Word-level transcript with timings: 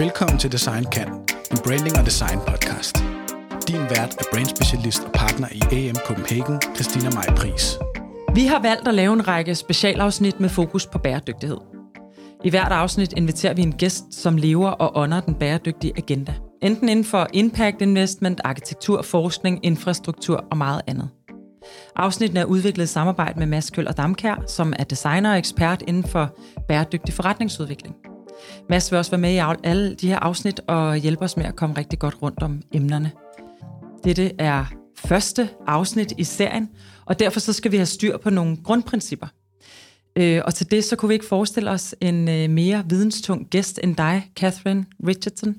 Velkommen 0.00 0.38
til 0.38 0.52
Design 0.52 0.84
Kan, 0.84 1.08
en 1.50 1.58
branding 1.64 1.98
og 1.98 2.04
design 2.06 2.38
podcast. 2.48 2.96
Din 3.68 3.82
vært 3.82 4.14
er 4.20 4.24
brandspecialist 4.32 5.02
og 5.04 5.12
partner 5.12 5.48
i 5.52 5.60
AM 5.88 5.96
Copenhagen, 6.06 6.60
Christina 6.74 7.10
Maj 7.10 7.26
Pris. 7.36 7.78
Vi 8.34 8.44
har 8.46 8.62
valgt 8.62 8.88
at 8.88 8.94
lave 8.94 9.12
en 9.12 9.28
række 9.28 9.54
specialafsnit 9.54 10.40
med 10.40 10.48
fokus 10.48 10.86
på 10.86 10.98
bæredygtighed. 10.98 11.56
I 12.44 12.50
hvert 12.50 12.72
afsnit 12.72 13.12
inviterer 13.12 13.54
vi 13.54 13.62
en 13.62 13.72
gæst, 13.72 14.04
som 14.14 14.36
lever 14.36 14.70
og 14.70 15.02
ånder 15.02 15.20
den 15.20 15.34
bæredygtige 15.34 15.92
agenda. 15.96 16.34
Enten 16.62 16.88
inden 16.88 17.04
for 17.04 17.26
impact 17.32 17.82
investment, 17.82 18.40
arkitektur, 18.44 19.02
forskning, 19.02 19.60
infrastruktur 19.62 20.44
og 20.50 20.56
meget 20.56 20.80
andet. 20.86 21.08
Afsnitten 21.96 22.36
er 22.38 22.44
udviklet 22.44 22.84
i 22.84 22.88
samarbejde 22.88 23.38
med 23.38 23.46
Mads 23.46 23.70
Køl 23.70 23.88
og 23.88 23.96
Damkær, 23.96 24.44
som 24.46 24.72
er 24.78 24.84
designer 24.84 25.30
og 25.30 25.38
ekspert 25.38 25.82
inden 25.86 26.04
for 26.04 26.38
bæredygtig 26.68 27.14
forretningsudvikling. 27.14 27.96
Mads 28.68 28.90
vil 28.90 28.98
også 28.98 29.10
være 29.10 29.20
med 29.20 29.32
i 29.32 29.40
alle 29.64 29.94
de 29.94 30.08
her 30.08 30.18
afsnit 30.18 30.60
og 30.66 30.96
hjælpe 30.96 31.24
os 31.24 31.36
med 31.36 31.44
at 31.44 31.56
komme 31.56 31.78
rigtig 31.78 31.98
godt 31.98 32.22
rundt 32.22 32.42
om 32.42 32.62
emnerne. 32.72 33.12
Dette 34.04 34.32
er 34.38 34.64
første 34.96 35.48
afsnit 35.66 36.12
i 36.18 36.24
serien, 36.24 36.70
og 37.04 37.18
derfor 37.18 37.40
så 37.40 37.52
skal 37.52 37.72
vi 37.72 37.76
have 37.76 37.86
styr 37.86 38.16
på 38.16 38.30
nogle 38.30 38.56
grundprincipper. 38.64 39.26
Øh, 40.16 40.42
og 40.44 40.54
til 40.54 40.70
det 40.70 40.84
så 40.84 40.96
kunne 40.96 41.08
vi 41.08 41.14
ikke 41.14 41.26
forestille 41.26 41.70
os 41.70 41.94
en 42.00 42.28
øh, 42.28 42.50
mere 42.50 42.84
videnstung 42.88 43.46
gæst 43.50 43.80
end 43.82 43.96
dig, 43.96 44.30
Catherine 44.36 44.86
Richardson. 45.06 45.56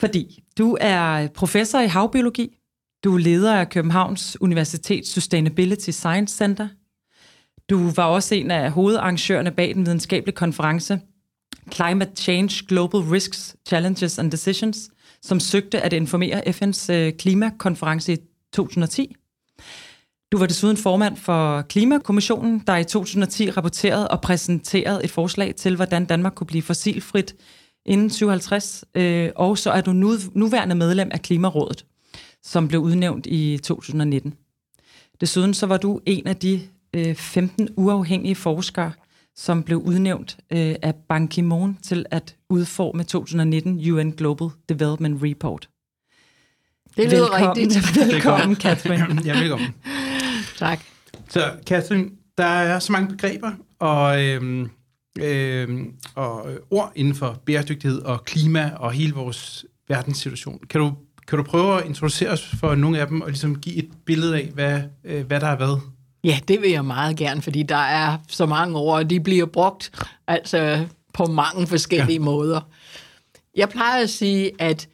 Fordi 0.00 0.42
du 0.58 0.76
er 0.80 1.28
professor 1.28 1.80
i 1.80 1.86
havbiologi, 1.86 2.56
du 3.04 3.14
er 3.14 3.18
leder 3.18 3.56
af 3.56 3.68
Københavns 3.68 4.40
Universitets 4.40 5.12
Sustainability 5.12 5.90
Science 5.90 6.36
Center, 6.36 6.68
du 7.70 7.90
var 7.90 8.04
også 8.04 8.34
en 8.34 8.50
af 8.50 8.70
hovedarrangørerne 8.70 9.50
bag 9.50 9.74
den 9.74 9.86
videnskabelige 9.86 10.36
konference 10.36 11.00
Climate 11.72 12.10
Change 12.16 12.66
Global 12.68 13.00
Risks, 13.00 13.56
Challenges 13.68 14.18
and 14.18 14.30
Decisions, 14.30 14.90
som 15.22 15.40
søgte 15.40 15.80
at 15.80 15.92
informere 15.92 16.48
FN's 16.48 16.92
øh, 16.92 17.12
klimakonference 17.12 18.12
i 18.12 18.16
2010. 18.52 19.16
Du 20.32 20.38
var 20.38 20.46
desuden 20.46 20.76
formand 20.76 21.16
for 21.16 21.62
Klimakommissionen, 21.62 22.62
der 22.66 22.76
i 22.76 22.84
2010 22.84 23.50
rapporterede 23.50 24.08
og 24.08 24.20
præsenterede 24.20 25.04
et 25.04 25.10
forslag 25.10 25.54
til, 25.54 25.76
hvordan 25.76 26.04
Danmark 26.04 26.34
kunne 26.34 26.46
blive 26.46 26.62
fossilfrit 26.62 27.34
inden 27.86 28.08
2050, 28.08 28.84
øh, 28.94 29.30
og 29.36 29.58
så 29.58 29.70
er 29.70 29.80
du 29.80 29.92
nu, 29.92 30.12
nuværende 30.34 30.74
medlem 30.74 31.08
af 31.12 31.22
Klimarådet, 31.22 31.84
som 32.42 32.68
blev 32.68 32.80
udnævnt 32.80 33.26
i 33.26 33.58
2019. 33.62 34.34
Desuden 35.20 35.54
så 35.54 35.66
var 35.66 35.76
du 35.76 36.00
en 36.06 36.26
af 36.26 36.36
de 36.36 36.60
øh, 36.94 37.14
15 37.14 37.68
uafhængige 37.76 38.34
forskere, 38.34 38.92
som 39.36 39.62
blev 39.62 39.78
udnævnt 39.78 40.36
øh, 40.52 40.74
af 40.82 40.94
Ban 41.08 41.28
Ki-moon 41.28 41.78
til 41.82 42.06
at 42.10 42.36
udforme 42.48 43.02
2019 43.02 43.92
UN 43.92 44.12
Global 44.12 44.48
Development 44.68 45.22
Report. 45.22 45.68
Det 46.96 47.10
lyder 47.10 47.30
velkommen, 47.30 47.56
rigtigt. 47.56 47.96
Velkommen, 48.12 48.56
Catherine. 48.56 49.22
ja, 49.24 49.40
velkommen. 49.40 49.74
tak. 50.58 50.80
Så 51.28 51.52
Catherine, 51.66 52.10
der 52.38 52.44
er 52.44 52.78
så 52.78 52.92
mange 52.92 53.08
begreber 53.08 53.52
og, 53.78 54.24
øhm, 54.24 54.70
øhm, 55.20 55.94
og 56.14 56.46
ord 56.70 56.92
inden 56.96 57.14
for 57.14 57.42
bæredygtighed 57.46 58.02
og 58.02 58.24
klima 58.24 58.72
og 58.76 58.92
hele 58.92 59.14
vores 59.14 59.64
verdenssituation. 59.88 60.58
Kan 60.70 60.80
du, 60.80 60.92
kan 61.28 61.38
du 61.38 61.44
prøve 61.44 61.80
at 61.80 61.86
introducere 61.86 62.30
os 62.30 62.54
for 62.60 62.74
nogle 62.74 63.00
af 63.00 63.06
dem 63.06 63.20
og 63.20 63.28
ligesom 63.28 63.60
give 63.60 63.76
et 63.76 63.90
billede 64.06 64.36
af, 64.36 64.50
hvad, 64.54 64.82
øh, 65.04 65.26
hvad 65.26 65.40
der 65.40 65.46
har 65.46 65.56
været? 65.56 65.80
Ja, 66.24 66.38
det 66.48 66.62
vil 66.62 66.70
jeg 66.70 66.84
meget 66.84 67.16
gerne, 67.16 67.42
fordi 67.42 67.62
der 67.62 67.76
er 67.76 68.18
så 68.28 68.46
mange 68.46 68.78
ord, 68.78 68.96
og 68.96 69.10
de 69.10 69.20
bliver 69.20 69.46
brugt 69.46 69.92
altså 70.26 70.86
på 71.14 71.26
mange 71.26 71.66
forskellige 71.66 72.18
ja. 72.18 72.24
måder. 72.24 72.60
Jeg 73.56 73.68
plejer 73.68 74.02
at 74.02 74.10
sige, 74.10 74.50
at 74.58 74.88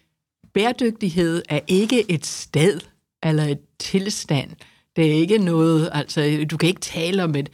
bæredygtighed 0.55 1.43
er 1.49 1.61
ikke 1.67 2.11
et 2.11 2.27
sted 2.27 2.81
eller 3.23 3.45
et 3.45 3.61
tilstand. 3.79 4.51
Det 4.97 5.07
er 5.07 5.15
ikke 5.15 5.39
noget, 5.39 5.91
altså 5.93 6.47
du 6.51 6.57
kan 6.57 6.69
ikke 6.69 6.81
tale 6.81 7.25
om 7.25 7.35
et 7.35 7.49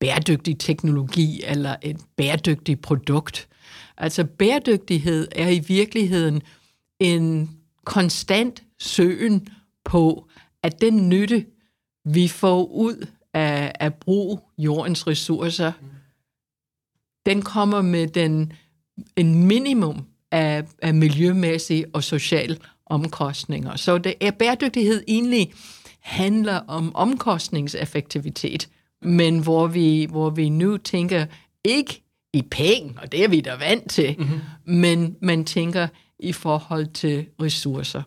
bæredygtig 0.00 0.58
teknologi 0.58 1.42
eller 1.46 1.76
et 1.82 1.96
bæredygtigt 2.16 2.82
produkt. 2.82 3.48
Altså 3.96 4.24
bæredygtighed 4.24 5.28
er 5.32 5.48
i 5.48 5.58
virkeligheden 5.58 6.42
en 7.00 7.50
konstant 7.84 8.62
søgen 8.78 9.48
på, 9.84 10.28
at 10.62 10.80
den 10.80 11.08
nytte, 11.08 11.46
vi 12.04 12.28
får 12.28 12.64
ud 12.64 13.06
af 13.34 13.72
at 13.74 13.94
bruge 13.94 14.38
jordens 14.58 15.06
ressourcer, 15.06 15.72
den 17.26 17.42
kommer 17.42 17.82
med 17.82 18.06
den, 18.06 18.52
en 19.16 19.46
minimum 19.46 20.06
af, 20.30 20.64
af 20.82 20.94
miljømæssige 20.94 21.86
og 21.92 22.04
sociale 22.04 22.58
omkostninger. 22.86 23.76
Så 23.76 23.98
det 23.98 24.14
er 24.20 24.30
bæredygtighed 24.30 25.04
egentlig 25.08 25.52
handler 26.00 26.56
om 26.56 26.94
omkostningseffektivitet, 26.94 28.68
men 29.02 29.38
hvor 29.38 29.66
vi, 29.66 30.06
hvor 30.10 30.30
vi 30.30 30.48
nu 30.48 30.76
tænker 30.76 31.26
ikke 31.64 32.02
i 32.32 32.42
penge, 32.42 32.94
og 33.02 33.12
det 33.12 33.24
er 33.24 33.28
vi 33.28 33.40
da 33.40 33.54
vant 33.54 33.90
til, 33.90 34.16
mm-hmm. 34.18 34.40
men 34.64 35.16
man 35.20 35.44
tænker 35.44 35.88
i 36.18 36.32
forhold 36.32 36.86
til 36.86 37.26
ressourcer. 37.42 38.02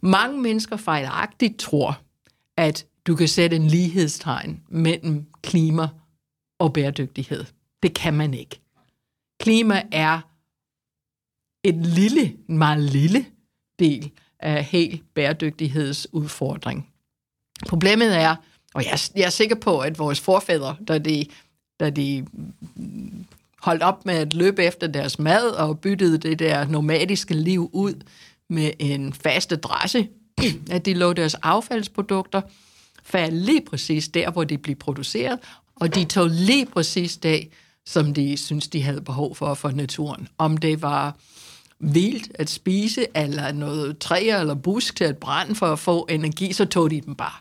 Mange 0.00 0.40
mennesker 0.40 0.76
fejlagtigt 0.76 1.58
tror, 1.58 2.00
at 2.56 2.86
du 3.06 3.16
kan 3.16 3.28
sætte 3.28 3.56
en 3.56 3.66
lighedstegn 3.66 4.62
mellem 4.68 5.26
klima 5.42 5.88
og 6.58 6.72
bæredygtighed. 6.72 7.44
Det 7.82 7.94
kan 7.94 8.14
man 8.14 8.34
ikke. 8.34 8.60
Klima 9.40 9.82
er 9.92 10.20
et 11.64 11.86
lille, 11.86 12.36
meget 12.46 12.80
lille 12.80 13.26
del 13.78 14.10
af 14.38 14.64
helt 14.64 15.14
bæredygtighedsudfordring. 15.14 16.88
Problemet 17.68 18.16
er, 18.16 18.36
og 18.74 18.84
jeg, 18.84 18.98
jeg 19.16 19.24
er 19.24 19.30
sikker 19.30 19.56
på, 19.56 19.78
at 19.78 19.98
vores 19.98 20.20
forfædre, 20.20 20.76
da 20.88 20.98
de, 20.98 21.26
da 21.80 21.90
de 21.90 22.26
holdt 23.58 23.82
op 23.82 24.06
med 24.06 24.14
at 24.14 24.34
løbe 24.34 24.64
efter 24.64 24.86
deres 24.86 25.18
mad 25.18 25.50
og 25.50 25.80
byttede 25.80 26.18
det 26.18 26.38
der 26.38 26.64
nomadiske 26.64 27.34
liv 27.34 27.70
ud 27.72 27.94
med 28.48 28.70
en 28.78 29.12
fast 29.12 29.52
adresse, 29.52 30.08
at 30.70 30.84
de 30.86 30.94
lå 30.94 31.12
deres 31.12 31.34
affaldsprodukter 31.34 32.40
falde 33.04 33.40
lige 33.40 33.60
præcis 33.70 34.08
der, 34.08 34.30
hvor 34.30 34.44
de 34.44 34.58
blev 34.58 34.76
produceret, 34.76 35.38
og 35.76 35.94
de 35.94 36.04
tog 36.04 36.28
lige 36.28 36.66
præcis 36.66 37.16
det, 37.16 37.48
som 37.86 38.14
de 38.14 38.36
synes, 38.36 38.68
de 38.68 38.82
havde 38.82 39.00
behov 39.00 39.36
for 39.36 39.54
for 39.54 39.70
naturen. 39.70 40.28
Om 40.38 40.56
det 40.56 40.82
var 40.82 41.16
vildt 41.80 42.28
at 42.34 42.50
spise, 42.50 43.06
eller 43.14 43.52
noget 43.52 43.98
træ 43.98 44.28
eller 44.40 44.54
busk 44.54 44.96
til 44.96 45.04
at 45.04 45.18
brænde 45.18 45.54
for 45.54 45.66
at 45.66 45.78
få 45.78 46.06
energi, 46.10 46.52
så 46.52 46.64
tog 46.64 46.90
de 46.90 47.00
dem 47.00 47.14
bare. 47.14 47.40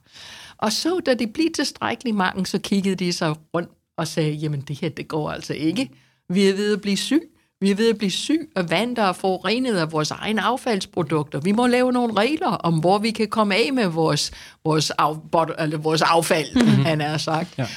Og 0.57 0.71
så, 0.71 0.99
da 1.05 1.13
de 1.13 1.27
blev 1.27 1.51
tilstrækkeligt 1.55 2.15
mange, 2.15 2.45
så 2.45 2.59
kiggede 2.59 2.95
de 2.95 3.13
sig 3.13 3.35
rundt 3.53 3.69
og 3.97 4.07
sagde, 4.07 4.31
jamen 4.31 4.61
det 4.61 4.79
her, 4.79 4.89
det 4.89 5.07
går 5.07 5.31
altså 5.31 5.53
ikke. 5.53 5.89
Vi 6.29 6.47
er 6.47 6.55
ved 6.55 6.73
at 6.73 6.81
blive 6.81 6.97
syg. 6.97 7.21
Vi 7.61 7.71
er 7.71 7.75
ved 7.75 7.89
at 7.89 7.97
blive 7.97 8.11
syg 8.11 8.51
af 8.55 8.69
vand, 8.69 8.95
der 8.95 9.03
er 9.03 9.13
forurenet 9.13 9.77
af 9.77 9.91
vores 9.91 10.11
egne 10.11 10.41
affaldsprodukter. 10.41 11.39
Vi 11.39 11.51
må 11.51 11.67
lave 11.67 11.91
nogle 11.91 12.13
regler 12.13 12.47
om, 12.47 12.79
hvor 12.79 12.97
vi 12.97 13.11
kan 13.11 13.27
komme 13.27 13.55
af 13.55 13.73
med 13.73 13.87
vores, 13.87 14.31
vores, 14.63 14.89
af, 14.89 15.15
eller 15.59 15.77
vores 15.77 16.01
affald, 16.01 16.55
mm-hmm. 16.55 16.85
han 16.89 17.01
har 17.01 17.17
sagt. 17.17 17.57
Ja. 17.57 17.67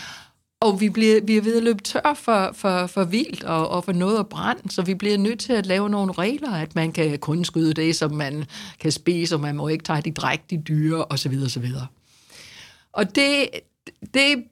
Og 0.61 0.81
vi, 0.81 0.89
bliver, 0.89 1.21
vi 1.25 1.37
er 1.37 1.43
ved 1.43 1.56
at 1.56 1.62
løbe 1.62 1.83
tør 1.83 2.15
for, 2.17 2.50
for, 2.55 2.87
for 2.87 3.05
vildt 3.05 3.45
og, 3.45 3.69
og 3.69 3.84
for 3.84 3.93
noget 3.93 4.19
at 4.19 4.28
brænde, 4.28 4.72
så 4.72 4.83
vi 4.83 4.95
bliver 4.95 5.19
nødt 5.19 5.41
til 5.41 5.53
at 5.53 5.67
lave 5.67 5.91
nogle 5.91 6.12
regler, 6.12 6.53
at 6.53 6.75
man 6.75 6.93
kan 6.93 7.19
kun 7.19 7.45
skyde 7.45 7.75
det, 7.75 7.97
som 7.97 8.12
man 8.12 8.45
kan 8.81 8.93
spise, 8.93 9.34
og 9.34 9.41
man 9.41 9.56
må 9.56 9.69
ikke 9.69 9.84
tage 9.84 10.03
de 10.03 10.11
drægtige 10.11 10.62
dyre, 10.69 11.05
osv. 11.05 11.39
osv. 11.45 11.66
Og 12.93 13.15
det, 13.16 13.49
det 14.15 14.45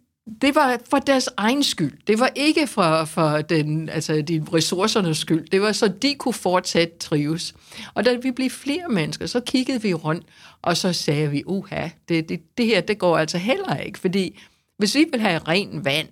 det 0.43 0.55
var 0.55 0.79
for 0.91 0.99
deres 0.99 1.29
egen 1.37 1.63
skyld. 1.63 1.99
Det 2.07 2.19
var 2.19 2.31
ikke 2.35 2.67
for, 2.67 3.05
for 3.05 3.41
den, 3.41 3.89
altså 3.89 4.23
de 4.23 4.45
ressourcernes 4.55 5.19
skyld. 5.19 5.49
Det 5.49 5.63
var 5.63 5.73
så, 5.73 5.89
de 5.89 6.15
kunne 6.15 6.35
fortsat 6.35 6.93
trives. 7.01 7.55
Og 7.95 8.05
da 8.05 8.17
vi 8.17 8.31
blev 8.31 8.51
flere 8.51 8.89
mennesker, 8.89 9.27
så 9.27 9.41
kiggede 9.41 9.83
vi 9.83 9.95
rundt, 9.95 10.27
og 10.63 10.77
så 10.77 10.93
sagde 10.93 11.31
vi, 11.31 11.43
uha, 11.47 11.89
det, 12.09 12.29
det, 12.29 12.41
det 12.59 12.67
her, 12.67 12.81
det 12.81 12.99
går 12.99 13.19
altså 13.19 13.39
heller 13.39 13.77
ikke. 13.77 13.99
Fordi 13.99 14.41
hvis 14.79 14.95
vi 14.95 15.07
vil 15.11 15.21
have 15.21 15.39
ren 15.39 15.85
vand, 15.85 16.09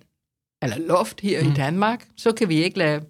eller 0.61 0.77
luft 0.77 1.21
her 1.21 1.43
mm. 1.43 1.51
i 1.51 1.53
Danmark, 1.53 2.07
så 2.17 2.31
kan 2.31 2.49
vi 2.49 2.63
ikke 2.63 2.77
lade 2.77 3.01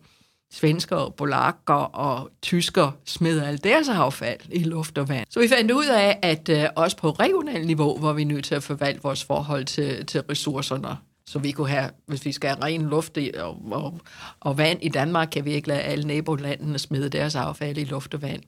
svensker, 0.52 1.10
polakker 1.18 1.74
og 1.74 2.30
tysker 2.42 2.92
smed 3.06 3.40
alt 3.40 3.64
deres 3.64 3.90
affald 3.90 4.40
i 4.52 4.64
luft 4.64 4.98
og 4.98 5.10
vand. 5.10 5.28
Så 5.30 5.40
vi 5.40 5.48
fandt 5.48 5.72
ud 5.72 5.86
af, 5.86 6.20
at 6.22 6.50
uh, 6.50 6.64
også 6.76 6.98
på 6.98 7.10
regionalt 7.10 7.68
niveau 7.68 8.00
var 8.00 8.14
vi 8.14 8.24
nødt 8.24 8.46
til 8.46 8.56
at 8.56 8.64
forvalte 8.64 9.04
vores 9.04 9.24
forhold 9.24 9.66
til, 9.66 10.06
til 10.06 10.22
ressourcerne. 10.22 10.98
Så 11.26 11.40
vi 11.40 11.52
kunne 11.52 11.70
have, 11.70 11.90
hvis 12.08 12.26
vi 12.26 12.32
skal 12.32 12.50
have 12.50 12.64
ren 12.64 12.82
luft 12.82 13.18
i, 13.18 13.32
og, 13.38 13.58
og, 13.72 14.00
og 14.40 14.58
vand 14.58 14.80
i 14.82 14.90
Danmark, 14.90 15.28
kan 15.32 15.46
vi 15.46 15.52
ikke 15.52 15.68
lade 15.68 15.82
alle 15.82 16.08
nabolandene 16.08 16.80
smide 16.80 17.10
deres 17.10 17.36
affald 17.36 17.78
i 17.78 17.84
luft 17.84 18.14
og 18.14 18.22
vand. 18.22 18.42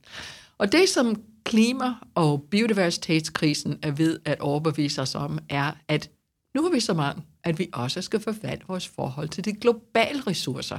Og 0.57 0.71
det, 0.71 0.89
som 0.89 1.21
klima- 1.43 1.93
og 2.15 2.45
biodiversitetskrisen 2.51 3.79
er 3.81 3.91
ved 3.91 4.19
at 4.25 4.39
overbevise 4.39 5.01
os 5.01 5.15
om, 5.15 5.39
er, 5.49 5.71
at 5.87 6.09
nu 6.55 6.65
er 6.65 6.71
vi 6.71 6.79
så 6.79 6.93
mange, 6.93 7.23
at 7.43 7.59
vi 7.59 7.69
også 7.73 8.01
skal 8.01 8.19
forvalte 8.19 8.65
vores 8.67 8.87
forhold 8.87 9.29
til 9.29 9.45
de 9.45 9.53
globale 9.53 10.21
ressourcer. 10.27 10.77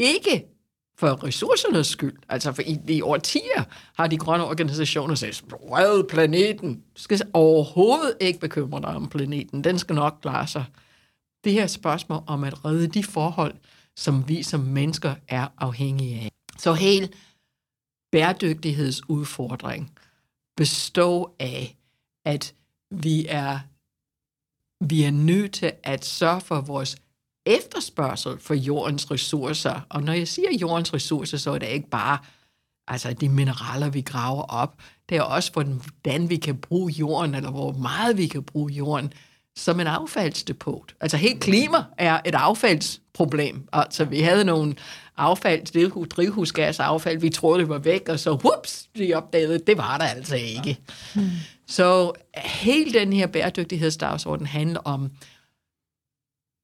Ikke 0.00 0.59
for 1.00 1.24
ressourcernes 1.24 1.86
skyld. 1.86 2.16
Altså 2.28 2.52
for 2.52 2.62
i, 2.62 2.78
i 2.88 3.02
årtier 3.02 3.64
har 3.94 4.06
de 4.06 4.16
grønne 4.16 4.44
organisationer 4.44 5.14
sagt, 5.14 5.44
red 5.52 6.04
planeten. 6.08 6.74
Du 6.96 7.02
skal 7.02 7.20
overhovedet 7.32 8.16
ikke 8.20 8.40
bekymre 8.40 8.80
dig 8.80 8.88
om 8.88 9.08
planeten. 9.08 9.64
Den 9.64 9.78
skal 9.78 9.94
nok 9.94 10.18
klare 10.22 10.46
sig. 10.46 10.64
Det 11.44 11.52
her 11.52 11.66
spørgsmål 11.66 12.22
om 12.26 12.44
at 12.44 12.64
redde 12.64 12.86
de 12.86 13.04
forhold, 13.04 13.54
som 13.96 14.28
vi 14.28 14.42
som 14.42 14.60
mennesker 14.60 15.14
er 15.28 15.48
afhængige 15.58 16.20
af. 16.20 16.30
Så 16.58 16.72
helt 16.72 17.14
bæredygtighedsudfordring 18.12 19.92
består 20.56 21.36
af, 21.38 21.76
at 22.24 22.54
vi 22.90 23.26
er, 23.28 23.58
vi 24.84 25.02
er 25.02 25.10
nødt 25.10 25.52
til 25.52 25.72
at 25.82 26.04
sørge 26.04 26.40
for 26.40 26.60
vores 26.60 26.96
efterspørgsel 27.46 28.38
for 28.40 28.54
jordens 28.54 29.10
ressourcer. 29.10 29.80
Og 29.88 30.02
når 30.02 30.12
jeg 30.12 30.28
siger 30.28 30.48
jordens 30.60 30.94
ressourcer, 30.94 31.38
så 31.38 31.50
er 31.50 31.58
det 31.58 31.68
ikke 31.68 31.90
bare 31.90 32.18
altså 32.88 33.12
de 33.12 33.28
mineraler, 33.28 33.90
vi 33.90 34.00
graver 34.00 34.42
op. 34.42 34.74
Det 35.08 35.16
er 35.16 35.22
også, 35.22 35.52
hvordan 35.52 36.30
vi 36.30 36.36
kan 36.36 36.56
bruge 36.56 36.92
jorden, 36.92 37.34
eller 37.34 37.50
hvor 37.50 37.72
meget 37.72 38.16
vi 38.16 38.26
kan 38.26 38.42
bruge 38.42 38.72
jorden 38.72 39.12
som 39.56 39.80
en 39.80 39.86
affaldsdepot. 39.86 40.94
Altså 41.00 41.16
helt 41.16 41.40
klima 41.40 41.78
er 41.98 42.20
et 42.24 42.34
affaldsproblem. 42.34 43.68
Altså 43.72 44.04
vi 44.04 44.20
havde 44.20 44.44
nogle 44.44 44.74
affald, 45.16 46.06
drivhusgasaffald, 46.06 47.18
vi 47.18 47.30
troede 47.30 47.60
det 47.60 47.68
var 47.68 47.78
væk, 47.78 48.08
og 48.08 48.20
så 48.20 48.30
whoops, 48.30 48.88
vi 48.94 49.12
opdagede, 49.12 49.58
det 49.58 49.78
var 49.78 49.98
der 49.98 50.04
altså 50.04 50.36
ikke. 50.36 50.78
Hmm. 51.14 51.30
Så 51.68 52.12
hele 52.36 52.92
den 52.92 53.12
her 53.12 53.26
bæredygtighedsdagsorden 53.26 54.46
handler 54.46 54.80
om, 54.80 55.10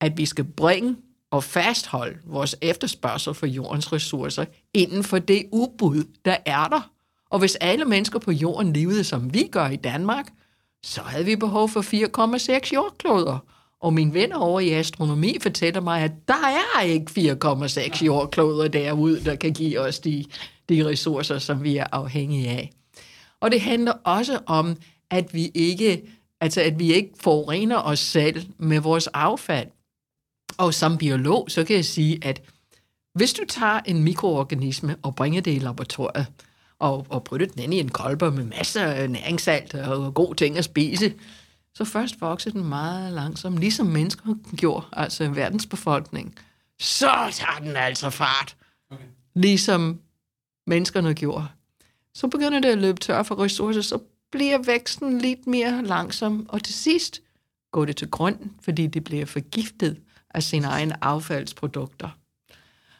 at 0.00 0.18
vi 0.18 0.26
skal 0.26 0.44
bringe 0.44 0.96
og 1.30 1.44
fastholde 1.44 2.18
vores 2.26 2.56
efterspørgsel 2.62 3.34
for 3.34 3.46
jordens 3.46 3.92
ressourcer 3.92 4.44
inden 4.74 5.04
for 5.04 5.18
det 5.18 5.46
udbud, 5.52 6.04
der 6.24 6.36
er 6.46 6.68
der. 6.68 6.90
Og 7.30 7.38
hvis 7.38 7.54
alle 7.54 7.84
mennesker 7.84 8.18
på 8.18 8.32
jorden 8.32 8.72
levede, 8.72 9.04
som 9.04 9.34
vi 9.34 9.48
gør 9.52 9.68
i 9.68 9.76
Danmark, 9.76 10.26
så 10.82 11.00
havde 11.00 11.24
vi 11.24 11.36
behov 11.36 11.68
for 11.68 11.82
4,6 12.62 12.74
jordkloder. 12.74 13.38
Og 13.80 13.92
min 13.92 14.14
ven 14.14 14.32
over 14.32 14.60
i 14.60 14.70
astronomi 14.70 15.36
fortæller 15.42 15.80
mig, 15.80 16.02
at 16.02 16.12
der 16.28 16.62
er 16.76 16.80
ikke 16.80 17.36
4,6 17.44 18.04
jordkloder 18.04 18.68
derude, 18.68 19.24
der 19.24 19.36
kan 19.36 19.52
give 19.52 19.80
os 19.80 19.98
de, 19.98 20.24
de 20.68 20.86
ressourcer, 20.86 21.38
som 21.38 21.62
vi 21.62 21.76
er 21.76 21.86
afhængige 21.92 22.48
af. 22.48 22.70
Og 23.40 23.50
det 23.50 23.60
handler 23.60 23.92
også 23.92 24.38
om, 24.46 24.76
at 25.10 25.34
vi 25.34 25.50
ikke, 25.54 26.02
altså 26.40 26.60
at 26.60 26.78
vi 26.78 26.92
ikke 26.92 27.10
forurener 27.20 27.78
os 27.82 27.98
selv 27.98 28.46
med 28.58 28.80
vores 28.80 29.06
affald. 29.06 29.68
Og 30.58 30.74
som 30.74 30.98
biolog, 30.98 31.46
så 31.50 31.64
kan 31.64 31.76
jeg 31.76 31.84
sige, 31.84 32.18
at 32.22 32.42
hvis 33.14 33.32
du 33.32 33.42
tager 33.48 33.80
en 33.84 34.02
mikroorganisme 34.02 34.96
og 35.02 35.16
bringer 35.16 35.40
det 35.40 35.54
i 35.54 35.58
laboratoriet, 35.58 36.26
og, 36.78 37.06
og 37.08 37.24
putter 37.24 37.46
den 37.46 37.62
ind 37.62 37.74
i 37.74 37.78
en 37.78 37.88
kolber 37.88 38.30
med 38.30 38.44
masser 38.44 38.84
af 38.84 39.10
næringssalt 39.10 39.74
og 39.74 40.14
gode 40.14 40.36
ting 40.36 40.58
at 40.58 40.64
spise, 40.64 41.14
så 41.74 41.84
først 41.84 42.20
vokser 42.20 42.50
den 42.50 42.64
meget 42.64 43.12
langsomt, 43.12 43.58
ligesom 43.58 43.86
mennesker 43.86 44.34
gjorde, 44.56 44.86
altså 44.92 45.28
verdensbefolkning. 45.28 46.34
Så 46.80 47.10
tager 47.32 47.58
den 47.60 47.76
altså 47.76 48.10
fart, 48.10 48.56
okay. 48.90 49.04
ligesom 49.34 50.00
menneskerne 50.66 51.14
gjorde. 51.14 51.46
Så 52.14 52.28
begynder 52.28 52.60
det 52.60 52.68
at 52.68 52.78
løbe 52.78 53.00
tør 53.00 53.22
for 53.22 53.42
ressourcer, 53.44 53.80
så 53.80 53.98
bliver 54.32 54.58
væksten 54.58 55.18
lidt 55.18 55.46
mere 55.46 55.84
langsom, 55.84 56.46
og 56.48 56.62
til 56.62 56.74
sidst 56.74 57.20
går 57.72 57.84
det 57.84 57.96
til 57.96 58.10
grund, 58.10 58.38
fordi 58.62 58.86
det 58.86 59.04
bliver 59.04 59.26
forgiftet 59.26 60.00
af 60.36 60.42
sine 60.42 60.66
egne 60.66 61.04
affaldsprodukter. 61.04 62.08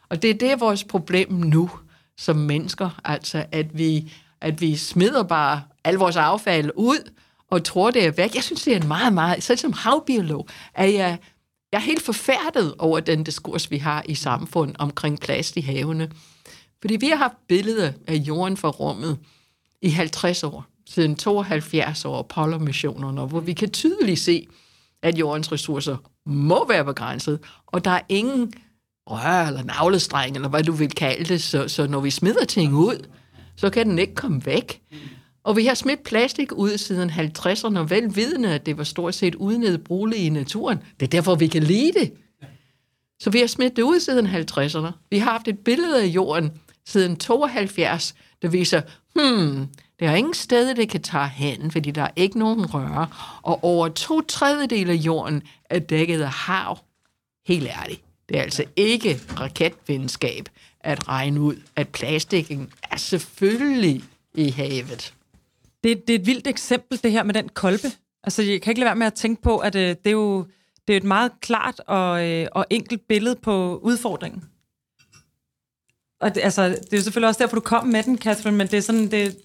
Og 0.09 0.23
det 0.23 0.31
er 0.31 0.35
det 0.35 0.61
vores 0.61 0.85
problem 0.85 1.33
nu 1.33 1.71
som 2.19 2.37
mennesker, 2.37 3.01
altså 3.05 3.45
at 3.53 3.79
vi, 3.79 4.13
at 4.41 4.61
vi 4.61 4.77
smider 4.77 5.23
bare 5.23 5.63
al 5.85 5.95
vores 5.95 6.17
affald 6.17 6.71
ud 6.77 7.11
og 7.51 7.65
tror, 7.65 7.91
det 7.91 8.07
er 8.07 8.11
væk. 8.11 8.35
Jeg 8.35 8.43
synes, 8.43 8.63
det 8.63 8.73
er 8.73 8.81
en 8.81 8.89
meget, 8.89 9.13
meget, 9.13 9.43
selv 9.43 9.59
som 9.59 9.73
havbiolog, 9.73 10.49
at 10.75 10.95
jeg, 10.95 11.19
jeg 11.73 11.79
er 11.79 11.83
helt 11.83 12.03
forfærdet 12.03 12.75
over 12.79 13.01
den 13.01 13.25
diskurs, 13.25 13.71
vi 13.71 13.79
har 13.79 14.03
i 14.09 14.15
samfundet 14.15 14.77
omkring 14.79 15.21
plast 15.21 15.57
i 15.57 15.61
havene. 15.61 16.11
Fordi 16.81 16.97
vi 16.97 17.09
har 17.09 17.17
haft 17.17 17.47
billeder 17.49 17.93
af 18.07 18.15
jorden 18.15 18.57
fra 18.57 18.69
rummet 18.69 19.19
i 19.83 19.89
50 19.89 20.45
år, 20.45 20.65
siden 20.87 21.17
72 21.17 22.05
år 22.05 22.19
Apollo-missionerne, 22.19 23.27
hvor 23.27 23.41
vi 23.41 23.53
kan 23.53 23.71
tydeligt 23.71 24.21
se, 24.21 24.47
at 25.07 25.19
jordens 25.19 25.53
ressourcer 25.53 25.97
må 26.27 26.69
være 26.69 26.85
begrænset, 26.85 27.41
og 27.67 27.85
der 27.85 27.91
er 27.91 28.01
ingen 28.09 28.53
rør 29.07 29.47
eller 29.47 29.63
navlestreng, 29.63 30.37
eller 30.37 30.49
hvad 30.49 30.63
du 30.63 30.73
vil 30.73 30.91
kalde 30.91 31.25
det, 31.25 31.43
så, 31.43 31.69
så 31.69 31.87
når 31.87 32.01
vi 32.01 32.11
smider 32.11 32.45
ting 32.45 32.75
ud, 32.75 33.07
så 33.57 33.71
kan 33.71 33.89
den 33.89 33.99
ikke 33.99 34.15
komme 34.15 34.47
væk. 34.47 34.83
Og 35.45 35.57
vi 35.57 35.67
har 35.67 35.75
smidt 35.75 36.03
plastik 36.03 36.53
ud 36.53 36.79
siden 36.79 37.11
50'erne, 37.11 37.79
velvidende, 37.79 38.55
at 38.55 38.67
det 38.67 38.79
var 38.79 38.85
stort 38.85 39.15
set 39.15 39.35
udnedbrugeligt 39.35 40.23
i 40.23 40.29
naturen. 40.29 40.79
Det 41.01 41.07
er 41.07 41.11
derfor, 41.11 41.35
vi 41.35 41.47
kan 41.47 41.63
lide 41.63 41.93
det. 42.01 42.13
Så 43.21 43.31
vi 43.31 43.39
har 43.39 43.47
smidt 43.47 43.77
det 43.77 43.83
ud 43.83 44.01
siden 44.01 44.27
50'erne. 44.27 44.93
Vi 45.11 45.19
har 45.19 45.31
haft 45.31 45.49
et 45.49 45.59
billede 45.59 46.03
af 46.03 46.07
jorden 46.07 46.51
siden 46.87 47.17
72, 47.17 48.15
der 48.43 48.49
viser, 48.49 48.83
hmm, 49.15 49.67
der 50.01 50.11
er 50.11 50.15
ingen 50.15 50.35
sted, 50.35 50.75
det 50.75 50.89
kan 50.89 51.03
tage 51.03 51.29
hen, 51.29 51.71
fordi 51.71 51.91
der 51.91 52.03
er 52.03 52.11
ikke 52.17 52.39
nogen 52.39 52.75
røre, 52.75 53.09
og 53.43 53.65
over 53.65 53.89
to 53.89 54.21
tredjedel 54.21 54.91
af 54.91 54.95
jorden 54.95 55.43
er 55.65 55.79
dækket 55.79 56.23
af 56.23 56.31
hav. 56.31 56.79
Helt 57.47 57.69
ærligt. 57.69 58.03
Det 58.29 58.39
er 58.39 58.43
altså 58.43 58.65
ikke 58.77 59.21
raketvidenskab 59.41 60.49
at 60.81 61.09
regne 61.09 61.41
ud, 61.41 61.57
at 61.77 61.89
plastikken 61.89 62.73
er 62.91 62.97
selvfølgelig 62.97 64.05
i 64.35 64.51
havet. 64.51 65.15
Det, 65.85 66.09
det 66.09 66.15
er 66.15 66.19
et 66.19 66.27
vildt 66.27 66.47
eksempel, 66.47 67.03
det 67.03 67.13
her 67.13 67.23
med 67.23 67.35
den 67.35 67.49
kolbe. 67.49 67.89
Altså, 68.25 68.43
jeg 68.43 68.63
kan 68.63 68.71
ikke 68.71 68.81
lade 68.81 68.89
være 68.89 68.97
med 68.97 69.07
at 69.07 69.15
tænke 69.15 69.43
på, 69.43 69.59
at 69.59 69.75
øh, 69.75 69.89
det 69.89 70.07
er 70.07 70.11
jo 70.11 70.47
det 70.87 70.93
er 70.93 70.97
et 70.97 71.05
meget 71.05 71.33
klart 71.41 71.81
og, 71.87 72.29
øh, 72.29 72.49
og 72.53 72.67
enkelt 72.71 73.09
billede 73.09 73.37
på 73.37 73.79
udfordringen. 73.83 74.45
Og 76.21 76.35
det, 76.35 76.41
altså, 76.41 76.69
det 76.69 76.93
er 76.93 76.97
jo 76.97 77.03
selvfølgelig 77.03 77.29
også 77.29 77.43
derfor, 77.43 77.55
du 77.55 77.61
kom 77.61 77.87
med 77.87 78.03
den, 78.03 78.19
Catherine, 78.19 78.57
men 78.57 78.67
det 78.67 78.77
er, 78.77 78.81
sådan, 78.81 79.11
det, 79.11 79.37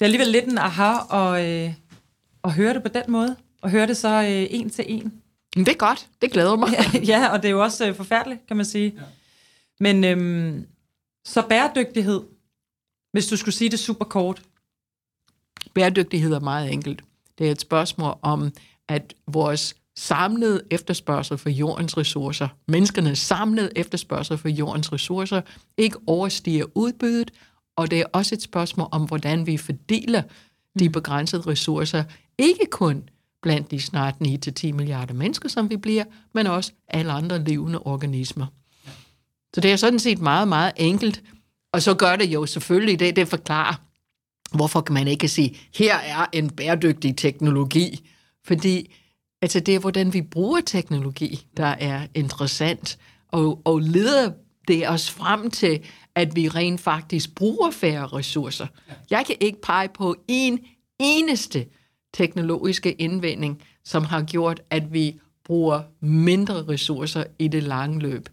det 0.00 0.04
er 0.04 0.08
alligevel 0.08 0.28
lidt 0.28 0.44
en 0.44 0.58
aha 0.58 0.92
at, 1.12 1.46
øh, 1.46 1.74
at 2.44 2.52
høre 2.52 2.74
det 2.74 2.82
på 2.82 2.88
den 2.88 3.02
måde, 3.08 3.36
og 3.62 3.70
høre 3.70 3.86
det 3.86 3.96
så 3.96 4.08
øh, 4.08 4.46
en 4.50 4.70
til 4.70 4.84
en. 4.88 5.12
Det 5.54 5.68
er 5.68 5.74
godt. 5.74 6.06
Det 6.22 6.32
glæder 6.32 6.56
mig. 6.56 6.68
ja, 7.08 7.28
og 7.28 7.42
det 7.42 7.48
er 7.48 7.52
jo 7.52 7.62
også 7.62 7.88
øh, 7.88 7.94
forfærdeligt, 7.94 8.46
kan 8.46 8.56
man 8.56 8.66
sige. 8.66 8.94
Ja. 8.96 9.02
Men 9.80 10.04
øhm, 10.04 10.66
så 11.24 11.42
bæredygtighed, 11.48 12.22
hvis 13.12 13.26
du 13.26 13.36
skulle 13.36 13.54
sige 13.54 13.70
det 13.70 13.78
super 13.78 14.04
kort. 14.04 14.42
Bæredygtighed 15.74 16.32
er 16.32 16.40
meget 16.40 16.72
enkelt. 16.72 17.02
Det 17.38 17.46
er 17.46 17.50
et 17.50 17.60
spørgsmål 17.60 18.16
om, 18.22 18.52
at 18.88 19.14
vores 19.26 19.74
samlede 19.96 20.62
efterspørgsel 20.70 21.38
for 21.38 21.50
jordens 21.50 21.96
ressourcer, 21.96 22.48
menneskernes 22.68 23.18
samlede 23.18 23.70
efterspørgsel 23.76 24.38
for 24.38 24.48
jordens 24.48 24.92
ressourcer, 24.92 25.40
ikke 25.76 25.96
overstiger 26.06 26.64
udbuddet, 26.74 27.30
og 27.76 27.90
det 27.90 28.00
er 28.00 28.04
også 28.12 28.34
et 28.34 28.42
spørgsmål 28.42 28.88
om, 28.92 29.02
hvordan 29.02 29.46
vi 29.46 29.56
fordeler 29.56 30.22
de 30.78 30.88
mm. 30.88 30.92
begrænsede 30.92 31.42
ressourcer, 31.42 32.04
ikke 32.38 32.66
kun 32.70 33.08
blandt 33.42 33.70
de 33.70 33.80
snart 33.80 34.14
9-10 34.24 34.72
milliarder 34.72 35.14
mennesker, 35.14 35.48
som 35.48 35.70
vi 35.70 35.76
bliver, 35.76 36.04
men 36.34 36.46
også 36.46 36.72
alle 36.88 37.12
andre 37.12 37.44
levende 37.44 37.78
organismer. 37.78 38.46
Så 39.54 39.60
det 39.60 39.72
er 39.72 39.76
sådan 39.76 39.98
set 39.98 40.18
meget, 40.18 40.48
meget 40.48 40.72
enkelt. 40.76 41.22
Og 41.72 41.82
så 41.82 41.94
gør 41.94 42.16
det 42.16 42.28
jo 42.28 42.46
selvfølgelig 42.46 43.00
det, 43.00 43.16
det 43.16 43.28
forklarer, 43.28 43.74
hvorfor 44.56 44.80
kan 44.80 44.94
man 44.94 45.08
ikke 45.08 45.28
sige, 45.28 45.56
her 45.74 45.96
er 45.96 46.26
en 46.32 46.50
bæredygtig 46.50 47.16
teknologi. 47.16 48.10
Fordi 48.46 48.94
altså 49.42 49.60
det 49.60 49.74
er, 49.74 49.78
hvordan 49.78 50.12
vi 50.12 50.22
bruger 50.22 50.60
teknologi, 50.60 51.46
der 51.56 51.66
er 51.66 52.06
interessant, 52.14 52.98
og, 53.28 53.60
og 53.64 53.78
leder 53.78 54.32
det 54.70 54.88
os 54.88 55.10
frem 55.10 55.50
til, 55.50 55.80
at 56.14 56.36
vi 56.36 56.48
rent 56.48 56.80
faktisk 56.80 57.34
bruger 57.34 57.70
færre 57.70 58.06
ressourcer. 58.06 58.66
Jeg 59.10 59.24
kan 59.26 59.36
ikke 59.40 59.60
pege 59.62 59.88
på 59.94 60.16
en 60.28 60.58
eneste 60.98 61.66
teknologiske 62.14 62.92
indvending, 62.92 63.62
som 63.84 64.04
har 64.04 64.22
gjort, 64.22 64.60
at 64.70 64.92
vi 64.92 65.20
bruger 65.44 65.82
mindre 66.00 66.54
ressourcer 66.68 67.24
i 67.38 67.48
det 67.48 67.62
lange 67.62 68.00
løb. 68.00 68.28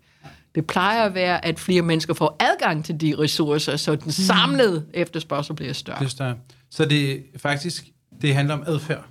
Det 0.56 0.68
plejer 0.68 1.04
at 1.04 1.14
være, 1.14 1.46
at 1.46 1.60
flere 1.60 1.82
mennesker 1.82 2.14
får 2.14 2.36
adgang 2.40 2.86
til 2.86 3.02
de 3.02 3.16
ressourcer, 3.20 3.76
så 3.76 3.96
den 3.96 4.12
samlede 4.12 4.86
efterspørgsel 4.94 5.56
bliver 5.56 5.74
større. 5.74 6.00
Det 6.00 6.06
er 6.06 6.10
større. 6.10 6.36
Så 6.70 6.86
det 6.86 7.24
faktisk 7.38 7.86
det 8.22 8.36
handler 8.36 8.54
om 8.54 8.64
adfærd. 8.68 9.06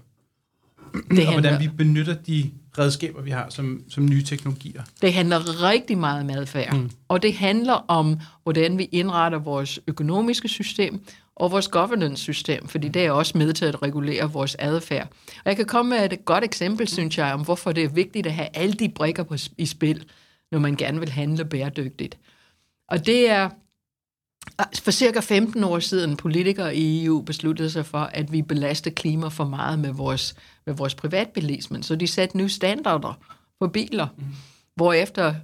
Det 1.11 1.27
og 1.27 1.33
hvordan 1.33 1.61
vi 1.61 1.69
benytter 1.69 2.15
de 2.15 2.51
redskaber, 2.79 3.23
vi 3.23 3.31
har 3.31 3.47
som, 3.51 3.83
som 3.89 4.07
nye 4.07 4.23
teknologier. 4.23 4.83
Det 5.03 5.13
handler 5.13 5.63
rigtig 5.63 5.99
meget 5.99 6.21
om 6.21 6.31
adfærd. 6.31 6.77
Mm. 6.77 6.91
Og 7.09 7.23
det 7.23 7.35
handler 7.35 7.73
om, 7.73 8.21
hvordan 8.43 8.79
vi 8.79 8.85
indretter 8.85 9.39
vores 9.39 9.81
økonomiske 9.87 10.49
system, 10.49 11.01
og 11.37 11.51
vores 11.51 11.69
governance-system, 11.69 12.69
fordi 12.69 12.89
det 12.89 13.07
er 13.07 13.11
også 13.11 13.39
med 13.39 13.53
til 13.53 13.65
at 13.65 13.83
regulere 13.83 14.33
vores 14.33 14.57
adfærd. 14.59 15.09
Og 15.27 15.43
jeg 15.45 15.57
kan 15.57 15.67
komme 15.67 15.91
med 15.91 16.13
et 16.13 16.25
godt 16.25 16.45
eksempel, 16.45 16.89
synes 16.89 17.19
jeg, 17.19 17.33
om 17.33 17.45
hvorfor 17.45 17.73
det 17.73 17.85
er 17.85 17.89
vigtigt 17.89 18.27
at 18.27 18.33
have 18.33 18.49
alle 18.55 18.73
de 18.73 18.89
brikker 18.89 19.23
på, 19.23 19.37
i 19.59 19.67
spil, 19.67 20.05
når 20.53 20.59
man 20.59 20.77
gerne 20.77 21.01
vil 21.01 21.09
handle 21.09 21.45
bæredygtigt. 21.45 22.19
Og 22.89 23.07
det 23.07 23.31
er, 23.31 23.51
For 24.75 24.91
cirka 24.91 25.21
15 25.21 25.65
år 25.65 25.79
siden 25.79 26.17
politikere 26.17 26.77
i 26.77 27.05
EU 27.05 27.21
besluttede 27.21 27.71
sig 27.71 27.87
for, 27.87 27.99
at 27.99 28.33
vi 28.33 28.43
belaster 28.43 28.91
klima 28.91 29.29
for 29.29 29.45
meget 29.45 29.79
med 29.79 29.93
vores, 29.93 30.35
med 30.67 30.75
vores 30.75 30.95
privatbilisme. 30.95 31.83
Så 31.83 31.97
de 31.97 32.07
satte 32.07 32.37
nye 32.37 32.49
standarder 32.49 33.19
for 33.59 33.67
biler, 33.67 34.07
mm. 34.17 34.25
hvorefter 34.75 35.35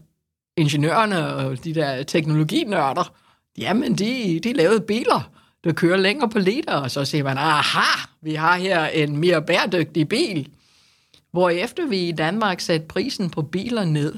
ingeniørerne 0.56 1.26
og 1.26 1.64
de 1.64 1.74
der 1.74 2.02
teknologinørder, 2.02 3.14
jamen 3.58 3.94
de, 3.94 4.40
de 4.40 4.52
lavede 4.52 4.80
biler, 4.80 5.30
der 5.64 5.72
kører 5.72 5.96
længere 5.96 6.28
på 6.28 6.38
liter, 6.38 6.74
og 6.74 6.90
så 6.90 7.04
siger 7.04 7.24
man, 7.24 7.38
aha, 7.38 8.06
vi 8.20 8.34
har 8.34 8.56
her 8.56 8.86
en 8.86 9.16
mere 9.16 9.42
bæredygtig 9.42 10.08
bil. 10.08 10.48
Hvorefter 11.32 11.86
vi 11.86 12.08
i 12.08 12.12
Danmark 12.12 12.60
satte 12.60 12.86
prisen 12.86 13.30
på 13.30 13.42
biler 13.42 13.84
ned, 13.84 14.14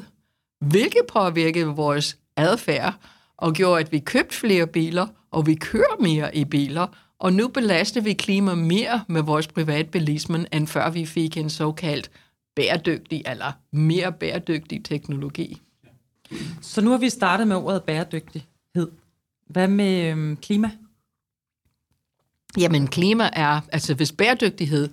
hvilket 0.61 1.03
påvirkede 1.09 1.67
vores 1.67 2.19
adfærd, 2.37 2.95
og 3.37 3.53
gjorde, 3.53 3.81
at 3.81 3.93
vi 3.93 3.99
købte 3.99 4.37
flere 4.37 4.67
biler, 4.67 5.07
og 5.31 5.47
vi 5.47 5.55
kører 5.55 6.03
mere 6.03 6.37
i 6.37 6.45
biler, 6.45 6.87
og 7.19 7.33
nu 7.33 7.49
belaster 7.49 8.01
vi 8.01 8.13
klima 8.13 8.55
mere 8.55 9.05
med 9.09 9.23
vores 9.23 9.47
privatbilisme, 9.47 10.47
end 10.53 10.67
før 10.67 10.91
vi 10.91 11.07
fik 11.07 11.37
en 11.37 11.51
såkaldt 11.51 12.11
bæredygtig 12.57 13.23
eller 13.27 13.53
mere 13.71 14.13
bæredygtig 14.13 14.85
teknologi. 14.85 15.61
Så 16.63 16.81
nu 16.81 16.91
har 16.91 16.99
vi 16.99 17.11
startet 17.11 17.49
med 17.49 17.57
ordet 17.57 17.83
bæredygtighed. 17.83 18.91
Hvad 19.47 19.69
med 19.69 20.11
øhm, 20.11 20.37
klima? 20.37 20.71
Jamen 22.59 22.87
klima 22.87 23.31
er, 23.33 23.61
altså 23.73 23.95
hvis 23.95 24.13
bæredygtighed 24.13 24.89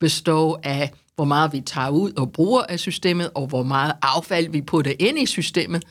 består 0.00 0.60
af, 0.62 0.92
hvor 1.14 1.24
meget 1.24 1.52
vi 1.52 1.60
tager 1.60 1.88
ud 1.88 2.12
og 2.12 2.32
bruger 2.32 2.62
af 2.62 2.80
systemet, 2.80 3.30
og 3.34 3.46
hvor 3.46 3.62
meget 3.62 3.92
affald 4.02 4.48
vi 4.48 4.62
putter 4.62 4.92
ind 4.98 5.18
i 5.18 5.26
systemet, 5.26 5.84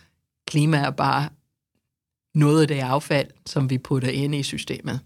klima 0.48 0.78
er 0.78 0.92
bare 0.92 1.30
noget 2.36 2.62
af 2.62 2.68
det 2.68 2.80
affald, 2.80 3.28
som 3.46 3.70
vi 3.70 3.78
putter 3.78 4.10
ind 4.10 4.36
i 4.36 4.44
systemet. 4.44 5.00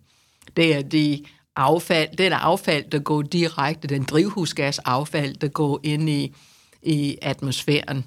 Det 0.57 0.75
er 0.75 0.81
de 0.81 1.24
affald, 1.55 2.17
den 2.17 2.33
affald, 2.33 2.83
der 2.91 3.00
går 3.00 3.21
direkte, 3.21 3.88
den 3.88 4.03
drivhusgasaffald, 4.03 5.35
der 5.35 5.47
går 5.47 5.79
ind 5.83 6.09
i, 6.09 6.35
i 6.83 7.17
atmosfæren. 7.21 8.05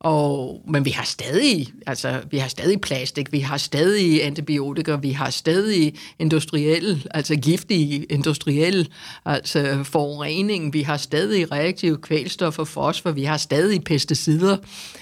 Og, 0.00 0.62
men 0.68 0.84
vi 0.84 0.90
har 0.90 1.04
stadig, 1.04 1.68
altså, 1.86 2.22
vi 2.30 2.38
har 2.38 2.48
stadig 2.48 2.80
plastik, 2.80 3.32
vi 3.32 3.38
har 3.38 3.56
stadig 3.56 4.24
antibiotika, 4.24 4.96
vi 4.96 5.10
har 5.10 5.30
stadig 5.30 5.94
industriel, 6.18 7.06
altså 7.10 7.36
giftig 7.36 8.06
industriel 8.10 8.88
altså 9.24 9.80
forurening, 9.84 10.72
vi 10.72 10.82
har 10.82 10.96
stadig 10.96 11.52
reaktive 11.52 11.96
kvælstof 11.96 12.58
og 12.58 12.68
fosfor, 12.68 13.10
vi 13.10 13.24
har 13.24 13.36
stadig 13.36 13.84
pesticider, 13.84 14.56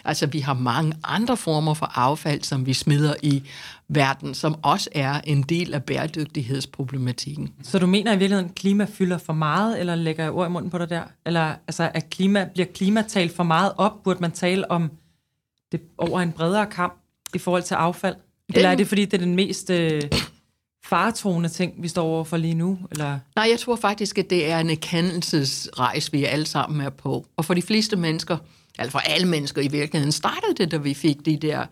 altså 0.05 0.27
vi 0.27 0.41
har 0.41 0.55
mange 0.55 0.93
andre 1.05 1.37
former 1.37 1.75
for 1.75 1.93
affald, 1.95 2.43
som 2.43 2.67
vi 2.67 2.73
smider 2.73 3.15
i 3.23 3.43
verden, 3.89 4.35
som 4.35 4.57
også 4.63 4.91
er 4.93 5.21
en 5.25 5.43
del 5.43 5.75
af 5.75 5.85
bæredygtighedsproblematikken. 5.85 7.53
Så 7.63 7.79
du 7.79 7.87
mener 7.87 8.13
i 8.13 8.19
virkeligheden, 8.19 8.51
at 8.51 8.55
klima 8.55 8.87
fylder 8.91 9.19
for 9.19 9.33
meget, 9.33 9.81
eller 9.81 9.95
lægger 9.95 10.25
jeg 10.25 10.33
ord 10.33 10.49
i 10.49 10.51
munden 10.51 10.71
på 10.71 10.79
dig 10.79 10.91
der? 10.91 11.03
Eller 11.27 11.55
altså, 11.67 11.91
at 11.95 12.11
klima, 12.11 12.49
bliver 12.55 12.67
klima 12.75 13.05
talt 13.09 13.37
for 13.37 13.43
meget 13.43 13.73
op? 13.77 14.03
Burde 14.05 14.21
man 14.21 14.33
tale 14.33 14.71
om 14.71 14.91
det 15.73 15.81
over 15.99 16.21
en 16.21 16.33
bredere 16.33 16.67
kamp 16.67 16.95
i 17.35 17.39
forhold 17.39 17.63
til 17.63 17.75
affald? 17.75 18.15
Den, 18.15 18.57
eller 18.57 18.71
er 18.71 18.75
det, 18.75 18.89
fordi 18.89 19.05
det 19.05 19.15
er 19.15 19.25
den 19.25 19.35
mest 19.35 19.71
øh, 19.71 20.03
faretone 20.85 21.49
ting, 21.49 21.83
vi 21.83 21.89
står 21.89 22.05
over 22.05 22.25
for 22.25 22.37
lige 22.37 22.55
nu? 22.55 22.79
Eller? 22.91 23.19
Nej, 23.37 23.49
jeg 23.51 23.61
tror 23.61 23.77
faktisk, 23.77 24.19
at 24.19 24.31
det 24.31 24.51
er 24.51 24.59
en 24.59 24.71
erkendelsesrejse, 24.71 26.13
vi 26.13 26.25
alle 26.25 26.47
sammen 26.47 26.81
er 26.81 26.91
på. 26.91 27.27
Og 27.37 27.45
for 27.45 27.55
de 27.55 27.63
fleste 27.63 27.97
mennesker, 27.97 28.37
altså 28.79 28.93
for 28.93 28.99
alle 28.99 29.29
mennesker 29.29 29.63
i 29.63 29.69
virkeligheden, 29.69 30.13
startede 30.13 30.55
det, 30.57 30.71
da 30.71 30.77
vi 30.77 30.95
fik 30.95 31.27
de 31.27 31.37
der 31.37 31.67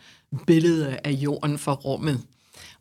billede 0.46 0.98
af 1.04 1.10
jorden 1.10 1.58
fra 1.58 1.72
rummet. 1.72 2.20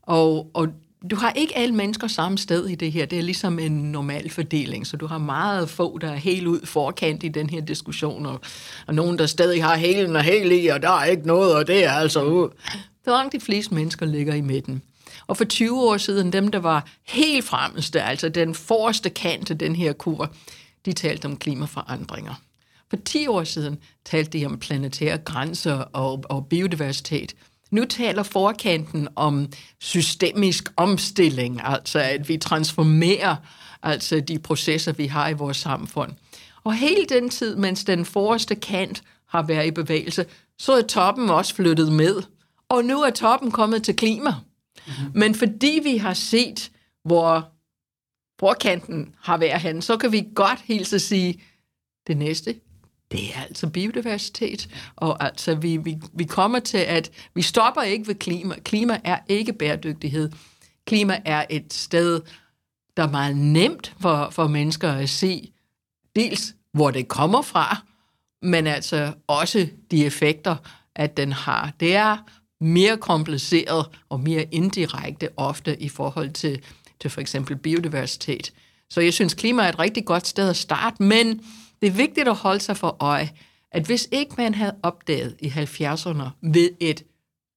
Og, 0.02 0.50
og 0.54 0.68
du 1.12 1.16
har 1.16 1.32
ikke 1.32 1.58
alle 1.58 1.76
mennesker 1.76 2.08
samme 2.08 2.38
sted 2.38 2.68
i 2.68 2.76
det 2.76 2.92
her. 2.92 3.06
Det 3.06 3.18
er 3.18 3.24
ligesom 3.24 3.60
en 3.60 3.92
normal 3.92 4.30
fordeling, 4.30 4.88
så 4.88 4.98
du 4.98 5.08
har 5.08 5.18
meget 5.18 5.70
få, 5.70 5.98
der 5.98 6.12
er 6.12 6.16
helt 6.16 6.48
ud 6.48 6.66
forkant 6.66 7.24
i 7.24 7.28
den 7.28 7.50
her 7.50 7.62
diskussion, 7.62 8.26
og, 8.26 8.42
og 8.88 8.96
nogen, 8.96 9.18
der 9.18 9.26
stadig 9.26 9.64
har 9.64 9.76
helen 9.76 10.16
og 10.16 10.24
hel 10.24 10.52
i, 10.52 10.68
og 10.68 10.82
der 10.82 10.90
er 10.90 11.06
ikke 11.06 11.28
noget, 11.28 11.56
og 11.56 11.68
det 11.68 11.86
er 11.86 11.92
altså... 11.92 12.24
ud. 12.24 12.50
Så 13.06 13.12
langt 13.12 13.34
de 13.34 13.40
fleste 13.40 13.74
mennesker 13.74 14.06
ligger 14.06 14.34
i 14.34 14.42
midten. 14.42 14.82
Og 15.28 15.38
for 15.38 15.46
20 15.46 15.82
år 15.82 15.98
siden, 15.98 16.34
dem 16.34 16.52
der 16.52 16.60
var 16.60 16.88
helt 17.04 17.46
fremmeste, 17.46 18.02
altså 18.02 18.30
den 18.30 18.56
forreste 18.56 19.10
kant 19.10 19.52
af 19.52 19.58
den 19.58 19.76
her 19.76 19.94
kur, 19.94 20.32
de 20.86 20.94
talte 20.94 21.26
om 21.26 21.38
klimaforandringer. 21.38 22.34
For 22.94 22.98
10 23.06 23.28
år 23.28 23.44
siden 23.44 23.80
talte 24.06 24.40
de 24.40 24.46
om 24.46 24.60
planetære 24.60 25.18
grænser 25.18 25.74
og, 25.74 26.24
og 26.30 26.48
biodiversitet. 26.48 27.36
Nu 27.72 27.86
taler 27.86 28.24
forkanten 28.24 29.08
om 29.16 29.48
systemisk 29.80 30.70
omstilling, 30.78 31.62
altså 31.64 32.00
at 32.00 32.30
vi 32.30 32.38
transformerer 32.38 33.36
altså 33.84 34.20
de 34.20 34.40
processer, 34.40 34.92
vi 34.92 35.06
har 35.06 35.30
i 35.30 35.34
vores 35.34 35.58
samfund. 35.58 36.12
Og 36.64 36.74
hele 36.74 37.06
den 37.06 37.30
tid, 37.30 37.56
mens 37.56 37.84
den 37.84 38.06
forreste 38.06 38.56
kant 38.56 39.04
har 39.28 39.42
været 39.42 39.68
i 39.68 39.72
bevægelse, 39.72 40.26
så 40.60 40.74
er 40.74 40.82
toppen 40.82 41.30
også 41.30 41.56
flyttet 41.56 41.92
med. 41.92 42.22
Og 42.70 42.86
nu 42.86 43.02
er 43.02 43.10
toppen 43.10 43.52
kommet 43.52 43.84
til 43.84 43.96
klima. 43.96 44.32
Mm-hmm. 44.32 45.20
Men 45.20 45.36
fordi 45.36 45.80
vi 45.84 45.98
har 45.98 46.14
set, 46.14 46.72
hvor 47.06 47.50
forkanten 48.40 49.16
har 49.22 49.38
været 49.38 49.62
hen, 49.62 49.82
så 49.82 49.98
kan 49.98 50.12
vi 50.12 50.28
godt 50.36 50.60
hilse 50.62 51.00
sige, 51.00 51.42
det 52.08 52.18
næste, 52.18 52.56
det 53.14 53.36
er 53.36 53.42
altså 53.42 53.68
biodiversitet. 53.70 54.70
Og 54.96 55.24
altså, 55.24 55.56
vi, 55.56 55.78
vi, 55.78 55.98
vi 56.14 56.24
kommer 56.24 56.60
til, 56.60 56.78
at 56.78 57.12
vi 57.36 57.42
stopper 57.42 57.82
ikke 57.82 58.08
ved 58.08 58.16
klima. 58.16 58.56
Klima 58.60 59.00
er 59.04 59.20
ikke 59.28 59.54
bæredygtighed. 59.54 60.32
Klima 60.86 61.22
er 61.26 61.46
et 61.50 61.74
sted, 61.74 62.22
der 62.98 63.04
er 63.04 63.12
meget 63.12 63.38
nemt 63.38 63.96
for, 64.00 64.30
for 64.30 64.48
mennesker 64.48 64.92
at 64.92 65.10
se, 65.10 65.52
dels 66.16 66.56
hvor 66.74 66.92
det 66.92 67.08
kommer 67.08 67.42
fra, 67.42 67.78
men 68.42 68.68
altså 68.68 69.14
også 69.28 69.68
de 69.92 70.06
effekter, 70.06 70.56
at 70.96 71.18
den 71.18 71.32
har. 71.32 71.72
Det 71.80 71.96
er 71.96 72.18
mere 72.62 72.98
kompliceret 72.98 73.86
og 74.10 74.20
mere 74.20 74.46
indirekte 74.52 75.30
ofte 75.38 75.82
i 75.82 75.90
forhold 75.90 76.32
til, 76.32 76.62
til 77.02 77.10
for 77.10 77.22
eksempel 77.22 77.56
biodiversitet. 77.56 78.54
Så 78.90 79.02
jeg 79.02 79.14
synes, 79.14 79.34
klima 79.34 79.64
er 79.64 79.70
et 79.70 79.80
rigtig 79.80 80.06
godt 80.06 80.28
sted 80.28 80.50
at 80.50 80.56
starte, 80.56 81.04
men 81.04 81.42
det 81.84 81.90
er 81.90 81.94
vigtigt 81.94 82.28
at 82.28 82.36
holde 82.36 82.60
sig 82.60 82.78
for 82.78 82.98
øje, 83.00 83.30
at 83.72 83.86
hvis 83.86 84.10
ikke 84.12 84.36
man 84.38 84.54
havde 84.54 84.76
opdaget 84.84 85.36
i 85.40 85.48
70'erne 85.48 86.30
ved 86.42 86.70
et 86.80 87.04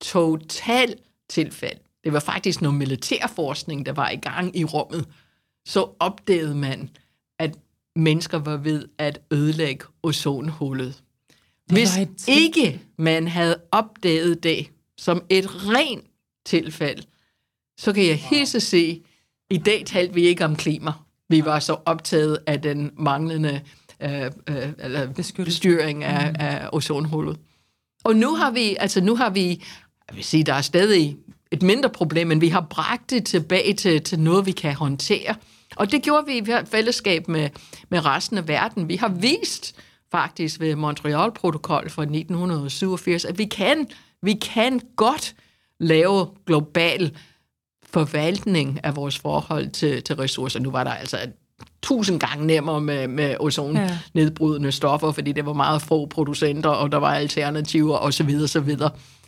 totalt 0.01 1.01
tilfælde, 1.29 1.81
det 2.05 2.13
var 2.13 2.21
faktisk 2.21 2.63
noget 2.63 2.79
militærforskning, 2.79 3.87
der 3.87 3.93
var 3.93 4.11
i 4.11 4.17
gang 4.17 4.57
i 4.57 4.65
rummet, 4.65 5.09
så 5.67 5.89
opdagede 6.01 6.55
man, 6.55 6.91
at 7.39 7.57
mennesker 7.97 8.39
var 8.39 8.57
ved 8.57 8.89
at 8.99 9.21
ødelægge 9.33 9.85
ozonhullet. 10.03 11.03
Hvis 11.67 11.99
ikke 12.29 12.81
man 12.97 13.29
havde 13.29 13.61
opdaget 13.73 14.43
det 14.43 14.71
som 14.99 15.25
et 15.29 15.67
rent 15.69 16.05
tilfælde, 16.47 17.03
så 17.79 17.93
kan 17.93 18.07
jeg 18.07 18.19
helt 18.19 18.49
så 18.49 18.61
se, 18.61 19.03
i 19.51 19.59
dag 19.59 19.83
talte 19.87 20.15
vi 20.15 20.23
ikke 20.23 20.45
om 20.45 20.57
klima. 20.57 20.93
Vi 21.29 21.45
var 21.45 21.59
så 21.59 21.77
optaget 21.85 22.39
af 22.47 22.63
den 22.63 22.91
manglende 22.97 23.61
øh, 24.03 24.31
øh, 24.49 24.69
eller 24.79 25.13
bestyring 25.37 26.05
af, 26.05 26.31
mm. 26.31 26.37
af 26.39 26.69
ozonhullet. 26.73 27.39
Og 28.05 28.17
nu 28.17 28.35
har 28.35 28.51
vi, 28.51 28.77
altså 28.81 29.01
nu 29.01 29.17
har 29.17 29.31
vi, 29.31 29.49
jeg 30.09 30.17
vil 30.17 30.25
sige, 30.25 30.45
der 30.45 30.55
er 30.55 30.61
stadig 30.61 31.17
et 31.51 31.63
mindre 31.63 31.91
problem, 31.91 32.27
men 32.27 32.41
vi 32.41 32.49
har 32.49 32.67
bragt 32.71 33.11
det 33.11 33.25
tilbage 33.25 33.75
til, 33.75 34.03
til 34.03 34.21
noget, 34.21 34.47
vi 34.47 34.53
kan 34.53 34.75
håndtere. 34.75 35.35
Og 35.77 35.93
det 35.93 36.03
gjorde 36.03 36.27
vi 36.27 36.39
i 36.39 36.45
fællesskab 36.67 37.29
med, 37.29 37.51
med 37.89 38.05
resten 38.05 38.39
af 38.39 38.49
verden. 38.49 38.89
Vi 38.89 38.97
har 38.97 39.09
vist 39.09 39.75
faktisk 40.11 40.61
ved 40.61 40.77
Montreal-protokol 40.77 41.91
fra 41.91 42.03
1987, 42.03 43.25
at 43.25 43.39
vi 43.39 43.45
kan, 43.45 43.87
vi 44.23 44.33
kan 44.33 44.81
godt 44.97 45.35
lave 45.81 46.27
global 46.47 47.17
forvaltning 47.85 48.85
af 48.85 48.97
vores 48.97 49.19
forhold 49.19 49.71
til, 49.71 50.03
til 50.03 50.17
ressourcer. 50.17 50.61
Nu 50.61 50.71
var 50.71 50.85
der 50.85 50.91
altså 50.91 51.19
tusind 51.87 52.21
gange 52.21 52.47
nemmere 52.47 52.81
med, 52.81 53.09
med 53.09 53.37
ozonnedbrydende 53.41 54.73
stoffer, 54.73 55.13
fordi 55.13 55.33
det 55.33 55.47
var 55.47 55.53
meget 55.53 55.83
få 55.83 56.07
producenter, 56.07 56.71
og 56.71 56.93
der 56.93 56.99
var 56.99 57.15
alternativer 57.15 57.97
osv. 57.97 58.31
osv. 58.43 58.77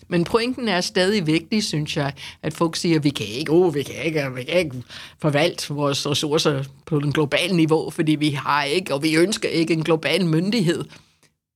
Men 0.08 0.24
pointen 0.24 0.68
er 0.68 0.80
stadig 0.80 1.26
vigtig, 1.26 1.64
synes 1.64 1.96
jeg, 1.96 2.12
at 2.42 2.54
folk 2.54 2.76
siger, 2.76 2.96
at 2.96 3.04
vi 3.04 3.10
kan 3.10 3.26
ikke, 3.26 3.52
oh, 3.52 3.74
vi 3.74 3.82
kan 3.82 3.94
ikke, 4.04 4.30
vi 4.34 4.44
kan 4.44 4.58
ikke 4.58 4.82
forvalte 5.22 5.74
vores 5.74 6.06
ressourcer 6.06 6.64
på 6.86 6.98
en 6.98 7.12
global 7.12 7.54
niveau, 7.54 7.90
fordi 7.90 8.14
vi 8.14 8.30
har 8.30 8.64
ikke, 8.64 8.94
og 8.94 9.02
vi 9.02 9.16
ønsker 9.16 9.48
ikke 9.48 9.72
en 9.74 9.84
global 9.84 10.26
myndighed. 10.26 10.84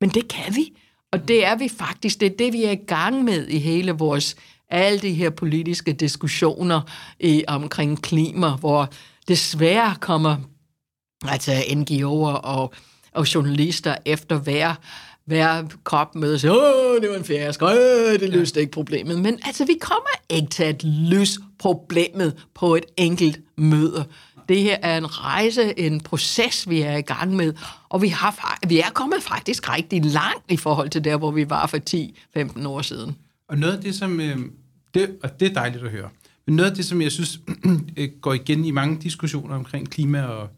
Men 0.01 0.11
det 0.11 0.29
kan 0.29 0.55
vi, 0.55 0.73
og 1.13 1.29
det 1.29 1.47
er 1.47 1.57
vi 1.57 1.69
faktisk. 1.69 2.21
Det 2.21 2.33
er 2.33 2.37
det, 2.39 2.53
vi 2.53 2.65
er 2.65 2.71
i 2.71 2.85
gang 2.87 3.25
med 3.25 3.49
i 3.49 3.59
hele 3.59 3.93
vores, 3.93 4.37
alle 4.71 4.99
de 4.99 5.13
her 5.13 5.31
politiske 5.31 5.93
diskussioner 5.93 6.81
i, 7.21 7.45
omkring 7.49 8.03
klima, 8.03 8.51
hvor 8.51 8.89
desværre 9.29 9.95
kommer 10.01 10.37
altså 11.29 11.53
NGO'er 11.53 12.41
og, 12.41 12.75
og 13.13 13.35
journalister 13.35 13.97
efter 14.05 14.39
hver 14.39 14.75
hver 15.25 15.65
krop 15.85 16.15
møder 16.15 16.39
sig, 16.39 16.51
åh, 16.51 17.01
det 17.03 17.11
var 17.11 17.17
en 17.17 17.25
fiasko, 17.25 17.67
øh, 17.67 18.21
det 18.21 18.29
løste 18.29 18.59
ja. 18.59 18.61
ikke 18.61 18.73
problemet. 18.73 19.21
Men 19.21 19.39
altså, 19.45 19.65
vi 19.65 19.77
kommer 19.81 20.11
ikke 20.31 20.49
til 20.49 20.65
at 20.65 20.85
løse 20.85 21.41
problemet 21.59 22.45
på 22.55 22.77
et 22.77 22.85
enkelt 22.97 23.41
møde. 23.57 24.05
Det 24.49 24.63
her 24.63 24.77
er 24.83 24.99
en 24.99 25.25
rejse, 25.25 25.79
en 25.79 26.01
proces, 26.01 26.69
vi 26.69 26.81
er 26.81 26.97
i 26.97 27.03
gang 27.03 27.37
med, 27.37 27.53
og 27.89 28.03
vi, 28.03 28.09
har, 28.09 28.59
vi 28.69 28.81
er 28.81 28.91
kommet 28.95 29.23
faktisk 29.23 29.75
rigtig 29.77 30.05
langt 30.05 30.45
i 30.51 30.57
forhold 30.57 30.91
til 30.91 31.05
der, 31.05 31.17
hvor 31.17 31.31
vi 31.31 31.51
var 31.51 31.67
for 31.67 31.79
10-15 32.61 32.69
år 32.69 32.83
siden. 32.83 33.17
Og 33.49 33.59
noget 33.59 33.77
af 33.77 33.83
det, 33.83 33.95
som... 33.95 34.21
Øh, 34.21 34.39
det, 34.95 35.17
og 35.23 35.41
det 35.41 35.51
er 35.51 35.55
dejligt 35.55 35.85
at 35.85 35.91
høre. 35.91 36.09
Men 36.47 36.57
noget 36.57 36.71
af 36.71 36.77
det, 36.77 36.85
som 36.85 37.03
jeg 37.03 37.13
synes 37.13 37.41
øh, 37.97 38.09
går 38.21 38.33
igen 38.33 38.65
i 38.65 38.71
mange 38.71 38.99
diskussioner 39.03 39.55
omkring 39.55 39.91
klima 39.91 40.23
og, 40.23 40.49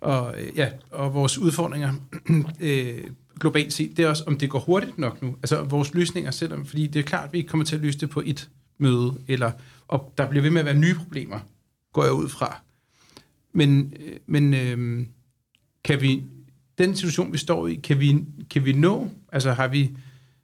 og, 0.00 0.40
øh, 0.40 0.56
ja, 0.56 0.68
og 0.90 1.14
vores 1.14 1.38
udfordringer 1.38 1.92
øh, 2.60 3.04
globalt 3.40 3.72
set, 3.72 3.96
det 3.96 4.04
er 4.04 4.08
også, 4.08 4.24
om 4.26 4.38
det 4.38 4.50
går 4.50 4.58
hurtigt 4.58 4.98
nok 4.98 5.22
nu. 5.22 5.36
Altså 5.42 5.62
vores 5.62 5.94
løsninger, 5.94 6.30
selvom, 6.30 6.66
fordi 6.66 6.86
det 6.86 7.00
er 7.00 7.04
klart, 7.04 7.24
at 7.24 7.32
vi 7.32 7.38
ikke 7.38 7.48
kommer 7.48 7.64
til 7.64 7.76
at 7.76 7.82
løse 7.82 7.98
det 7.98 8.10
på 8.10 8.22
et 8.26 8.48
møde, 8.78 9.14
eller, 9.28 9.52
og 9.88 10.12
der 10.18 10.28
bliver 10.28 10.42
ved 10.42 10.50
med 10.50 10.60
at 10.60 10.66
være 10.66 10.74
nye 10.74 10.94
problemer, 10.94 11.38
går 11.92 12.04
jeg 12.04 12.12
ud 12.12 12.28
fra. 12.28 12.60
Men, 13.52 13.92
øh, 14.00 14.16
men 14.26 14.54
øh, 14.54 15.06
kan 15.84 16.00
vi, 16.00 16.22
den 16.78 16.96
situation, 16.96 17.32
vi 17.32 17.38
står 17.38 17.66
i, 17.66 17.74
kan 17.74 18.00
vi, 18.00 18.24
kan 18.50 18.64
vi 18.64 18.72
nå, 18.72 19.10
altså 19.32 19.52
har 19.52 19.68
vi, 19.68 19.90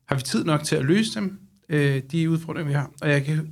har 0.05 0.17
vi 0.17 0.23
tid 0.23 0.45
nok 0.45 0.65
til 0.65 0.77
at 0.77 0.85
løse 0.85 1.21
dem, 1.21 1.39
øh, 1.69 2.03
de 2.13 2.31
udfordringer, 2.31 2.69
vi 2.69 2.75
har? 2.75 2.91
Og 3.03 3.11
jeg 3.11 3.25
kan... 3.25 3.51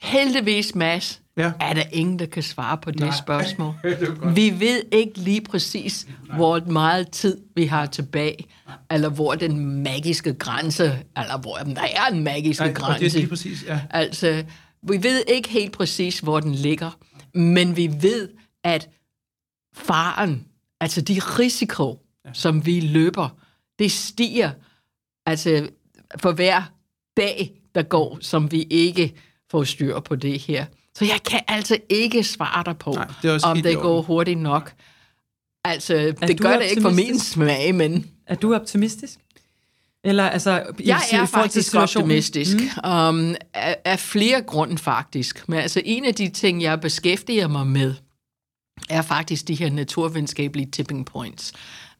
Heldigvis, 0.00 0.74
Mads, 0.74 1.22
ja. 1.38 1.52
er 1.60 1.74
der 1.74 1.82
ingen, 1.92 2.18
der 2.18 2.26
kan 2.26 2.42
svare 2.42 2.78
på 2.78 2.90
det 2.90 3.00
Nej. 3.00 3.10
spørgsmål. 3.24 3.74
det 3.82 4.36
vi 4.36 4.60
ved 4.60 4.82
ikke 4.92 5.18
lige 5.18 5.40
præcis, 5.40 6.06
Nej. 6.28 6.36
hvor 6.36 6.60
meget 6.66 7.10
tid 7.10 7.40
vi 7.56 7.64
har 7.64 7.86
tilbage, 7.86 8.46
eller 8.90 9.08
hvor 9.08 9.34
den 9.34 9.82
magiske 9.82 10.34
grænse, 10.34 10.84
eller 11.16 11.38
hvor 11.38 11.56
der 11.56 11.82
er 11.82 12.12
en 12.12 12.24
magisk 12.24 12.60
grænse. 12.60 13.04
Det 13.04 13.14
er 13.14 13.18
lige 13.18 13.28
præcis, 13.28 13.64
ja. 13.66 13.80
Altså, 13.90 14.44
vi 14.82 15.02
ved 15.02 15.22
ikke 15.28 15.48
helt 15.48 15.72
præcis, 15.72 16.18
hvor 16.18 16.40
den 16.40 16.54
ligger, 16.54 16.90
men 17.34 17.76
vi 17.76 17.90
ved, 18.00 18.28
at 18.64 18.88
faren, 19.76 20.46
altså 20.80 21.00
de 21.00 21.18
risiko, 21.18 21.98
ja. 22.24 22.30
som 22.32 22.66
vi 22.66 22.80
løber, 22.80 23.28
det 23.78 23.92
stiger 23.92 24.50
altså 25.26 25.68
for 26.16 26.32
hver 26.32 26.62
dag, 27.16 27.52
der 27.74 27.82
går, 27.82 28.18
som 28.20 28.52
vi 28.52 28.62
ikke 28.62 29.14
får 29.50 29.64
styr 29.64 30.00
på 30.00 30.16
det 30.16 30.40
her. 30.40 30.66
Så 30.98 31.04
jeg 31.04 31.20
kan 31.30 31.40
altså 31.48 31.78
ikke 31.88 32.24
svare 32.24 32.64
dig 32.64 32.78
på, 32.78 32.92
Nej, 32.92 33.06
det 33.22 33.44
om 33.44 33.62
det 33.62 33.76
går 33.76 34.02
hurtigt 34.02 34.40
nok. 34.40 34.72
Altså, 35.64 35.94
er 35.94 36.26
det 36.26 36.40
gør 36.40 36.58
det 36.58 36.70
ikke 36.70 36.82
for 36.82 36.90
min 36.90 37.18
smag, 37.18 37.74
men... 37.74 38.06
Er 38.26 38.34
du 38.34 38.54
optimistisk? 38.54 39.18
Eller 40.04 40.24
altså, 40.24 40.62
i, 40.78 40.88
jeg 40.88 41.00
er 41.12 41.24
i 41.24 41.26
faktisk 41.26 41.74
optimistisk. 41.74 42.56
Mm. 42.56 42.90
Um, 42.90 43.34
af, 43.54 43.76
af 43.84 43.98
flere 43.98 44.42
grunde 44.42 44.78
faktisk. 44.78 45.48
Men 45.48 45.58
altså, 45.58 45.82
en 45.84 46.04
af 46.04 46.14
de 46.14 46.28
ting, 46.28 46.62
jeg 46.62 46.80
beskæftiger 46.80 47.48
mig 47.48 47.66
med, 47.66 47.94
er 48.90 49.02
faktisk 49.02 49.48
de 49.48 49.54
her 49.54 49.70
naturvidenskabelige 49.70 50.70
tipping 50.70 51.06
points. 51.06 51.52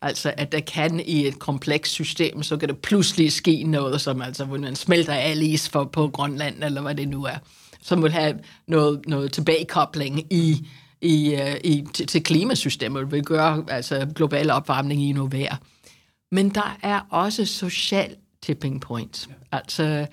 Altså, 0.02 0.32
at 0.36 0.52
der 0.52 0.60
kan 0.60 1.00
i 1.00 1.26
et 1.26 1.38
komplekst 1.38 1.92
system, 1.92 2.42
så 2.42 2.56
kan 2.56 2.68
der 2.68 2.74
pludselig 2.74 3.32
ske 3.32 3.62
noget, 3.62 4.00
som 4.00 4.22
altså, 4.22 4.44
hvor 4.44 4.58
man 4.58 4.76
smelter 4.76 5.14
al 5.14 5.42
is 5.42 5.68
for, 5.68 5.84
på 5.84 6.08
Grønland, 6.08 6.64
eller 6.64 6.80
hvad 6.80 6.94
det 6.94 7.08
nu 7.08 7.24
er, 7.24 7.36
som 7.82 8.02
vil 8.02 8.12
have 8.12 8.38
noget, 8.66 9.00
noget 9.06 9.32
tilbagekobling 9.32 10.32
i, 10.32 10.68
i, 11.00 11.34
uh, 11.34 11.54
i, 11.64 11.84
til, 11.94 12.06
til 12.06 12.22
klimasystemet, 12.22 13.12
vil 13.12 13.24
gøre 13.24 13.64
altså, 13.68 14.06
global 14.14 14.50
opvarmning 14.50 15.02
i 15.02 15.12
noget 15.12 15.32
værd. 15.32 15.58
Men 16.32 16.48
der 16.48 16.78
er 16.82 17.00
også 17.10 17.44
social 17.44 18.16
tipping 18.42 18.80
points. 18.80 19.28
Altså, 19.52 20.06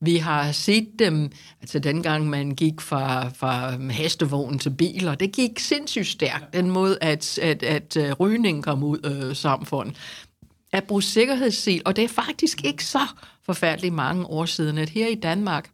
vi 0.00 0.16
har 0.16 0.52
set 0.52 0.88
dem, 0.98 1.30
altså 1.60 1.78
dengang 1.78 2.28
man 2.28 2.50
gik 2.50 2.80
fra, 2.80 3.28
fra 3.28 3.70
hestevogn 3.90 4.58
til 4.58 4.70
biler, 4.70 5.14
det 5.14 5.32
gik 5.32 5.58
sindssygt 5.58 6.06
stærkt, 6.06 6.54
den 6.54 6.70
måde, 6.70 6.98
at, 7.00 7.38
at, 7.38 7.62
at 7.62 7.96
øh, 7.96 8.12
rygning 8.12 8.64
kom 8.64 8.82
ud 8.82 8.98
af 8.98 9.28
øh, 9.28 9.36
samfundet. 9.36 9.96
At 10.72 10.84
bruge 10.84 11.02
sikkerhedssel, 11.02 11.82
og 11.84 11.96
det 11.96 12.04
er 12.04 12.08
faktisk 12.08 12.64
ikke 12.64 12.84
så 12.84 13.06
forfærdeligt 13.42 13.94
mange 13.94 14.26
år 14.26 14.44
siden, 14.44 14.78
at 14.78 14.88
her 14.88 15.06
i 15.06 15.14
Danmark, 15.14 15.70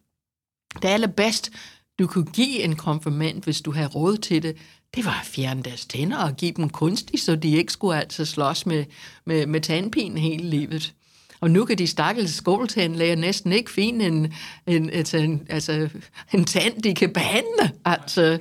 det 0.82 0.88
allerbedst, 0.88 1.50
du 1.98 2.06
kunne 2.06 2.26
give 2.32 2.62
en 2.62 2.76
konfirmand, 2.76 3.42
hvis 3.42 3.60
du 3.60 3.72
havde 3.72 3.88
råd 3.88 4.16
til 4.16 4.42
det, 4.42 4.56
det 4.94 5.04
var 5.04 5.20
at 5.20 5.26
fjerne 5.26 5.62
deres 5.62 5.86
tænder 5.86 6.16
og 6.16 6.36
give 6.36 6.52
dem 6.52 6.70
kunstigt, 6.70 7.22
så 7.22 7.36
de 7.36 7.56
ikke 7.56 7.72
skulle 7.72 8.00
altså 8.00 8.24
slås 8.24 8.66
med, 8.66 8.84
med, 9.24 9.46
med 9.46 9.60
tandpin 9.60 10.18
hele 10.18 10.50
livet. 10.50 10.94
Og 11.40 11.50
nu 11.50 11.64
kan 11.64 11.78
de 11.78 11.86
stakkels 11.86 12.34
skoletandlæger 12.34 13.16
næsten 13.16 13.52
ikke 13.52 13.70
finde 13.70 14.06
en, 14.06 14.34
en, 14.66 14.90
altså, 14.90 15.16
en, 15.16 15.46
altså, 15.50 15.88
en 16.32 16.44
tand, 16.44 16.82
de 16.82 16.94
kan 16.94 17.12
behandle. 17.12 17.72
Altså, 17.84 18.38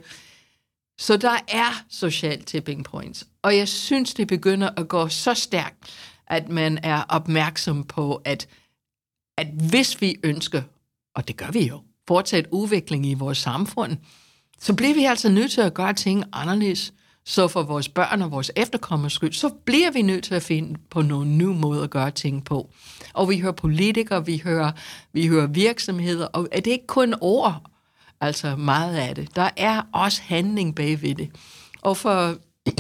så 1.00 1.18
der 1.18 1.38
er 1.48 1.84
social 1.90 2.44
tipping 2.44 2.86
points. 2.86 3.28
Og 3.42 3.58
jeg 3.58 3.68
synes, 3.68 4.14
det 4.14 4.28
begynder 4.28 4.70
at 4.78 4.88
gå 4.88 5.08
så 5.08 5.34
stærkt, 5.34 5.78
at 6.28 6.50
man 6.50 6.80
er 6.84 7.04
opmærksom 7.10 7.84
på, 7.84 8.22
at, 8.26 8.48
at 9.38 9.48
hvis 9.70 10.02
vi 10.02 10.16
ønsker, 10.24 10.62
og 11.16 11.28
det 11.28 11.38
gør 11.38 11.52
vi 11.52 11.68
jo, 11.68 11.82
fortsat 12.08 12.48
udvikling 12.52 13.06
i 13.06 13.14
vores 13.14 13.38
samfund, 13.38 13.98
så 14.60 14.74
bliver 14.74 14.94
vi 14.94 15.06
altså 15.06 15.30
nødt 15.30 15.52
til 15.52 15.62
at 15.62 15.74
gøre 15.74 15.94
ting 15.94 16.24
anderledes. 16.34 16.94
Så 17.26 17.48
for 17.48 17.64
vores 17.64 17.90
børn 17.90 18.22
og 18.22 18.32
vores 18.32 18.52
efterkommers 18.56 19.14
skyld, 19.14 19.34
så 19.34 19.50
bliver 19.66 19.92
vi 19.92 20.02
nødt 20.02 20.24
til 20.24 20.36
at 20.36 20.44
finde 20.44 20.80
på 20.90 21.02
nogle 21.02 21.30
nye 21.30 21.46
måder 21.46 21.84
at 21.84 21.90
gøre 21.90 22.12
ting 22.12 22.46
på. 22.46 22.70
Og 23.14 23.30
vi 23.30 23.40
hører 23.40 23.52
politikere, 23.52 24.26
vi 24.26 24.42
hører, 24.44 24.72
vi 25.14 25.28
hører 25.28 25.48
virksomheder, 25.48 26.26
og 26.26 26.48
er 26.52 26.60
det 26.60 26.72
ikke 26.72 26.88
kun 26.88 27.14
ord, 27.22 27.62
altså 28.22 28.56
meget 28.56 28.96
af 28.96 29.16
det. 29.16 29.36
Der 29.36 29.50
er 29.58 29.82
også 29.94 30.22
handling 30.22 30.76
bagved 30.76 31.16
det. 31.16 31.30
Og 31.82 31.98
for... 31.98 32.36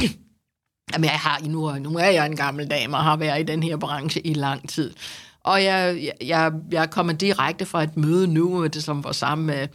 Jamen, 0.93 1.09
jeg 1.09 1.19
har, 1.19 1.39
nu, 1.47 1.71
nu 1.79 1.97
er 1.97 2.05
jeg 2.05 2.25
en 2.25 2.35
gammel 2.35 2.69
dame 2.69 2.97
og 2.97 3.03
har 3.03 3.17
været 3.17 3.39
i 3.39 3.43
den 3.43 3.63
her 3.63 3.77
branche 3.77 4.27
i 4.27 4.33
lang 4.33 4.69
tid. 4.69 4.93
Og 5.47 5.63
jeg, 5.63 6.11
jeg, 6.21 6.51
jeg 6.71 6.89
kommer 6.89 7.13
direkte 7.13 7.65
fra 7.65 7.83
et 7.83 7.97
møde 7.97 8.27
nu, 8.27 8.63
øh, 8.63 8.73
det 8.73 8.83
som 8.83 9.03
var 9.03 9.11
sammen 9.11 9.47
med 9.47 9.61
øh, 9.61 9.67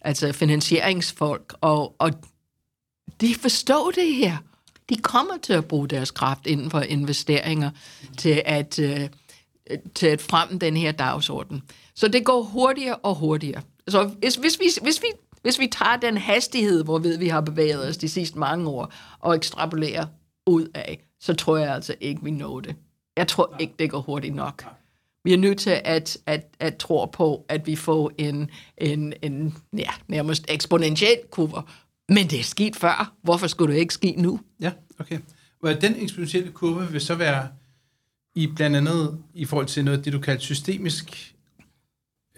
altså 0.00 0.32
finansieringsfolk, 0.32 1.54
og, 1.60 1.94
og 1.98 2.10
de 3.20 3.34
forstår 3.34 3.90
det 3.90 4.14
her. 4.14 4.36
De 4.88 4.96
kommer 4.96 5.34
til 5.42 5.52
at 5.52 5.64
bruge 5.64 5.88
deres 5.88 6.10
kraft 6.10 6.46
inden 6.46 6.70
for 6.70 6.80
investeringer 6.80 7.70
til 8.18 8.42
at, 8.44 8.78
øh, 8.78 9.08
til 9.94 10.06
at 10.06 10.20
fremme 10.20 10.58
den 10.58 10.76
her 10.76 10.92
dagsorden. 10.92 11.62
Så 11.94 12.08
det 12.08 12.24
går 12.24 12.42
hurtigere 12.42 12.96
og 12.96 13.14
hurtigere. 13.14 13.62
Så 13.88 14.04
hvis, 14.04 14.34
hvis, 14.34 14.60
vi, 14.60 14.64
hvis, 14.82 15.02
vi, 15.02 15.08
hvis 15.42 15.58
vi 15.58 15.66
tager 15.66 15.96
den 15.96 16.16
hastighed, 16.16 16.84
hvor 16.84 16.98
vi 16.98 17.28
har 17.28 17.40
bevæget 17.40 17.88
os 17.88 17.96
de 17.96 18.08
sidste 18.08 18.38
mange 18.38 18.68
år, 18.68 18.92
og 19.20 19.36
ekstrapolerer 19.36 20.06
ud 20.46 20.66
af, 20.74 21.04
så 21.20 21.34
tror 21.34 21.56
jeg 21.56 21.74
altså 21.74 21.94
ikke, 22.00 22.24
vi 22.24 22.30
når 22.30 22.60
det. 22.60 22.76
Jeg 23.16 23.28
tror 23.28 23.56
ikke, 23.58 23.74
det 23.78 23.90
går 23.90 24.00
hurtigt 24.00 24.34
nok. 24.34 24.64
Vi 25.26 25.32
er 25.32 25.36
nødt 25.36 25.58
til 25.58 25.80
at, 25.84 26.18
at, 26.26 26.46
at 26.60 26.76
tro 26.76 27.04
på, 27.04 27.44
at 27.48 27.66
vi 27.66 27.76
får 27.76 28.12
en, 28.18 28.50
en, 28.78 29.12
en 29.22 29.56
ja, 29.78 29.90
nærmest 30.08 30.44
eksponentiel 30.48 31.18
kurve, 31.30 31.62
men 32.08 32.30
det 32.30 32.40
er 32.40 32.42
sket 32.42 32.76
før. 32.76 33.14
Hvorfor 33.22 33.46
skulle 33.46 33.74
det 33.74 33.80
ikke 33.80 33.94
ske 33.94 34.14
nu? 34.18 34.40
Ja, 34.60 34.72
okay. 34.98 35.18
Og 35.62 35.80
den 35.80 35.94
eksponentielle 35.98 36.52
kurve 36.52 36.92
vil 36.92 37.00
så 37.00 37.14
være 37.14 37.48
i 38.34 38.46
blandt 38.46 38.76
andet 38.76 39.18
i 39.34 39.44
forhold 39.44 39.66
til 39.66 39.84
noget, 39.84 40.04
det 40.04 40.12
du 40.12 40.18
kalder 40.18 40.40
systemisk 40.40 41.34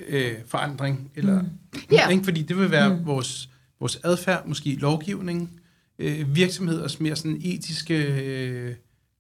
øh, 0.07 0.35
forandring, 0.47 1.11
eller 1.15 1.43
mm. 1.43 1.49
yeah. 1.93 2.13
ikke? 2.13 2.25
fordi 2.25 2.43
det 2.43 2.59
vil 2.59 2.71
være 2.71 2.97
mm. 2.97 3.07
vores, 3.07 3.49
vores 3.81 4.01
adfærd, 4.05 4.47
måske 4.47 4.75
lovgivning, 4.75 5.61
øh, 5.99 6.37
virksomheders 6.37 7.01
mere 7.01 7.17
sådan 7.17 7.41
etiske 7.45 8.05
øh, 8.05 8.75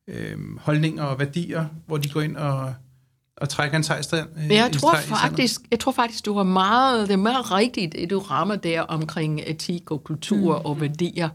øh, 0.09 0.59
holdninger 0.59 1.02
og 1.02 1.18
værdier, 1.18 1.66
hvor 1.87 1.96
de 1.96 2.09
går 2.09 2.20
ind 2.20 2.37
og 2.37 2.74
og 3.40 3.48
trækker 3.48 3.77
en 3.77 3.85
sejstand. 3.85 4.29
Øh, 4.38 4.51
jeg 4.51 4.72
tror 4.72 4.96
faktisk, 4.96 5.61
jeg 5.70 5.81
tror 5.81 5.92
faktisk, 5.92 6.27
du 6.27 6.37
har 6.37 6.42
meget, 6.42 7.09
det 7.09 7.14
er 7.14 7.18
meget 7.18 7.53
rigtigt, 7.53 7.92
det 7.92 8.11
du 8.11 8.18
rammer 8.18 8.57
der 8.57 8.81
omkring 8.81 9.40
etik 9.46 9.90
og 9.90 10.05
kultur 10.05 10.59
mm. 10.59 10.64
og 10.64 10.81
værdier. 10.81 11.29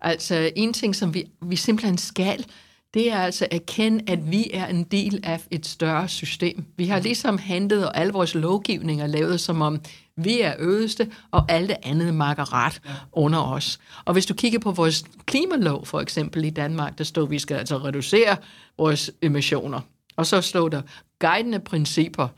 Altså 0.00 0.50
en 0.56 0.72
ting, 0.72 0.96
som 0.96 1.14
vi, 1.14 1.24
vi 1.42 1.56
simpelthen 1.56 1.98
skal, 1.98 2.46
det 2.94 3.12
er 3.12 3.18
altså 3.18 3.44
at 3.50 3.56
erkende, 3.56 4.04
at 4.06 4.30
vi 4.30 4.50
er 4.54 4.66
en 4.66 4.84
del 4.84 5.20
af 5.22 5.40
et 5.50 5.66
større 5.66 6.08
system. 6.08 6.64
Vi 6.76 6.86
har 6.86 7.00
ligesom 7.00 7.38
handlet 7.38 7.86
og 7.86 7.96
alle 7.96 8.12
vores 8.12 8.34
lovgivninger 8.34 9.06
lavet 9.06 9.40
som 9.40 9.62
om, 9.62 9.80
vi 10.16 10.40
er 10.40 10.54
øverste, 10.58 11.10
og 11.30 11.44
alt 11.48 11.68
det 11.68 11.76
andet 11.82 12.14
makker 12.14 12.52
ret 12.52 12.80
ja. 12.84 12.90
under 13.12 13.40
os. 13.40 13.78
Og 14.04 14.12
hvis 14.12 14.26
du 14.26 14.34
kigger 14.34 14.58
på 14.58 14.70
vores 14.70 15.04
klimalov, 15.26 15.86
for 15.86 16.00
eksempel 16.00 16.44
i 16.44 16.50
Danmark, 16.50 16.98
der 16.98 17.04
står, 17.04 17.22
at 17.22 17.30
vi 17.30 17.38
skal 17.38 17.56
altså 17.56 17.78
reducere 17.78 18.36
vores 18.78 19.10
emissioner. 19.22 19.80
Og 20.16 20.26
så 20.26 20.40
står 20.40 20.68
der 20.68 20.82
guidende 21.20 21.60
principper. 21.60 22.28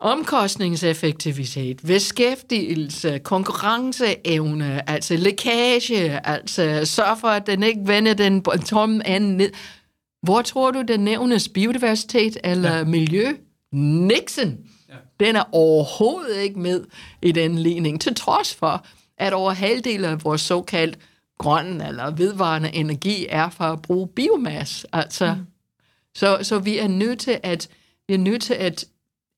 Omkostningseffektivitet, 0.00 1.80
beskæftigelse, 1.86 3.18
konkurrenceevne, 3.18 4.90
altså 4.90 5.16
lækage, 5.16 6.26
altså 6.26 6.80
sørg 6.84 7.18
for, 7.18 7.28
at 7.28 7.46
den 7.46 7.62
ikke 7.62 7.80
vender 7.84 8.14
den 8.14 8.42
tomme 8.42 9.08
ende 9.08 9.36
ned. 9.36 9.50
Hvor 10.22 10.42
tror 10.42 10.70
du, 10.70 10.82
der 10.82 10.96
nævnes 10.96 11.48
biodiversitet 11.48 12.36
eller 12.44 12.76
ja. 12.76 12.84
miljø? 12.84 13.32
Nixon. 13.72 14.58
Ja. 14.88 14.94
Den 15.20 15.36
er 15.36 15.44
overhovedet 15.52 16.36
ikke 16.36 16.58
med 16.58 16.84
i 17.22 17.32
den 17.32 17.58
ligning, 17.58 18.00
til 18.00 18.14
trods 18.14 18.54
for, 18.54 18.86
at 19.18 19.32
over 19.32 19.52
halvdelen 19.52 20.04
af 20.04 20.24
vores 20.24 20.40
såkaldt 20.40 20.98
grøn 21.38 21.80
eller 21.80 22.10
vedvarende 22.10 22.74
energi 22.74 23.26
er 23.28 23.50
for 23.50 23.64
at 23.64 23.82
bruge 23.82 24.08
biomasse. 24.08 24.86
Altså, 24.92 25.34
mm. 25.34 25.46
Så, 26.18 26.38
så 26.42 26.58
vi 26.58 26.78
er 26.78 26.88
nødt 26.88 27.20
til 27.20 27.40
at 27.42 27.68
vi 28.08 28.14
er 28.14 28.18
nødt 28.18 28.42
til 28.42 28.54
at 28.54 28.84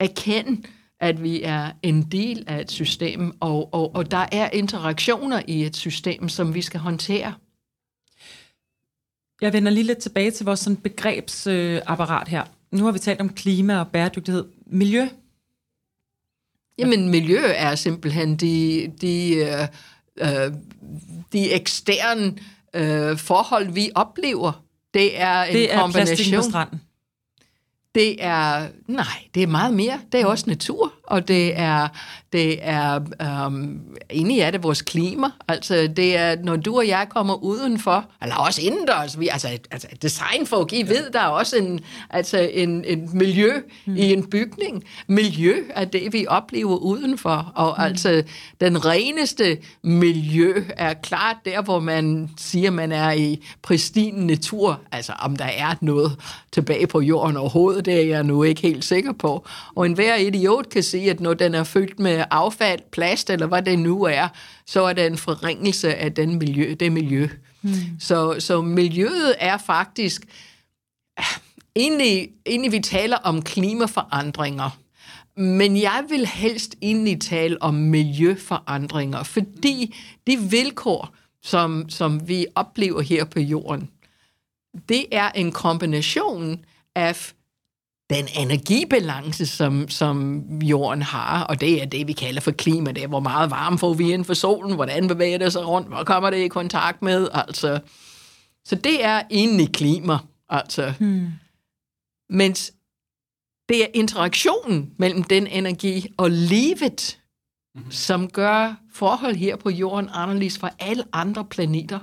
erkende, 0.00 0.62
at 1.00 1.22
vi 1.22 1.42
er 1.42 1.72
en 1.82 2.02
del 2.02 2.44
af 2.46 2.60
et 2.60 2.70
system, 2.70 3.36
og, 3.40 3.74
og, 3.74 3.94
og 3.94 4.10
der 4.10 4.26
er 4.32 4.50
interaktioner 4.50 5.42
i 5.46 5.64
et 5.64 5.76
system, 5.76 6.28
som 6.28 6.54
vi 6.54 6.62
skal 6.62 6.80
håndtere. 6.80 7.34
Jeg 9.40 9.52
vender 9.52 9.70
lige 9.70 9.84
lidt 9.84 9.98
tilbage 9.98 10.30
til 10.30 10.46
vores 10.46 10.60
sådan, 10.60 10.76
begrebsapparat 10.76 12.28
her. 12.28 12.44
Nu 12.70 12.84
har 12.84 12.92
vi 12.92 12.98
talt 12.98 13.20
om 13.20 13.28
klima 13.28 13.78
og 13.78 13.88
bæredygtighed. 13.88 14.44
Miljø? 14.66 15.08
Jamen, 16.78 17.08
miljø 17.08 17.40
er 17.44 17.74
simpelthen 17.74 18.36
de, 18.36 18.92
de, 19.00 19.34
øh, 19.34 19.68
øh 20.18 20.52
de 21.32 21.52
eksterne 21.52 22.36
øh, 22.74 23.18
forhold, 23.18 23.72
vi 23.72 23.90
oplever. 23.94 24.69
Det 24.94 25.20
er 25.20 25.42
en 25.42 25.54
det 25.54 25.74
er 25.74 25.80
kombination. 25.80 26.36
på 26.36 26.42
stranden. 26.42 26.80
Det 27.94 28.24
er, 28.24 28.68
nej, 28.86 29.06
det 29.34 29.42
er 29.42 29.46
meget 29.46 29.74
mere. 29.74 30.00
Det 30.12 30.20
er 30.20 30.26
også 30.26 30.44
natur, 30.46 30.92
og 31.02 31.28
det 31.28 31.58
er, 31.58 31.88
det 32.32 32.58
er 32.62 33.00
um, 33.46 33.80
egentlig 34.10 34.40
er 34.40 34.50
det 34.50 34.62
vores 34.62 34.82
klima. 34.82 35.26
Altså, 35.48 35.88
det 35.96 36.16
er, 36.16 36.36
når 36.42 36.56
du 36.56 36.76
og 36.76 36.88
jeg 36.88 37.06
kommer 37.10 37.44
udenfor, 37.44 38.04
eller 38.22 38.36
også 38.36 38.62
indendørs, 38.62 39.20
vi, 39.20 39.28
altså, 39.28 39.48
altså 39.70 39.88
designfolk, 40.02 40.72
I 40.72 40.82
ved, 40.82 41.10
der 41.12 41.20
er 41.20 41.26
også 41.26 41.56
en, 41.56 41.80
altså, 42.10 42.38
en, 42.52 42.84
en 42.84 43.10
miljø 43.12 43.52
mm. 43.86 43.96
i 43.96 44.12
en 44.12 44.26
bygning. 44.30 44.84
Miljø 45.06 45.54
er 45.70 45.84
det, 45.84 46.12
vi 46.12 46.26
oplever 46.28 46.76
udenfor, 46.76 47.52
og 47.54 47.74
mm. 47.78 47.84
altså, 47.84 48.22
den 48.60 48.86
reneste 48.86 49.58
miljø 49.82 50.64
er 50.76 50.94
klart 50.94 51.36
der, 51.44 51.62
hvor 51.62 51.80
man 51.80 52.30
siger, 52.36 52.70
man 52.70 52.92
er 52.92 53.12
i 53.12 53.46
pristin 53.62 54.14
natur, 54.14 54.80
altså 54.92 55.12
om 55.18 55.36
der 55.36 55.44
er 55.44 55.74
noget 55.80 56.16
tilbage 56.52 56.86
på 56.86 57.00
jorden 57.00 57.36
overhovedet, 57.36 57.84
det 57.84 57.94
er 57.94 58.06
jeg 58.06 58.24
nu 58.24 58.42
ikke 58.42 58.60
helt 58.62 58.84
sikker 58.84 59.12
på. 59.12 59.46
Og 59.74 59.86
enhver 59.86 60.16
idiot 60.16 60.68
kan 60.68 60.82
sige, 60.82 61.10
at 61.10 61.20
når 61.20 61.34
den 61.34 61.54
er 61.54 61.64
fyldt 61.64 62.00
med 62.00 62.19
affald, 62.30 62.80
plast 62.92 63.30
eller 63.30 63.46
hvad 63.46 63.62
det 63.62 63.78
nu 63.78 64.02
er, 64.02 64.28
så 64.66 64.82
er 64.82 64.92
det 64.92 65.06
en 65.06 65.18
forringelse 65.18 65.94
af 65.94 66.14
den 66.14 66.38
miljø, 66.38 66.74
det 66.80 66.92
miljø. 66.92 67.28
Mm. 67.62 67.72
Så, 68.00 68.36
så 68.38 68.62
miljøet 68.62 69.34
er 69.38 69.58
faktisk... 69.58 70.22
Egentlig, 71.76 72.28
egentlig 72.46 72.72
vi 72.72 72.80
taler 72.80 73.16
om 73.16 73.42
klimaforandringer, 73.42 74.78
men 75.36 75.76
jeg 75.76 76.04
vil 76.08 76.26
helst 76.26 76.74
egentlig 76.82 77.20
tale 77.20 77.62
om 77.62 77.74
miljøforandringer, 77.74 79.22
fordi 79.22 79.96
de 80.26 80.38
vilkår, 80.38 81.14
som, 81.42 81.88
som 81.88 82.28
vi 82.28 82.46
oplever 82.54 83.00
her 83.00 83.24
på 83.24 83.40
jorden, 83.40 83.90
det 84.88 85.06
er 85.12 85.30
en 85.30 85.52
kombination 85.52 86.64
af 86.94 87.32
den 88.10 88.28
energibalance, 88.36 89.46
som, 89.46 89.88
som 89.88 90.42
jorden 90.62 91.02
har, 91.02 91.44
og 91.44 91.60
det 91.60 91.82
er 91.82 91.86
det, 91.86 92.06
vi 92.06 92.12
kalder 92.12 92.40
for 92.40 92.50
klima. 92.50 92.92
Det 92.92 93.02
er, 93.02 93.08
hvor 93.08 93.20
meget 93.20 93.50
varme 93.50 93.78
får 93.78 93.94
vi 93.94 94.12
ind 94.12 94.24
for 94.24 94.34
solen, 94.34 94.74
hvordan 94.74 95.08
bevæger 95.08 95.38
det 95.38 95.52
sig 95.52 95.66
rundt, 95.66 95.88
hvor 95.88 96.04
kommer 96.04 96.30
det 96.30 96.36
i 96.36 96.48
kontakt 96.48 97.02
med, 97.02 97.28
altså. 97.32 97.80
Så 98.64 98.74
det 98.74 99.04
er 99.04 99.22
egentlig 99.30 99.72
klima, 99.72 100.18
altså. 100.48 100.92
Hmm. 100.98 101.28
Mens 102.30 102.72
det 103.68 103.82
er 103.82 103.86
interaktionen 103.94 104.90
mellem 104.98 105.22
den 105.22 105.46
energi 105.46 106.06
og 106.16 106.30
livet, 106.30 107.18
mm-hmm. 107.74 107.90
som 107.90 108.30
gør 108.30 108.74
forhold 108.92 109.34
her 109.34 109.56
på 109.56 109.70
jorden 109.70 110.10
anderledes 110.12 110.58
fra 110.58 110.70
alle 110.78 111.04
andre 111.12 111.44
planeter. 111.44 111.98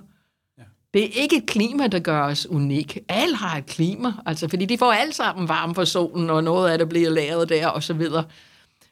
Det 0.97 1.05
er 1.05 1.21
ikke 1.21 1.37
et 1.37 1.45
klima, 1.45 1.87
der 1.87 1.99
gør 1.99 2.21
os 2.21 2.47
unik. 2.49 2.97
Alle 3.09 3.35
har 3.35 3.57
et 3.57 3.65
klima, 3.65 4.13
altså, 4.25 4.47
fordi 4.47 4.65
de 4.65 4.77
får 4.77 4.91
alle 4.91 5.13
sammen 5.13 5.47
varme 5.47 5.75
fra 5.75 5.85
solen, 5.85 6.29
og 6.29 6.43
noget 6.43 6.71
af 6.71 6.77
det 6.77 6.89
bliver 6.89 7.09
lavet 7.09 7.49
der, 7.49 7.67
og 7.67 7.83
så 7.83 7.93
videre. 7.93 8.23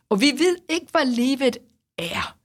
Og 0.10 0.22
vi 0.22 0.26
ved 0.26 0.58
ikke, 0.70 0.86
hvad 0.92 1.06
livet 1.06 1.58
er, 1.98 2.36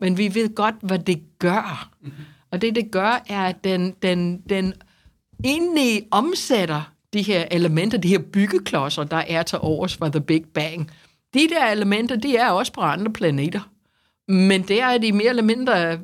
men 0.00 0.18
vi 0.18 0.34
ved 0.34 0.54
godt, 0.54 0.74
hvad 0.82 0.98
det 0.98 1.22
gør. 1.38 1.90
Mm-hmm. 2.00 2.24
Og 2.50 2.62
det, 2.62 2.74
det 2.74 2.90
gør, 2.90 3.22
er, 3.28 3.44
at 3.44 3.64
den, 3.64 3.94
den, 4.02 4.40
den 4.40 4.74
egentlig 5.44 6.06
omsætter 6.10 6.92
de 7.12 7.22
her 7.22 7.44
elementer, 7.50 7.98
de 7.98 8.08
her 8.08 8.18
byggeklodser, 8.18 9.04
der 9.04 9.22
er 9.28 9.42
til 9.42 9.58
overs 9.62 9.96
fra 9.96 10.08
The 10.08 10.20
Big 10.20 10.44
Bang. 10.54 10.90
De 11.34 11.48
der 11.48 11.66
elementer, 11.66 12.16
de 12.16 12.36
er 12.36 12.50
også 12.50 12.72
på 12.72 12.80
andre 12.80 13.12
planeter. 13.12 13.60
Men 14.28 14.62
der 14.62 14.84
er 14.84 14.98
de 14.98 15.12
mere 15.12 15.28
eller 15.28 15.42
mindre 15.42 15.98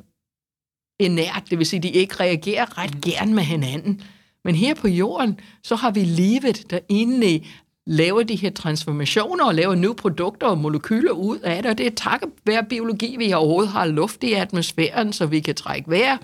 inert, 0.99 1.43
det 1.49 1.57
vil 1.57 1.65
sige, 1.65 1.79
de 1.79 1.89
ikke 1.89 2.15
reagerer 2.19 2.77
ret 2.77 3.01
gerne 3.01 3.33
med 3.33 3.43
hinanden. 3.43 4.01
Men 4.45 4.55
her 4.55 4.73
på 4.73 4.87
jorden, 4.87 5.39
så 5.63 5.75
har 5.75 5.91
vi 5.91 5.99
livet, 5.99 6.65
der 6.69 6.79
inde 6.89 7.41
laver 7.85 8.23
de 8.23 8.35
her 8.35 8.49
transformationer 8.49 9.45
og 9.45 9.55
laver 9.55 9.75
nye 9.75 9.93
produkter 9.93 10.47
og 10.47 10.57
molekyler 10.57 11.11
ud 11.11 11.39
af 11.39 11.63
det, 11.63 11.71
og 11.71 11.77
det 11.77 11.85
er 11.87 11.91
takket 11.95 12.29
være 12.45 12.63
biologi, 12.63 13.15
vi 13.17 13.33
overhovedet 13.33 13.71
har 13.71 13.85
luft 13.85 14.23
i 14.23 14.33
atmosfæren, 14.33 15.13
så 15.13 15.25
vi 15.25 15.39
kan 15.39 15.55
trække 15.55 15.89
vejr, 15.89 16.17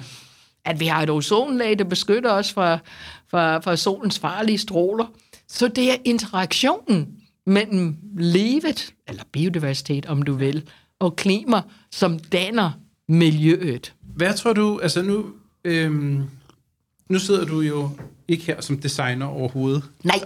at 0.65 0.79
vi 0.79 0.85
har 0.85 1.03
et 1.03 1.09
ozonlag, 1.09 1.79
der 1.79 1.83
beskytter 1.83 2.31
os 2.31 2.53
fra, 2.53 2.77
fra, 3.29 3.57
fra 3.57 3.75
solens 3.75 4.19
farlige 4.19 4.57
stråler. 4.57 5.05
Så 5.47 5.67
det 5.67 5.91
er 5.91 5.95
interaktionen 6.05 7.07
mellem 7.45 7.95
livet, 8.17 8.93
eller 9.07 9.23
biodiversitet, 9.31 10.05
om 10.05 10.21
du 10.21 10.33
vil, 10.33 10.69
og 10.99 11.15
klima, 11.15 11.61
som 11.91 12.19
danner 12.19 12.71
miljøet. 13.07 13.93
Hvad 14.19 14.33
tror 14.33 14.53
du, 14.53 14.79
altså 14.79 15.01
nu, 15.01 15.25
øhm, 15.63 16.23
nu 17.09 17.19
sidder 17.19 17.45
du 17.45 17.61
jo 17.61 17.89
ikke 18.27 18.43
her 18.43 18.61
som 18.61 18.79
designer 18.79 19.25
overhovedet. 19.25 19.83
Nej, 20.03 20.19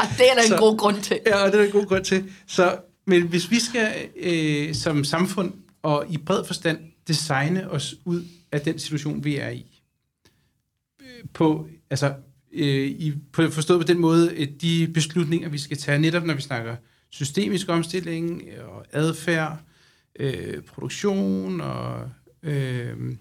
og 0.00 0.06
det 0.18 0.30
er 0.30 0.34
der 0.34 0.42
en 0.42 0.48
så, 0.48 0.56
god 0.58 0.78
grund 0.78 1.02
til. 1.02 1.20
Ja, 1.26 1.44
og 1.44 1.52
det 1.52 1.60
er 1.60 1.64
en 1.64 1.70
god 1.70 1.86
grund 1.86 2.04
til. 2.04 2.32
Så, 2.46 2.78
men 3.06 3.22
hvis 3.22 3.50
vi 3.50 3.60
skal 3.60 3.92
øh, 4.16 4.74
som 4.74 5.04
samfund 5.04 5.52
og 5.82 6.06
i 6.10 6.18
bred 6.18 6.44
forstand 6.44 6.78
designe 7.08 7.70
os 7.70 7.94
ud 8.04 8.24
af 8.52 8.60
den 8.60 8.78
situation, 8.78 9.24
vi 9.24 9.36
er 9.36 9.48
i, 9.48 9.82
på, 11.32 11.68
altså, 11.90 12.14
øh, 12.52 12.86
i, 12.86 13.14
på, 13.32 13.50
forstået 13.50 13.80
på 13.80 13.86
den 13.86 13.98
måde, 13.98 14.46
de 14.60 14.88
beslutninger, 14.94 15.48
vi 15.48 15.58
skal 15.58 15.76
tage, 15.76 15.98
netop 15.98 16.24
når 16.24 16.34
vi 16.34 16.42
snakker 16.42 16.76
systemisk 17.10 17.68
omstilling 17.68 18.42
og 18.68 18.86
adfærd, 18.92 19.58
øh, 20.20 20.62
produktion 20.62 21.60
og 21.60 22.10
øh, 22.46 23.16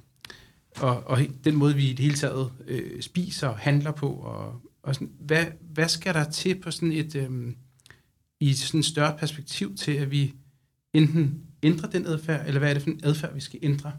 og, 0.76 1.04
og 1.08 1.20
den 1.44 1.56
måde, 1.56 1.76
vi 1.76 1.90
i 1.90 1.94
det 1.94 2.00
hele 2.00 2.16
taget 2.16 2.52
øh, 2.68 3.02
spiser 3.02 3.48
og 3.48 3.58
handler 3.58 3.92
på. 3.92 4.08
Og, 4.10 4.62
og 4.84 4.96
sådan, 4.96 5.12
hvad, 5.20 5.46
hvad 5.74 5.88
skal 5.88 6.14
der 6.14 6.30
til 6.30 6.62
på 6.62 6.72
sådan 6.72 6.92
et, 6.92 7.16
øh, 7.16 7.54
i 8.40 8.54
sådan 8.54 8.80
et 8.80 8.86
større 8.86 9.18
perspektiv 9.18 9.76
til, 9.76 9.92
at 9.92 10.12
vi 10.12 10.34
enten 10.94 11.42
ændrer 11.64 11.90
den 11.90 12.06
adfærd, 12.06 12.48
eller 12.48 12.60
hvad 12.60 12.70
er 12.70 12.74
det 12.74 12.84
for 12.84 12.90
en 12.90 13.02
adfærd, 13.04 13.34
vi 13.34 13.40
skal 13.40 13.60
ændre? 13.64 13.92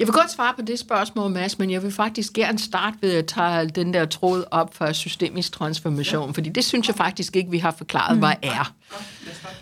Jeg 0.00 0.08
vil 0.08 0.14
godt 0.14 0.30
svare 0.30 0.54
på 0.58 0.62
det 0.62 0.78
spørgsmål, 0.78 1.30
Mads, 1.30 1.58
men 1.58 1.70
jeg 1.70 1.82
vil 1.82 1.92
faktisk 1.92 2.32
gerne 2.32 2.58
starte 2.58 2.96
ved 3.00 3.14
at 3.14 3.26
tage 3.26 3.68
den 3.68 3.94
der 3.94 4.04
tråd 4.04 4.44
op 4.50 4.74
for 4.74 4.92
systemisk 4.92 5.52
transformation, 5.52 6.26
ja. 6.26 6.32
fordi 6.32 6.48
det 6.48 6.64
synes 6.64 6.88
jeg 6.88 6.96
faktisk 6.96 7.36
ikke, 7.36 7.50
vi 7.50 7.58
har 7.58 7.70
forklaret, 7.70 8.16
mm. 8.16 8.18
hvad 8.18 8.32
er. 8.42 8.74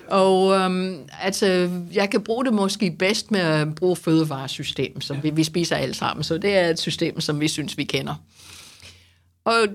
Og 0.09 0.55
øhm, 0.55 0.98
altså, 1.20 1.70
jeg 1.92 2.11
kan 2.11 2.22
bruge 2.24 2.44
det 2.44 2.55
måske 2.55 2.90
bedst 2.90 3.31
med 3.31 3.40
at 3.40 3.74
bruge 3.74 3.96
fødevaresystem, 3.96 5.01
som 5.01 5.16
ja. 5.16 5.22
vi, 5.22 5.31
vi 5.31 5.44
spiser 5.44 5.77
alle 5.77 5.94
sammen, 5.94 6.24
så 6.24 6.38
det 6.38 6.57
er 6.57 6.68
et 6.68 6.79
system, 6.79 7.20
som 7.20 7.40
vi 7.40 7.48
synes, 7.48 7.79
vi 7.79 7.85
kender. 7.85 8.14
Og 9.44 9.66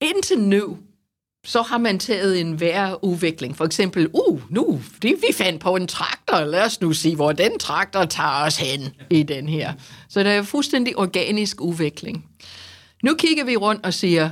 indtil 0.00 0.38
nu, 0.38 0.78
så 1.46 1.62
har 1.62 1.78
man 1.78 1.98
taget 1.98 2.40
en 2.40 2.52
hver 2.52 3.04
udvikling. 3.04 3.56
For 3.56 3.64
eksempel, 3.64 4.08
uh, 4.12 4.52
nu, 4.52 4.80
det, 5.02 5.14
vi 5.28 5.34
fandt 5.34 5.60
på 5.60 5.76
en 5.76 5.86
traktor, 5.86 6.44
lad 6.44 6.64
os 6.64 6.80
nu 6.80 6.92
sige, 6.92 7.16
hvor 7.16 7.32
den 7.32 7.58
traktor 7.58 8.04
tager 8.04 8.44
os 8.44 8.56
hen 8.56 8.94
i 9.10 9.22
den 9.22 9.48
her. 9.48 9.72
Så 10.08 10.22
det 10.22 10.32
er 10.32 10.42
fuldstændig 10.42 10.98
organisk 10.98 11.60
udvikling. 11.60 12.24
Nu 13.02 13.14
kigger 13.14 13.44
vi 13.44 13.56
rundt 13.56 13.86
og 13.86 13.94
siger, 13.94 14.30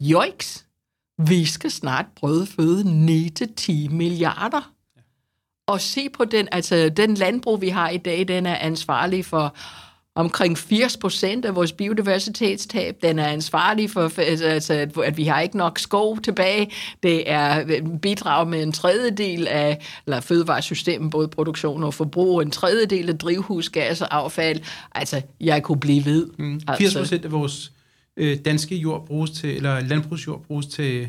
joiks, 0.00 0.66
vi 1.18 1.44
skal 1.44 1.70
snart 1.70 2.06
brødføde 2.16 2.82
9-10 3.58 3.94
milliarder. 3.94 4.72
Og 5.66 5.80
se 5.80 6.08
på 6.08 6.24
den, 6.24 6.48
altså 6.52 6.88
den 6.88 7.14
landbrug, 7.14 7.60
vi 7.60 7.68
har 7.68 7.88
i 7.88 7.96
dag, 7.96 8.28
den 8.28 8.46
er 8.46 8.56
ansvarlig 8.56 9.24
for 9.24 9.56
omkring 10.16 10.58
80 10.58 10.96
procent 10.96 11.44
af 11.44 11.54
vores 11.54 11.72
biodiversitetstab. 11.72 12.96
Den 13.02 13.18
er 13.18 13.26
ansvarlig 13.26 13.90
for, 13.90 14.20
altså, 14.20 14.88
at 15.04 15.16
vi 15.16 15.24
har 15.24 15.40
ikke 15.40 15.56
nok 15.56 15.78
skov 15.78 16.20
tilbage. 16.20 16.70
Det 17.02 17.30
er 17.30 17.82
bidrag 18.02 18.48
med 18.48 18.62
en 18.62 18.72
tredjedel 18.72 19.48
af 19.48 19.86
eller 20.06 20.20
fødevaresystemet, 20.20 21.10
både 21.10 21.28
produktion 21.28 21.84
og 21.84 21.94
forbrug, 21.94 22.40
en 22.40 22.50
tredjedel 22.50 23.08
af 23.08 23.18
drivhusgasser, 23.18 24.06
affald. 24.10 24.60
Altså, 24.94 25.22
jeg 25.40 25.62
kunne 25.62 25.80
blive 25.80 26.04
ved. 26.04 26.26
Mm. 26.38 26.60
80 26.78 26.94
procent 26.94 27.12
altså. 27.12 27.26
af 27.26 27.32
vores 27.32 27.72
øh, 28.16 28.38
danske 28.44 28.76
jord 28.76 29.06
bruges 29.06 29.30
til, 29.30 29.56
eller 29.56 29.80
landbrugsjord 29.80 30.42
bruges 30.42 30.66
til, 30.66 31.08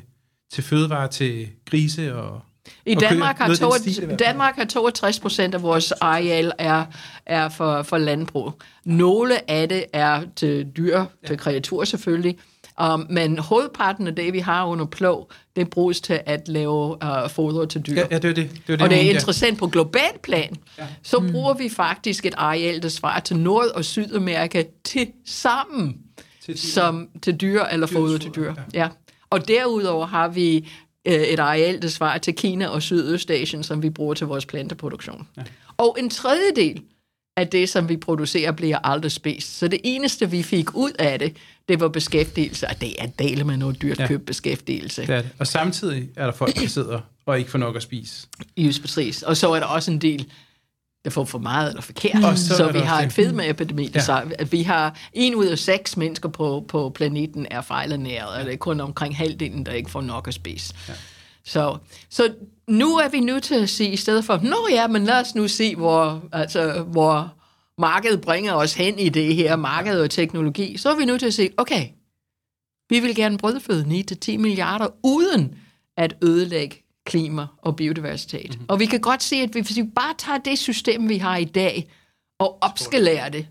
til 0.51 0.63
fødevarer 0.63 1.07
til 1.07 1.47
grise 1.65 2.15
og 2.15 2.41
I 2.85 2.95
Danmark 2.95 3.37
har, 3.37 3.47
Noget 3.47 3.59
i 3.59 3.61
den 3.61 3.69
62, 3.69 3.81
stil 3.81 4.03
i 4.03 4.05
hvert 4.05 4.19
fald. 4.19 4.27
Danmark 4.27 4.55
har 4.55 4.65
62 4.65 5.19
procent 5.19 5.55
af 5.55 5.61
vores 5.61 5.91
areal 5.91 6.51
er, 6.57 6.85
er 7.25 7.49
for, 7.49 7.83
for 7.83 7.97
landbrug. 7.97 8.53
Nogle 8.85 9.51
af 9.51 9.69
det 9.69 9.85
er 9.93 10.21
til 10.35 10.67
dyr, 10.77 11.05
til 11.27 11.37
kreaturer 11.37 11.85
selvfølgelig, 11.85 12.37
um, 12.83 13.05
men 13.09 13.39
hovedparten 13.39 14.07
af 14.07 14.15
det, 14.15 14.33
vi 14.33 14.39
har 14.39 14.65
under 14.65 14.85
plov, 14.85 15.31
det 15.55 15.69
bruges 15.69 16.01
til 16.01 16.19
at 16.25 16.47
lave 16.47 16.97
uh, 17.03 17.29
foder 17.29 17.65
til 17.65 17.81
dyr. 17.81 17.95
Ja, 17.95 18.05
ja, 18.11 18.17
det 18.17 18.29
er 18.29 18.33
det. 18.33 18.35
det, 18.35 18.73
er 18.73 18.75
det 18.75 18.81
Og 18.81 18.89
det 18.89 18.97
er 18.97 19.09
interessant 19.13 19.59
på 19.59 19.67
global 19.67 20.19
plan, 20.23 20.55
ja. 20.77 20.87
så 21.03 21.23
bruger 21.31 21.53
vi 21.53 21.69
faktisk 21.69 22.25
et 22.25 22.33
areal, 22.37 22.81
der 22.81 22.89
svarer 22.89 23.19
til 23.19 23.37
Nord- 23.37 23.71
og 23.75 23.85
Sydamerika 23.85 24.63
til 24.83 25.07
sammen, 25.25 25.97
Til 26.45 26.53
dyr. 26.53 26.57
som 26.57 27.07
til 27.21 27.35
dyr 27.35 27.63
eller 27.63 27.87
foder 27.87 28.17
til 28.17 28.31
dyr. 28.35 28.53
Ja. 28.73 28.87
Og 29.29 29.47
derudover 29.47 30.05
har 30.05 30.27
vi 30.27 30.69
et 31.07 31.39
areal, 31.39 31.81
der 31.81 31.87
svarer 31.87 32.17
til 32.17 32.35
Kina 32.35 32.67
og 32.67 32.81
Sydøstasien, 32.81 33.63
som 33.63 33.83
vi 33.83 33.89
bruger 33.89 34.13
til 34.13 34.27
vores 34.27 34.45
planteproduktion. 34.45 35.27
Ja. 35.37 35.43
Og 35.77 35.95
en 35.99 36.09
tredjedel 36.09 36.81
af 37.37 37.47
det, 37.47 37.69
som 37.69 37.89
vi 37.89 37.97
producerer, 37.97 38.51
bliver 38.51 38.77
aldrig 38.83 39.11
spist. 39.11 39.57
Så 39.57 39.67
det 39.67 39.79
eneste, 39.83 40.31
vi 40.31 40.43
fik 40.43 40.75
ud 40.75 40.91
af 40.99 41.19
det, 41.19 41.35
det 41.69 41.79
var 41.79 41.87
beskæftigelse, 41.87 42.67
og 42.67 42.81
det 42.81 43.01
er 43.01 43.05
dele 43.19 43.43
med 43.43 43.57
noget 43.57 43.81
dyrt 43.81 43.99
Ja. 43.99 44.07
køb 44.07 44.25
beskæftigelse. 44.25 45.01
Det 45.01 45.09
er 45.09 45.21
det. 45.21 45.29
Og 45.39 45.47
samtidig 45.47 46.09
er 46.15 46.25
der 46.25 46.31
folk, 46.33 46.55
der 46.55 46.67
sidder 46.67 46.99
og 47.25 47.39
ikke 47.39 47.51
får 47.51 47.59
nok 47.59 47.75
at 47.75 47.81
spise. 47.83 48.27
Just 48.57 48.81
præcis. 48.81 49.23
Og 49.23 49.37
så 49.37 49.51
er 49.51 49.59
der 49.59 49.65
også 49.67 49.91
en 49.91 50.01
del, 50.01 50.25
der 51.07 51.11
får 51.11 51.25
for 51.25 51.39
meget 51.39 51.69
eller 51.69 51.81
forkert. 51.81 52.23
Og 52.23 52.37
så 52.37 52.55
så 52.55 52.71
vi 52.71 52.79
har 52.79 53.01
en 53.01 53.11
fedmeepidemi. 53.11 53.91
Ja. 53.95 53.99
Så 53.99 54.23
at 54.39 54.51
vi 54.51 54.61
har 54.61 54.97
en 55.13 55.35
ud 55.35 55.45
af 55.45 55.59
seks 55.59 55.97
mennesker 55.97 56.29
på, 56.29 56.65
på 56.67 56.89
planeten 56.89 57.47
er 57.51 57.61
fejlernæret, 57.61 58.29
og 58.29 58.45
det 58.45 58.53
er 58.53 58.57
kun 58.57 58.79
omkring 58.79 59.17
halvdelen, 59.17 59.65
der 59.65 59.71
ikke 59.71 59.91
får 59.91 60.01
nok 60.01 60.27
at 60.27 60.33
spise. 60.33 60.73
Ja. 60.87 60.93
Så, 61.45 61.77
så 62.09 62.33
nu 62.67 62.95
er 62.95 63.09
vi 63.09 63.19
nødt 63.19 63.43
til 63.43 63.55
at 63.55 63.69
sige, 63.69 63.89
i 63.89 63.95
stedet 63.95 64.25
for, 64.25 64.39
nå 64.43 64.67
ja, 64.71 64.87
men 64.87 65.03
lad 65.03 65.21
os 65.21 65.35
nu 65.35 65.47
se, 65.47 65.75
hvor, 65.75 66.23
altså, 66.31 66.83
hvor 66.83 67.33
markedet 67.77 68.21
bringer 68.21 68.53
os 68.53 68.73
hen 68.73 68.99
i 68.99 69.09
det 69.09 69.35
her, 69.35 69.55
marked 69.55 69.99
og 69.99 70.09
teknologi, 70.09 70.77
så 70.77 70.89
er 70.89 70.95
vi 70.95 71.05
nødt 71.05 71.19
til 71.19 71.27
at 71.27 71.33
sige, 71.33 71.49
okay, 71.57 71.87
vi 72.89 72.99
vil 72.99 73.15
gerne 73.15 73.37
brødføde 73.37 74.03
9-10 74.25 74.37
milliarder, 74.37 74.87
uden 75.03 75.55
at 75.97 76.15
ødelægge 76.23 76.86
klima 77.07 77.47
og 77.57 77.75
biodiversitet. 77.75 78.49
Mm-hmm. 78.49 78.65
Og 78.69 78.79
vi 78.79 78.85
kan 78.85 78.99
godt 78.99 79.23
se, 79.23 79.35
at 79.35 79.55
vi, 79.55 79.59
hvis 79.59 79.77
vi 79.77 79.83
bare 79.83 80.13
tager 80.17 80.37
det 80.37 80.59
system, 80.59 81.09
vi 81.09 81.17
har 81.17 81.37
i 81.37 81.45
dag, 81.45 81.89
og 82.39 82.57
opskalerer 82.61 83.29
det, 83.29 83.47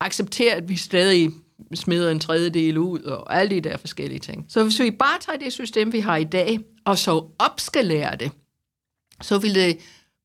accepterer, 0.00 0.56
at 0.56 0.68
vi 0.68 0.76
stadig 0.76 1.30
smider 1.74 2.10
en 2.10 2.20
tredjedel 2.20 2.78
ud, 2.78 3.00
og 3.00 3.36
alle 3.40 3.54
de 3.54 3.60
der 3.60 3.76
forskellige 3.76 4.18
ting. 4.18 4.46
Så 4.48 4.62
hvis 4.62 4.80
vi 4.80 4.90
bare 4.90 5.18
tager 5.20 5.38
det 5.38 5.52
system, 5.52 5.92
vi 5.92 6.00
har 6.00 6.16
i 6.16 6.24
dag, 6.24 6.58
og 6.84 6.98
så 6.98 7.26
opskalerer 7.38 8.16
det, 8.16 8.30
så 9.22 9.38
vil 9.38 9.54
det 9.54 9.78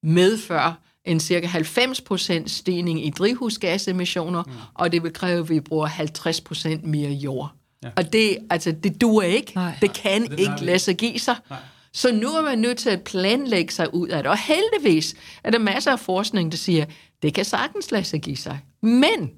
medføre 0.03 0.75
en 1.05 1.19
cirka 1.19 1.47
90% 1.47 2.47
stigning 2.47 3.05
i 3.05 3.09
drivhusgasemissioner, 3.09 4.43
mm. 4.43 4.51
og 4.73 4.91
det 4.91 5.03
vil 5.03 5.13
kræve, 5.13 5.39
at 5.39 5.49
vi 5.49 5.59
bruger 5.59 5.87
50% 5.87 6.87
mere 6.87 7.11
jord. 7.11 7.51
Ja. 7.83 7.89
Og 7.95 8.13
det, 8.13 8.37
altså, 8.49 8.71
det 8.71 9.01
duer 9.01 9.23
ikke. 9.23 9.51
Nej. 9.55 9.77
Det 9.81 9.93
kan 9.93 10.21
det 10.21 10.39
ikke 10.39 10.65
lade 10.65 10.79
sig 10.79 10.97
give 10.97 11.19
sig. 11.19 11.35
Nej. 11.49 11.59
Så 11.93 12.11
nu 12.11 12.27
er 12.27 12.41
man 12.41 12.59
nødt 12.59 12.77
til 12.77 12.89
at 12.89 13.03
planlægge 13.03 13.73
sig 13.73 13.93
ud 13.93 14.07
af 14.07 14.23
det. 14.23 14.31
Og 14.31 14.37
heldigvis 14.37 15.15
er 15.43 15.51
der 15.51 15.59
masser 15.59 15.91
af 15.91 15.99
forskning, 15.99 16.51
der 16.51 16.57
siger, 16.57 16.85
det 17.21 17.33
kan 17.33 17.45
sagtens 17.45 17.91
lade 17.91 18.03
sig 18.03 18.21
give 18.21 18.37
sig. 18.37 18.59
Men 18.81 19.31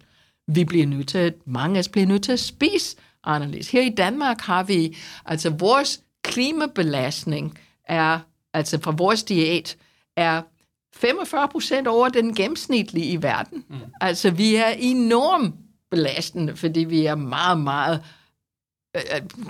vi 0.48 0.64
bliver 0.64 0.86
nødt 0.86 1.08
til 1.08 1.18
at, 1.18 1.34
mange 1.46 1.76
af 1.76 1.80
os 1.80 1.88
bliver 1.88 2.08
nødt 2.08 2.24
til 2.24 2.32
at 2.32 2.40
spise 2.40 2.98
anderledes. 3.24 3.72
Her 3.72 3.82
i 3.82 3.90
Danmark 3.90 4.42
har 4.42 4.64
vi, 4.64 4.98
altså 5.26 5.50
vores 5.50 6.02
klimabelastning 6.24 7.60
er, 7.88 8.20
altså 8.54 8.80
fra 8.82 8.92
vores 8.92 9.24
diæt, 9.24 9.78
er 10.18 10.42
45 10.96 11.48
procent 11.48 11.88
over 11.88 12.10
den 12.10 12.36
gennemsnitlige 12.36 13.06
i 13.06 13.22
verden. 13.22 13.66
Mm. 13.70 13.76
Altså 14.02 14.32
vi 14.32 14.56
er 14.56 14.68
enormt 14.68 15.56
belastende, 15.92 16.56
fordi 16.56 16.80
vi 16.80 17.06
er 17.06 17.16
meget, 17.16 17.60
meget 17.60 18.04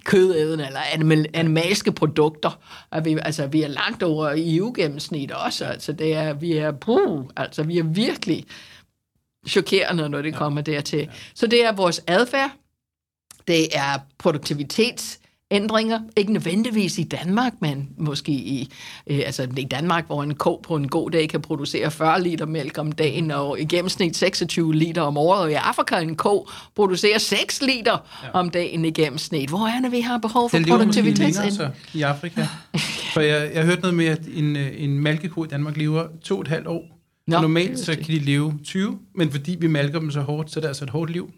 kødædende 0.06 0.66
eller 0.66 0.80
animal, 0.94 1.26
animalske 1.34 1.92
produkter. 1.92 2.60
Og 2.90 3.06
vi, 3.06 3.18
altså, 3.22 3.48
vi 3.48 3.62
er 3.62 3.68
langt 3.68 4.04
over 4.04 4.34
EU-gennemsnit 4.38 5.32
også. 5.32 5.66
Altså, 5.66 5.92
det 5.92 6.14
er, 6.14 6.34
vi, 6.34 6.52
er, 6.52 6.72
puh, 6.72 7.26
altså, 7.38 7.64
vi 7.64 7.78
er 7.78 7.84
virkelig 7.84 8.46
chokerende, 9.48 10.10
når 10.10 10.22
det 10.22 10.32
ja. 10.32 10.38
kommer 10.38 10.62
dertil. 10.62 11.00
Ja. 11.00 11.08
Så 11.34 11.48
det 11.48 11.66
er 11.66 11.72
vores 11.72 12.02
adfærd, 12.08 12.52
det 13.48 13.78
er 13.78 14.00
produktivitetsændringer, 15.52 16.00
ikke 16.18 16.34
nødvendigvis 16.34 16.98
i 16.98 17.04
Danmark, 17.04 17.54
men 17.60 17.90
måske 17.98 18.32
i, 18.32 18.72
øh, 19.08 19.22
altså 19.26 19.48
i 19.58 19.64
Danmark, 19.64 20.06
hvor 20.06 20.24
en 20.24 20.36
ko 20.36 20.62
på 20.64 20.76
en 20.76 20.88
god 20.88 21.12
dag 21.12 21.30
kan 21.30 21.42
producere 21.42 21.92
40 21.92 22.24
liter 22.24 22.46
mælk 22.46 22.78
om 22.78 22.92
dagen, 22.92 23.32
og 23.32 23.60
i 23.60 23.66
gennemsnit 23.66 24.18
26 24.18 24.76
liter 24.76 25.02
om 25.02 25.18
året, 25.18 25.42
og 25.42 25.52
i 25.52 25.54
Afrika 25.54 25.96
en 25.96 26.16
ko 26.16 26.48
producerer 26.76 27.18
6 27.18 27.62
liter 27.62 27.98
ja. 28.24 28.30
om 28.34 28.50
dagen 28.50 28.86
i 28.86 28.92
gennemsnit. 28.92 29.50
Hvor 29.50 29.68
er 29.68 29.82
det, 29.82 29.92
vi 29.92 30.02
har 30.02 30.18
behov 30.18 30.50
for 30.50 30.58
Den 30.58 30.66
lever 30.66 30.86
måske 30.86 31.02
længere 31.02 31.14
produktivitetsændringer? 31.14 31.72
så 31.94 31.98
i 31.98 32.02
Afrika. 32.02 32.48
For 33.14 33.22
jeg, 33.22 33.52
jeg 33.54 33.66
hørte 33.66 33.82
noget 33.82 33.96
med, 33.96 34.06
at 34.06 34.22
en, 34.34 34.56
øh, 34.56 34.72
en 34.78 35.00
malkeko 35.00 35.44
i 35.44 35.48
Danmark 35.48 35.78
lever 35.78 36.08
to 36.24 36.36
og 36.36 36.42
et 36.42 36.48
halvt 36.48 36.68
år. 36.68 36.98
Nå, 37.28 37.42
Normalt 37.42 37.72
det 37.72 37.80
så 37.80 37.96
kan 37.96 38.06
de 38.08 38.20
leve 38.20 38.60
20, 38.64 39.00
men 39.16 39.32
fordi 39.32 39.58
vi 39.60 39.68
malker 39.68 40.00
dem 40.00 40.12
så 40.12 40.22
hårdt, 40.22 40.52
så 40.52 40.60
er 40.60 40.62
det 40.62 40.68
altså 40.68 40.84
et 40.84 40.90
hårdt 40.90 41.12
liv. 41.12 41.32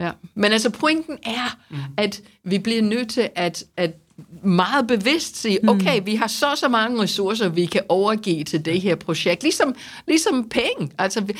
Ja. 0.00 0.10
Men 0.34 0.52
altså 0.52 0.70
pointen 0.70 1.18
er, 1.22 1.58
mm. 1.70 1.76
at 1.96 2.22
vi 2.44 2.58
bliver 2.58 2.82
nødt 2.82 3.10
til 3.10 3.30
at, 3.34 3.64
at 3.76 3.94
meget 4.42 4.86
bevidst 4.86 5.36
sige, 5.36 5.68
okay, 5.68 6.00
vi 6.04 6.14
har 6.14 6.26
så 6.26 6.56
så 6.56 6.68
mange 6.68 7.02
ressourcer, 7.02 7.48
vi 7.48 7.66
kan 7.66 7.82
overgive 7.88 8.44
til 8.44 8.64
det 8.64 8.80
her 8.80 8.94
projekt. 8.94 9.42
Ligesom, 9.42 9.74
ligesom 10.06 10.48
penge. 10.48 10.90
Altså, 10.98 11.20
vi, 11.20 11.36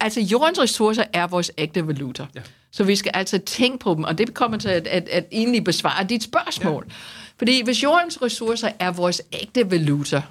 altså 0.00 0.20
jordens 0.20 0.60
ressourcer 0.60 1.04
er 1.12 1.26
vores 1.26 1.52
ægte 1.58 1.86
valuta. 1.86 2.26
Ja. 2.34 2.40
Så 2.70 2.84
vi 2.84 2.96
skal 2.96 3.12
altså 3.14 3.38
tænke 3.38 3.78
på 3.78 3.94
dem, 3.94 4.04
og 4.04 4.18
det 4.18 4.34
kommer 4.34 4.58
til 4.58 4.68
at, 4.68 4.86
at, 4.86 5.08
at 5.08 5.26
egentlig 5.32 5.64
besvare 5.64 6.04
dit 6.04 6.22
spørgsmål. 6.22 6.84
Ja. 6.88 6.94
Fordi 7.38 7.64
hvis 7.64 7.82
jordens 7.82 8.22
ressourcer 8.22 8.70
er 8.78 8.90
vores 8.90 9.22
ægte 9.32 9.70
valuta, 9.70 10.22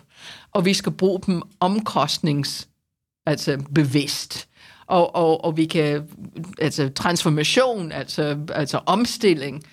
og 0.51 0.65
vi 0.65 0.73
skal 0.73 0.91
bruge 0.91 1.21
dem 1.25 1.41
omkostnings 1.59 2.67
altså 3.25 3.57
bevidst. 3.75 4.46
Og, 4.87 5.15
og, 5.15 5.45
og 5.45 5.57
vi 5.57 5.65
kan, 5.65 6.03
altså 6.59 6.89
transformation, 6.89 7.91
altså, 7.91 8.37
altså 8.53 8.79
omstilling, 8.85 9.63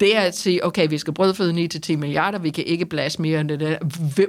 det 0.00 0.16
er 0.16 0.20
at 0.20 0.36
sige, 0.38 0.64
okay, 0.64 0.88
vi 0.88 0.98
skal 0.98 1.14
brødføde 1.14 1.68
9-10 1.74 1.96
milliarder, 1.96 2.38
vi 2.38 2.50
kan 2.50 2.64
ikke 2.64 2.86
blæse 2.86 3.22
mere 3.22 3.40
end 3.40 3.48
det 3.48 3.60
der. 3.60 3.78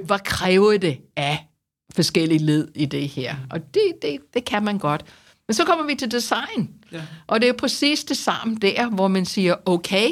Hvad 0.04 0.18
kræver 0.24 0.76
det 0.78 0.98
af 1.16 1.46
forskellige 1.94 2.38
led 2.38 2.68
i 2.74 2.86
det 2.86 3.08
her? 3.08 3.34
Og 3.50 3.74
det, 3.74 3.92
det, 4.02 4.18
det 4.34 4.44
kan 4.44 4.64
man 4.64 4.78
godt. 4.78 5.04
Men 5.48 5.54
så 5.54 5.64
kommer 5.64 5.86
vi 5.86 5.94
til 5.94 6.10
design. 6.10 6.70
Ja. 6.92 7.02
Og 7.26 7.40
det 7.40 7.48
er 7.48 7.52
præcis 7.52 8.04
det 8.04 8.16
samme 8.16 8.56
der, 8.56 8.90
hvor 8.90 9.08
man 9.08 9.24
siger, 9.24 9.54
okay, 9.66 10.08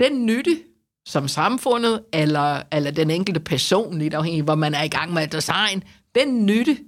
den 0.00 0.26
nytte, 0.26 0.58
som 1.06 1.28
samfundet, 1.28 2.02
eller, 2.12 2.62
eller 2.72 2.90
den 2.90 3.10
enkelte 3.10 3.40
person, 3.40 3.98
lidt 3.98 4.14
afhængig, 4.14 4.42
hvor 4.42 4.54
man 4.54 4.74
er 4.74 4.82
i 4.82 4.88
gang 4.88 5.12
med 5.12 5.22
at 5.22 5.32
design, 5.32 5.82
den 6.14 6.46
nytte, 6.46 6.78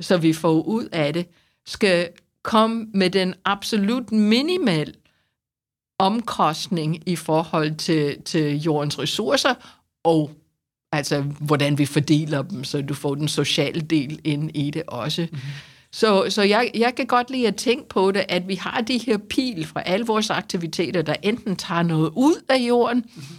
så 0.00 0.16
vi 0.16 0.32
får 0.32 0.62
ud 0.62 0.88
af 0.92 1.12
det, 1.12 1.26
skal 1.66 2.08
komme 2.42 2.86
med 2.94 3.10
den 3.10 3.34
absolut 3.44 4.12
minimal 4.12 4.94
omkostning 5.98 7.08
i 7.08 7.16
forhold 7.16 7.76
til, 7.76 8.22
til 8.22 8.56
jordens 8.56 8.98
ressourcer, 8.98 9.54
og 10.04 10.30
altså, 10.92 11.20
hvordan 11.20 11.78
vi 11.78 11.86
fordeler 11.86 12.42
dem, 12.42 12.64
så 12.64 12.82
du 12.82 12.94
får 12.94 13.14
den 13.14 13.28
sociale 13.28 13.80
del 13.80 14.20
ind 14.24 14.50
i 14.54 14.70
det 14.70 14.82
også. 14.86 15.22
Mm-hmm. 15.22 15.40
Så, 15.92 16.26
så 16.28 16.42
jeg, 16.42 16.70
jeg 16.74 16.94
kan 16.94 17.06
godt 17.06 17.30
lide 17.30 17.48
at 17.48 17.56
tænke 17.56 17.88
på 17.88 18.12
det, 18.12 18.24
at 18.28 18.48
vi 18.48 18.54
har 18.54 18.80
de 18.80 18.98
her 18.98 19.18
pil 19.18 19.66
fra 19.66 19.82
alle 19.82 20.06
vores 20.06 20.30
aktiviteter, 20.30 21.02
der 21.02 21.14
enten 21.22 21.56
tager 21.56 21.82
noget 21.82 22.12
ud 22.16 22.44
af 22.48 22.56
jorden, 22.56 22.98
mm-hmm. 22.98 23.38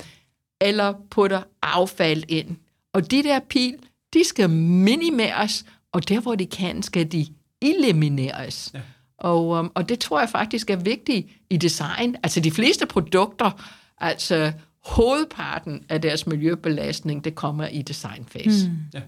eller 0.62 0.94
putter 1.10 1.44
affald 1.62 2.24
ind. 2.28 2.56
Og 2.94 3.12
de 3.12 3.24
der 3.24 3.40
pil, 3.40 3.76
de 4.14 4.24
skal 4.24 4.50
minimeres, 4.50 5.66
og 5.92 6.10
der 6.10 6.20
hvor 6.20 6.36
de 6.36 6.46
kan, 6.46 6.84
skal 6.84 7.12
de 7.12 7.28
elimineres. 7.62 8.72
Ja. 8.74 8.82
Og, 9.18 9.48
um, 9.50 9.72
og 9.76 9.90
det 9.90 10.00
tror 10.00 10.20
jeg 10.20 10.30
faktisk 10.30 10.70
er 10.70 10.76
vigtigt 10.76 11.28
i 11.50 11.58
design. 11.58 12.16
Altså 12.24 12.40
de 12.40 12.52
fleste 12.52 12.86
produkter, 12.86 13.72
altså 13.98 14.54
hovedparten 14.86 15.86
af 15.90 16.02
deres 16.02 16.28
miljøbelastning, 16.28 17.24
det 17.24 17.36
kommer 17.36 17.68
i 17.68 17.82
designfase. 17.82 18.70
Mm. 18.70 18.78
Ja. 18.94 19.02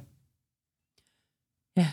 Ja. 1.78 1.88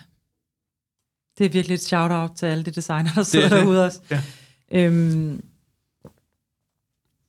Det 1.39 1.47
er 1.47 1.51
virkelig 1.51 1.75
et 1.75 1.83
shout-out 1.83 2.31
til 2.37 2.47
alle 2.47 2.65
de 2.65 2.71
designer, 2.71 3.11
der 3.15 3.23
sidder 3.23 3.49
det. 3.49 3.59
derude 3.59 3.85
også. 3.85 4.01
Ja. 4.11 4.23
Øhm, 4.71 5.45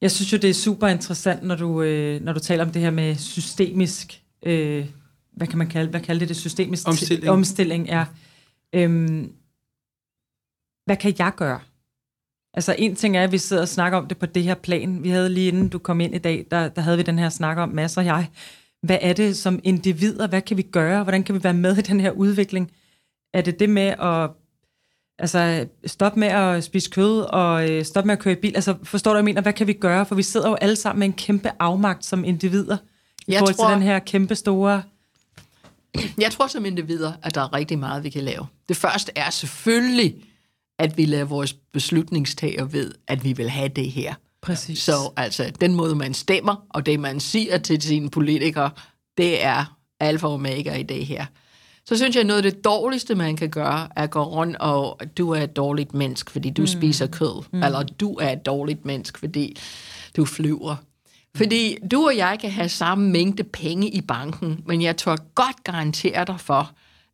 jeg 0.02 0.12
synes 0.12 0.34
jo, 0.34 0.38
det 0.38 0.50
er 0.50 0.54
super 0.54 0.88
interessant, 0.88 1.43
når 1.43 1.56
du, 1.56 1.82
øh, 1.82 2.21
når 2.21 2.34
du 2.34 2.39
taler 2.39 2.65
om 2.65 2.71
det 2.71 2.82
her 2.82 2.91
med 2.91 3.15
systemisk, 3.15 4.24
øh, 4.43 4.86
hvad 5.32 5.48
kan 5.48 5.58
man 5.58 5.67
kalde, 5.67 5.89
hvad 5.89 6.02
kalder 6.02 6.20
det, 6.20 6.30
det 6.30 6.38
systemisk 6.38 6.88
Omstilling. 6.88 7.30
omstilling 7.30 7.89
er. 7.89 8.06
Øhm, 8.76 9.32
hvad 10.86 10.98
kan 10.98 11.13
jeg 11.20 11.32
gøre 11.38 11.60
Altså 12.54 12.76
en 12.78 12.96
ting 12.96 13.17
er, 13.17 13.24
at 13.24 13.32
vi 13.32 13.38
sidder 13.38 13.62
og 13.62 13.67
snakker 13.67 13.98
om 13.98 14.08
det 14.08 14.17
på 14.17 14.26
det 14.26 14.44
her 14.44 14.54
plan. 14.56 15.04
Vi 15.04 15.10
havde 15.10 15.30
lige 15.30 15.48
inden 15.48 15.70
du 15.70 15.80
kom 15.80 16.02
ind 16.02 16.15
i 16.15 16.17
dag, 16.17 16.46
der, 16.52 16.70
der 16.70 16.82
havde 16.82 16.98
vi 16.98 17.04
den 17.04 17.20
her 17.20 17.30
snak 17.30 17.58
om, 17.58 17.70
masser 17.70 18.02
og 18.02 18.06
jeg. 18.06 18.30
Hvad 18.84 18.98
er 19.02 19.13
det 19.13 19.38
som 19.38 19.60
individer? 19.63 20.28
Hvad 20.28 20.41
kan 20.41 20.58
vi 20.58 20.62
gøre? 20.62 21.04
Hvordan 21.04 21.24
kan 21.24 21.36
vi 21.36 21.44
være 21.44 21.54
med 21.54 21.78
i 21.78 21.82
den 21.82 22.00
her 22.00 22.12
udvikling? 22.12 22.72
Er 23.34 23.41
det 23.41 23.60
det 23.60 23.70
med 23.70 23.94
at 24.00 24.30
altså, 25.20 25.67
stoppe 25.86 26.20
med 26.20 26.28
at 26.28 26.63
spise 26.63 26.89
kød 26.89 27.20
og 27.22 27.70
øh, 27.70 27.86
stoppe 27.86 28.08
med 28.08 28.13
at 28.13 28.20
køre 28.20 28.34
i 28.34 28.41
bil? 28.41 28.56
Altså 28.56 28.76
forstår 28.84 29.12
du, 29.12 29.13
hvad 29.13 29.20
jeg 29.20 29.26
mener? 29.26 29.41
Hvad 29.41 29.54
kan 29.54 29.67
vi 29.67 29.74
gøre? 29.74 30.06
For 30.06 30.15
vi 30.15 30.24
sidder 30.24 30.50
jo 30.50 30.56
alle 30.56 30.76
sammen 30.76 31.00
med 31.00 31.08
en 31.08 31.13
kæmpe 31.13 31.52
afmagt 31.60 32.06
som 32.06 32.24
individer 32.24 32.78
i 33.28 33.32
Jeg 33.32 33.39
forhold 33.39 33.56
tror- 33.56 33.67
til 33.70 33.74
den 33.76 33.84
her 33.84 34.00
kæmpe 34.00 34.36
store... 34.36 34.84
Jeg 36.18 36.32
tror 36.32 36.48
som 36.48 36.66
individer, 36.66 37.14
at 37.24 37.36
der 37.36 37.42
er 37.42 37.54
rigtig 37.54 37.80
meget, 37.80 38.04
vi 38.04 38.10
kan 38.10 38.24
lave. 38.24 38.48
Det 38.70 38.78
første 38.78 39.12
er 39.16 39.30
selvfølgelig, 39.30 40.16
at 40.80 40.98
vi 40.98 41.06
lader 41.06 41.26
vores 41.26 41.54
beslutningstager 41.54 42.66
ved, 42.66 42.94
at 43.08 43.24
vi 43.24 43.34
vil 43.34 43.50
have 43.50 43.68
det 43.68 43.92
her. 43.92 44.14
Præcis. 44.42 44.80
Så 44.80 45.12
altså, 45.18 45.52
den 45.62 45.76
måde, 45.76 45.96
man 45.96 46.14
stemmer, 46.14 46.66
og 46.70 46.86
det, 46.86 47.00
man 47.00 47.20
siger 47.20 47.58
til 47.58 47.82
sine 47.82 48.10
politikere, 48.10 48.70
det 49.18 49.44
er 49.44 49.78
alfa 50.00 50.28
og 50.28 50.34
omega 50.34 50.76
i 50.76 50.84
det 50.84 51.06
her. 51.06 51.26
Så 51.86 51.96
synes 51.98 52.16
jeg, 52.16 52.22
at 52.22 52.28
noget 52.28 52.46
af 52.46 52.52
det 52.52 52.64
dårligste, 52.64 53.16
man 53.16 53.36
kan 53.36 53.50
gøre, 53.50 53.88
er 53.96 54.04
at 54.04 54.12
gå 54.12 54.24
rundt 54.24 54.58
og, 54.58 55.02
du 55.18 55.32
er 55.32 55.42
et 55.42 55.56
dårligt 55.56 55.94
menneske, 55.94 56.32
fordi 56.32 56.50
du 56.50 56.62
mm. 56.62 56.68
spiser 56.68 57.08
kød. 57.08 57.44
Mm. 57.52 57.64
Eller 57.64 57.84
du 57.84 58.14
er 58.14 58.30
et 58.30 58.46
dårligt 58.46 58.86
menneske, 58.86 59.20
fordi 59.20 59.58
du 60.18 60.26
flyver. 60.26 60.76
Fordi 61.36 61.78
du 61.91 62.06
og 62.06 62.17
jeg 62.17 62.38
kan 62.41 62.52
have 62.52 62.70
samme 62.70 63.10
mængde 63.10 63.44
penge 63.44 63.89
i 63.89 64.02
banken, 64.02 64.63
men 64.65 64.82
jeg 64.82 64.98
tør 64.98 65.15
godt 65.36 65.63
garantere 65.63 66.26
dig 66.26 66.39
for, 66.39 66.72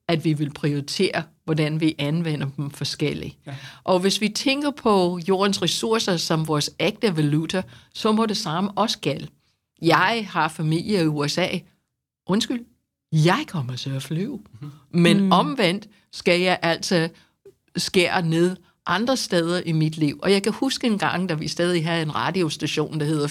at 0.07 0.25
vi 0.25 0.33
vil 0.33 0.53
prioritere, 0.53 1.23
hvordan 1.45 1.81
vi 1.81 1.95
anvender 1.99 2.47
dem 2.57 2.71
forskelligt. 2.71 3.37
Ja. 3.47 3.55
Og 3.83 3.99
hvis 3.99 4.21
vi 4.21 4.29
tænker 4.29 4.71
på 4.71 5.19
jordens 5.27 5.61
ressourcer 5.61 6.17
som 6.17 6.47
vores 6.47 6.69
ægte 6.79 7.17
valuta, 7.17 7.63
så 7.93 8.11
må 8.11 8.25
det 8.25 8.37
samme 8.37 8.71
også 8.71 8.99
gælde. 8.99 9.27
Jeg 9.81 10.27
har 10.29 10.47
familie 10.47 11.03
i 11.03 11.07
USA. 11.07 11.47
Undskyld, 12.27 12.65
jeg 13.11 13.45
kommer 13.47 13.75
til 13.75 13.89
at 13.89 14.03
flyve. 14.03 14.39
Men 14.91 15.23
mm. 15.23 15.31
omvendt 15.31 15.87
skal 16.13 16.41
jeg 16.41 16.59
altså 16.61 17.09
skære 17.75 18.21
ned 18.21 18.55
andre 18.87 19.17
steder 19.17 19.61
i 19.65 19.71
mit 19.71 19.97
liv. 19.97 20.19
Og 20.23 20.31
jeg 20.31 20.43
kan 20.43 20.53
huske 20.53 20.87
en 20.87 20.97
gang, 20.97 21.29
da 21.29 21.33
vi 21.33 21.47
stadig 21.47 21.85
havde 21.85 22.01
en 22.01 22.15
radiostation, 22.15 22.99
der 22.99 23.05
hedder 23.05 23.27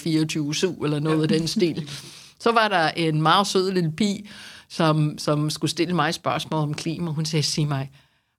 24-7 0.81 0.85
eller 0.85 1.01
noget 1.01 1.23
af 1.23 1.29
den 1.29 1.49
stil. 1.49 1.90
Så 2.40 2.53
var 2.53 2.69
der 2.69 2.88
en 2.88 3.23
meget 3.23 3.47
sød 3.47 3.73
lille 3.73 3.92
pige, 3.92 4.29
som, 4.69 5.19
som 5.19 5.51
skulle 5.51 5.71
stille 5.71 5.95
mig 5.95 6.14
spørgsmål 6.14 6.61
om 6.61 6.75
klima. 6.75 7.11
Hun 7.11 7.25
sagde, 7.25 7.42
sig 7.42 7.69
mig, 7.69 7.90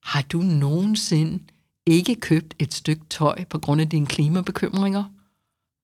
har 0.04 0.22
du 0.22 0.42
nogensinde 0.42 1.44
ikke 1.86 2.16
købt 2.16 2.56
et 2.60 2.74
stykke 2.74 3.02
tøj 3.10 3.44
på 3.44 3.60
grund 3.60 3.82
af 3.82 3.90
dine 3.90 4.06
klimabekymringer? 4.06 5.04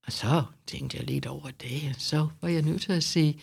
Og 0.05 0.11
så 0.11 0.43
tænkte 0.67 0.97
jeg 0.97 1.05
lidt 1.05 1.25
over 1.25 1.49
det, 1.61 1.95
så 1.97 2.27
var 2.41 2.49
jeg 2.49 2.61
nødt 2.61 2.81
til 2.81 2.91
at 2.91 3.03
sige, 3.03 3.39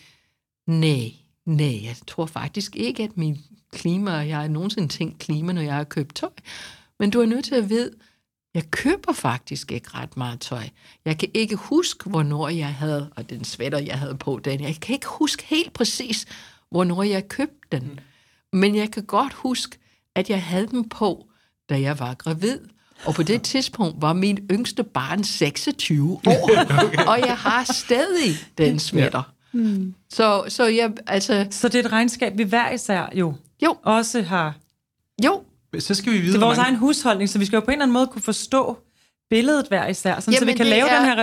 nej, 0.67 1.13
nej, 1.47 1.85
jeg 1.85 1.97
tror 2.07 2.27
faktisk 2.27 2.77
ikke, 2.77 3.03
at 3.03 3.17
min 3.17 3.39
klima, 3.73 4.11
jeg 4.11 4.37
har 4.37 4.49
nogensinde 4.49 4.89
tænkt 4.89 5.19
klima, 5.19 5.53
når 5.53 5.63
jeg 5.63 5.75
har 5.75 5.85
købt 5.85 6.15
tøj. 6.15 6.31
Men 7.01 7.11
du 7.11 7.21
er 7.21 7.27
nødt 7.27 7.45
til 7.45 7.55
at 7.55 7.69
vide, 7.69 7.91
jeg 8.55 8.71
køber 8.71 9.13
faktisk 9.13 9.73
ikke 9.73 9.89
ret 9.95 10.17
meget 10.17 10.41
tøj. 10.41 10.63
Jeg 11.05 11.19
kan 11.19 11.29
ikke 11.35 11.57
huske, 11.57 12.11
hvornår 12.11 12.49
jeg 12.49 12.75
havde, 12.75 13.11
og 13.17 13.31
den 13.31 13.45
sweater, 13.45 13.79
jeg 13.79 13.99
havde 13.99 14.15
på 14.15 14.41
den, 14.45 14.61
jeg 14.61 14.77
kan 14.81 14.93
ikke 14.95 15.07
huske 15.07 15.43
helt 15.47 15.73
præcis, 15.73 16.27
hvornår 16.71 17.03
jeg 17.03 17.29
købte 17.29 17.69
den. 17.73 18.01
Men 18.53 18.77
jeg 18.77 18.91
kan 18.91 19.03
godt 19.05 19.33
huske, 19.33 19.79
at 20.15 20.31
jeg 20.31 20.43
havde 20.43 20.67
den 20.67 20.89
på, 20.89 21.27
da 21.69 21.81
jeg 21.81 21.99
var 21.99 22.15
gravid. 22.15 22.59
Og 23.05 23.15
på 23.15 23.23
det 23.23 23.43
tidspunkt 23.53 24.03
var 24.03 24.13
min 24.13 24.39
yngste 24.51 24.85
barn 24.85 25.25
26 25.25 26.13
år, 26.27 26.51
og 27.09 27.21
jeg 27.21 27.37
har 27.37 27.65
stadig 27.73 28.35
den 28.59 28.79
sweater. 28.79 29.23
Mm. 29.53 29.95
Så, 30.11 30.45
så 30.49 30.67
jeg, 30.67 30.93
altså, 31.07 31.47
Så 31.51 31.69
det 31.69 31.81
er 31.81 31.85
et 31.85 31.93
regnskab, 31.93 32.39
vi 32.39 32.43
hver 32.43 32.71
især 32.71 33.09
jo, 33.15 33.35
jo, 33.63 33.77
også 33.83 34.23
har. 34.23 34.55
jo, 35.25 35.43
Så 35.79 35.95
skal 35.95 36.13
vi 36.13 36.19
vide, 36.19 36.33
Det 36.33 36.43
er 36.43 36.45
vores 36.47 36.57
mange- 36.57 36.67
egen 36.69 36.77
husholdning, 36.79 37.29
så 37.31 37.39
vi 37.39 37.45
skal 37.45 37.57
jo 37.57 37.61
på 37.61 37.67
en 37.67 37.73
eller 37.73 37.83
anden 37.83 37.93
måde 37.93 38.07
kunne 38.07 38.23
forstå 38.23 38.79
billedet 39.31 39.67
hver 39.69 39.87
især, 39.87 40.21
sådan, 40.21 40.23
så 40.25 40.31
vi 40.31 40.35
Jamen, 40.51 40.57
kan 40.57 40.67
lave 40.67 40.89
er- 40.89 40.97
den 40.99 41.05
her 41.09 41.17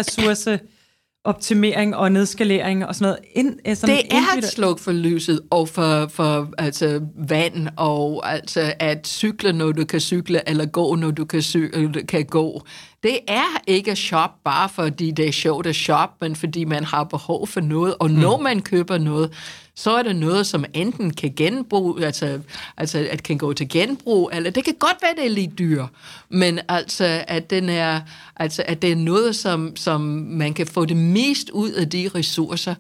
ressourceoptimering 1.25 1.95
og 1.95 2.12
nedskalering 2.12 2.86
og 2.86 2.95
sådan 2.95 3.05
noget. 3.05 3.19
Ind, 3.36 3.60
eh, 3.65 3.75
sådan 3.77 3.95
det 3.95 4.01
er 4.05 4.15
individuelt. 4.17 4.45
et 4.45 4.51
sluk 4.51 4.79
for 4.79 4.91
lyset 4.91 5.41
og 5.51 5.69
for, 5.69 6.07
for 6.07 6.49
altså, 6.57 7.01
vand 7.27 7.67
og 7.77 8.31
altså, 8.31 8.73
at 8.79 9.07
cykle, 9.07 9.53
når 9.53 9.71
du 9.71 9.86
kan 9.86 9.99
cykle, 9.99 10.49
eller 10.49 10.65
gå, 10.65 10.95
når 10.95 11.12
du 11.12 11.25
kan, 11.25 11.39
cy- 11.39 12.05
kan 12.05 12.25
gå. 12.25 12.62
Det 13.08 13.20
er 13.28 13.62
ikke 13.67 13.96
shop 13.96 14.43
bare 14.43 14.70
fordi 14.70 15.12
det 15.12 15.28
er 15.28 15.32
sjovt 15.32 15.67
at 15.67 15.76
shop, 15.76 16.22
men 16.22 16.36
fordi 16.36 16.65
man 16.65 16.84
har 16.84 17.04
behov 17.04 17.48
for 17.48 17.62
noget, 17.62 17.96
og 18.00 18.12
når 18.12 18.38
man 18.38 18.62
køber 18.62 18.98
noget, 18.98 19.34
så 19.76 19.91
er 19.91 20.04
det 20.04 20.15
noget, 20.15 20.48
som 20.48 20.65
enten 20.74 21.13
kan 21.13 21.34
genbruge, 21.36 22.06
altså, 22.06 22.39
altså 22.78 23.08
at 23.12 23.24
kan 23.24 23.38
gå 23.38 23.54
til 23.54 23.70
genbrug, 23.70 24.30
eller 24.34 24.50
det 24.50 24.63
kan 24.63 24.74
godt 24.80 24.98
være, 25.02 25.15
det 25.15 25.26
er 25.26 25.36
lidt 25.36 25.60
dyr, 25.60 25.86
men 26.30 26.60
altså, 26.70 27.24
at, 27.28 27.50
den 27.50 27.70
er, 27.70 28.02
altså, 28.36 28.63
at 28.67 28.82
det 28.82 28.91
er 28.91 28.96
noget, 28.96 29.36
som, 29.36 29.76
som 29.76 30.02
man 30.28 30.54
kan 30.54 30.67
få 30.67 30.86
det 30.86 30.98
mest 30.98 31.50
ud 31.50 31.72
af 31.72 31.89
de 31.89 32.10
ressourcer, 32.15 32.76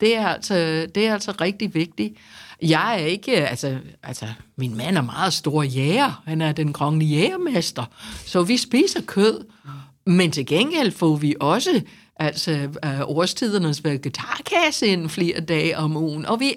det 0.00 0.16
er 0.16 0.26
altså, 0.26 0.86
det 0.94 1.06
er 1.06 1.12
altså 1.12 1.32
rigtig 1.40 1.74
vigtigt. 1.74 2.16
Jeg 2.62 3.02
er 3.02 3.06
ikke, 3.06 3.32
altså, 3.48 3.78
altså, 4.02 4.26
min 4.56 4.76
mand 4.76 4.96
er 4.96 5.02
meget 5.02 5.32
stor 5.32 5.62
jæger. 5.62 6.22
Han 6.26 6.40
er 6.40 6.52
den 6.52 6.72
kongelige 6.72 7.16
jægermester. 7.16 7.84
Så 8.26 8.42
vi 8.42 8.56
spiser 8.56 9.00
kød. 9.06 9.44
Men 10.06 10.30
til 10.30 10.46
gengæld 10.46 10.90
får 10.90 11.16
vi 11.16 11.34
også 11.40 11.80
altså, 12.16 12.50
øh, 12.84 13.00
årstidernes 13.04 13.84
vegetarkasse 13.84 14.86
ind 14.86 15.08
flere 15.08 15.40
dage 15.40 15.78
om 15.78 15.96
ugen. 15.96 16.26
Og 16.26 16.40
vi 16.40 16.54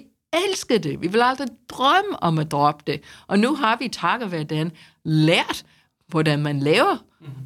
elsker 0.48 0.78
det. 0.78 1.00
Vi 1.00 1.06
vil 1.06 1.22
aldrig 1.22 1.48
drømme 1.68 2.22
om 2.22 2.38
at 2.38 2.50
droppe 2.50 2.84
det. 2.86 3.00
Og 3.26 3.38
nu 3.38 3.54
har 3.54 3.76
vi 3.76 3.88
takket 3.88 4.32
være 4.32 4.44
den 4.44 4.72
lært, 5.04 5.64
hvordan 6.08 6.42
man 6.42 6.60
laver 6.60 6.96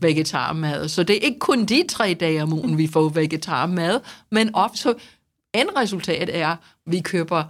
vegetarmad. 0.00 0.88
Så 0.88 1.02
det 1.02 1.16
er 1.16 1.20
ikke 1.20 1.38
kun 1.38 1.64
de 1.64 1.84
tre 1.88 2.14
dage 2.14 2.42
om 2.42 2.52
ugen, 2.52 2.78
vi 2.78 2.86
får 2.86 3.08
vegetarmad, 3.08 4.00
men 4.30 4.54
også 4.54 4.94
endresultatet 5.54 6.36
er, 6.36 6.48
at 6.48 6.56
vi 6.86 7.00
køber 7.00 7.44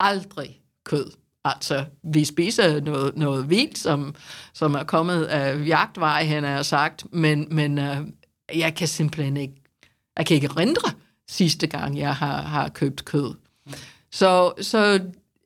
aldrig 0.00 0.60
kød. 0.84 1.10
Altså, 1.44 1.84
vi 2.14 2.24
spiser 2.24 2.80
noget, 2.80 3.16
noget 3.16 3.50
vildt, 3.50 3.78
som, 3.78 4.14
som 4.54 4.74
er 4.74 4.84
kommet 4.84 5.24
af 5.24 5.66
jagtvej, 5.66 6.24
han 6.24 6.44
har 6.44 6.62
sagt, 6.62 7.04
men, 7.12 7.46
men 7.50 7.78
uh, 7.78 7.96
jeg 8.54 8.74
kan 8.74 8.88
simpelthen 8.88 9.36
ikke, 9.36 9.54
jeg 10.18 10.26
kan 10.26 10.34
ikke 10.34 10.48
rindre 10.48 10.90
sidste 11.28 11.66
gang, 11.66 11.98
jeg 11.98 12.16
har, 12.16 12.42
har 12.42 12.68
købt 12.68 13.04
kød. 13.04 13.34
Så, 14.12 14.52
så 14.60 15.00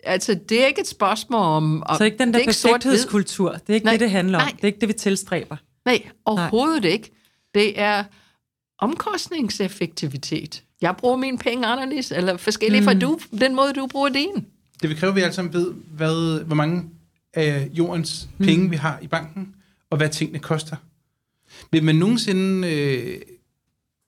altså, 0.04 0.38
det 0.48 0.62
er 0.62 0.66
ikke 0.66 0.80
et 0.80 0.86
spørgsmål 0.86 1.40
om... 1.40 1.82
Så 1.98 2.04
ikke 2.04 2.18
den 2.18 2.28
det 2.28 2.34
der 2.34 2.40
er 2.40 2.44
perfekthedskultur. 2.72 3.52
Det 3.52 3.70
er 3.70 3.74
ikke 3.74 3.84
Nej, 3.84 3.92
det, 3.92 4.00
det 4.00 4.10
handler 4.10 4.38
om. 4.38 4.44
nej. 4.44 4.52
Det 4.56 4.62
er 4.62 4.66
ikke 4.66 4.80
det, 4.80 4.88
vi 4.88 4.92
tilstræber. 4.92 5.56
Nej, 5.84 6.08
overhovedet 6.24 6.82
Nej. 6.82 6.92
ikke. 6.92 7.10
Det 7.54 7.80
er 7.80 8.04
omkostningseffektivitet. 8.78 10.64
Jeg 10.82 10.96
bruger 10.96 11.16
mine 11.16 11.38
penge 11.38 11.66
anderledes, 11.66 12.12
eller 12.12 12.36
forskelligt 12.36 12.82
mm. 12.82 12.84
fra 12.84 12.94
du, 12.94 13.18
den 13.40 13.56
måde, 13.56 13.72
du 13.72 13.86
bruger 13.86 14.08
din. 14.08 14.46
Det 14.82 14.88
vil 14.90 14.98
kræve, 14.98 15.10
at 15.10 15.16
vi 15.16 15.20
alle 15.20 15.34
sammen 15.34 15.52
ved, 15.54 15.72
hvad, 15.72 16.44
hvor 16.44 16.54
mange 16.56 16.84
af 17.34 17.68
jordens 17.72 18.28
Mm. 18.38 18.46
penge 18.46 18.70
vi 18.70 18.76
har 18.76 18.98
i 19.02 19.06
banken, 19.06 19.54
og 19.90 19.96
hvad 19.96 20.08
tingene 20.08 20.38
koster. 20.38 20.76
Vil 21.72 21.84
man 21.84 21.94
nogensinde... 21.94 22.68
Øh, 22.74 23.20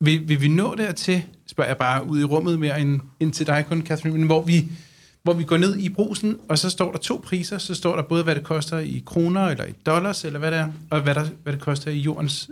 vil, 0.05 0.29
vil 0.29 0.41
vi 0.41 0.49
nå 0.49 0.75
dertil, 0.75 1.23
spørger 1.47 1.69
jeg 1.71 1.77
bare 1.79 2.07
ud 2.07 2.21
i 2.21 2.25
rummet 2.25 2.59
mere 2.59 2.81
end, 2.81 3.01
end 3.21 3.33
til 3.33 3.47
dig 3.47 3.65
kun, 3.69 3.83
Catherine, 3.87 4.19
men 4.19 4.27
hvor 4.27 4.43
vi, 4.43 4.65
hvor 5.23 5.33
vi 5.33 5.45
går 5.45 5.57
ned 5.57 5.77
i 5.77 5.89
brusen, 5.89 6.37
og 6.49 6.59
så 6.59 6.71
står 6.71 6.93
der 6.93 6.99
to 6.99 7.21
priser, 7.25 7.59
så 7.59 7.75
står 7.75 7.97
der 7.97 8.03
både, 8.03 8.25
hvad 8.25 8.35
det 8.35 8.45
koster 8.45 8.79
i 8.79 9.03
kroner, 9.07 9.47
eller 9.47 9.65
i 9.65 9.73
dollars, 9.87 10.25
eller 10.25 10.39
hvad 10.39 10.51
det 10.51 10.59
er, 10.59 10.69
og 10.91 11.01
hvad, 11.01 11.15
der, 11.15 11.27
hvad 11.43 11.53
det 11.53 11.61
koster 11.61 11.91
i 11.91 11.99
jordens 11.99 12.51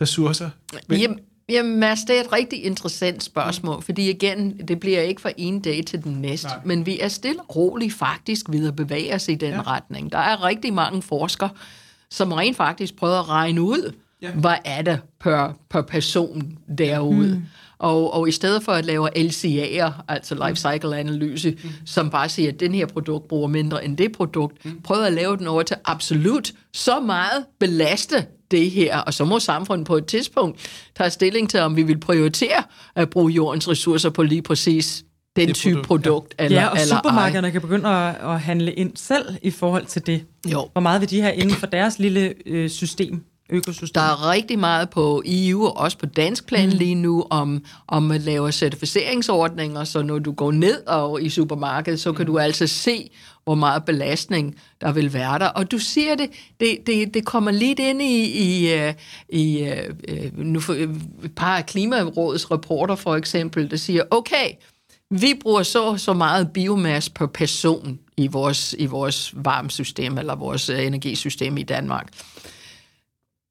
ressourcer. 0.00 0.50
Men, 0.88 1.00
Jamen, 1.00 1.18
jamen 1.50 1.80
Mads, 1.80 1.98
det 2.08 2.16
er 2.16 2.20
et 2.20 2.32
rigtig 2.32 2.64
interessant 2.64 3.22
spørgsmål, 3.22 3.76
mm. 3.76 3.82
fordi 3.82 4.10
igen, 4.10 4.58
det 4.68 4.80
bliver 4.80 5.00
ikke 5.00 5.20
fra 5.20 5.30
en 5.36 5.60
dag 5.60 5.82
til 5.86 6.04
den 6.04 6.12
næste, 6.12 6.48
Nej. 6.48 6.56
men 6.64 6.86
vi 6.86 7.00
er 7.00 7.08
stille 7.08 7.40
og 7.40 7.56
roligt 7.56 7.94
faktisk 7.94 8.46
ved 8.48 8.68
at 8.68 8.76
bevæge 8.76 9.14
os 9.14 9.28
i 9.28 9.34
den 9.34 9.50
Ja. 9.52 9.62
retning. 9.66 10.12
Der 10.12 10.18
er 10.18 10.44
rigtig 10.44 10.72
mange 10.72 11.02
forskere, 11.02 11.50
som 12.10 12.32
rent 12.32 12.56
faktisk 12.56 12.96
prøver 12.96 13.18
at 13.18 13.28
regne 13.28 13.62
ud, 13.62 13.92
Ja. 14.22 14.28
ja. 14.28 14.32
hvad 14.34 14.54
er 14.64 14.82
det 14.82 15.00
per, 15.20 15.52
per 15.70 15.82
person 15.82 16.58
derude. 16.78 17.34
Mm. 17.34 17.42
Og, 17.78 18.14
og 18.14 18.28
i 18.28 18.32
stedet 18.32 18.62
for 18.62 18.72
at 18.72 18.84
lave 18.84 19.08
LCA'er, 19.18 19.92
altså 20.08 20.34
life 20.48 20.56
cycle 20.56 20.98
analyse, 20.98 21.50
mm. 21.64 21.70
som 21.86 22.10
bare 22.10 22.28
siger, 22.28 22.48
at 22.52 22.60
den 22.60 22.74
her 22.74 22.86
produkt 22.86 23.28
bruger 23.28 23.48
mindre 23.48 23.84
end 23.84 23.96
det 23.96 24.12
produkt, 24.12 24.64
mm. 24.64 24.80
prøv 24.84 25.02
at 25.02 25.12
lave 25.12 25.36
den 25.36 25.46
over 25.46 25.62
til 25.62 25.76
absolut 25.84 26.52
så 26.74 27.00
meget 27.00 27.44
belaste 27.58 28.26
det 28.50 28.70
her, 28.70 28.98
og 28.98 29.14
så 29.14 29.24
må 29.24 29.38
samfundet 29.38 29.86
på 29.86 29.96
et 29.96 30.06
tidspunkt 30.06 30.58
tage 30.96 31.10
stilling 31.10 31.50
til, 31.50 31.60
om 31.60 31.76
vi 31.76 31.82
vil 31.82 32.00
prioritere 32.00 32.62
at 32.96 33.10
bruge 33.10 33.32
jordens 33.32 33.68
ressourcer 33.68 34.10
på 34.10 34.22
lige 34.22 34.42
præcis 34.42 35.04
den 35.36 35.48
Det 35.48 35.56
type 35.56 35.74
produkt, 35.74 35.86
produkt, 35.86 36.34
ja. 36.38 36.44
eller, 36.44 36.60
Ja, 36.60 36.68
og 36.68 36.76
eller 36.80 36.96
supermarkederne 36.96 37.50
kan 37.50 37.60
begynde 37.60 37.88
at, 37.88 38.16
at 38.22 38.40
handle 38.40 38.72
ind 38.72 38.92
selv 38.96 39.24
i 39.42 39.50
forhold 39.50 39.86
til 39.86 40.06
det. 40.06 40.24
Jo. 40.52 40.68
Hvor 40.72 40.80
meget 40.80 41.00
vil 41.00 41.10
de 41.10 41.20
have 41.20 41.34
inden 41.34 41.56
for 41.56 41.66
deres 41.66 41.98
lille 41.98 42.34
øh, 42.46 42.70
system? 42.70 43.24
økosystem. 43.50 43.92
Der 43.94 44.00
er 44.00 44.30
rigtig 44.30 44.58
meget 44.58 44.90
på 44.90 45.22
EU 45.26 45.64
og 45.64 45.76
også 45.76 45.98
på 45.98 46.06
dansk 46.06 46.46
plan 46.46 46.68
mm. 46.68 46.74
lige 46.74 46.94
nu 46.94 47.26
om, 47.30 47.64
om 47.88 48.10
at 48.10 48.20
lave 48.20 48.52
certificeringsordninger, 48.52 49.84
så 49.84 50.02
når 50.02 50.18
du 50.18 50.32
går 50.32 50.52
ned 50.52 50.86
og 50.86 51.22
i 51.22 51.28
supermarkedet, 51.28 52.00
så 52.00 52.12
kan 52.12 52.26
du 52.26 52.38
altså 52.38 52.66
se, 52.66 53.10
hvor 53.44 53.54
meget 53.54 53.84
belastning 53.84 54.56
der 54.80 54.92
vil 54.92 55.12
være 55.12 55.38
der. 55.38 55.46
Og 55.46 55.70
du 55.70 55.78
siger 55.78 56.14
det, 56.14 56.30
det, 56.60 56.78
det, 56.86 57.14
det 57.14 57.24
kommer 57.24 57.50
lidt 57.50 57.78
ind 57.78 58.02
i, 58.02 58.24
i, 58.24 58.72
øh, 58.74 58.94
i 59.28 59.62
øh, 59.62 59.94
øh, 60.08 60.38
nu 60.38 60.60
for, 60.60 60.72
et 60.72 61.34
par 61.36 61.56
af 61.56 61.66
Klimarådets 61.66 62.50
rapporter 62.50 62.94
for 62.94 63.16
eksempel, 63.16 63.70
der 63.70 63.76
siger, 63.76 64.02
okay, 64.10 64.50
vi 65.10 65.34
bruger 65.40 65.62
så 65.62 65.96
så 65.96 66.12
meget 66.12 66.52
biomasse 66.52 67.12
per 67.12 67.26
person 67.26 67.98
i 68.16 68.26
vores, 68.26 68.74
i 68.78 68.86
vores 68.86 69.34
varmesystem 69.36 70.18
eller 70.18 70.34
vores 70.34 70.70
energisystem 70.70 71.56
i 71.56 71.62
Danmark. 71.62 72.08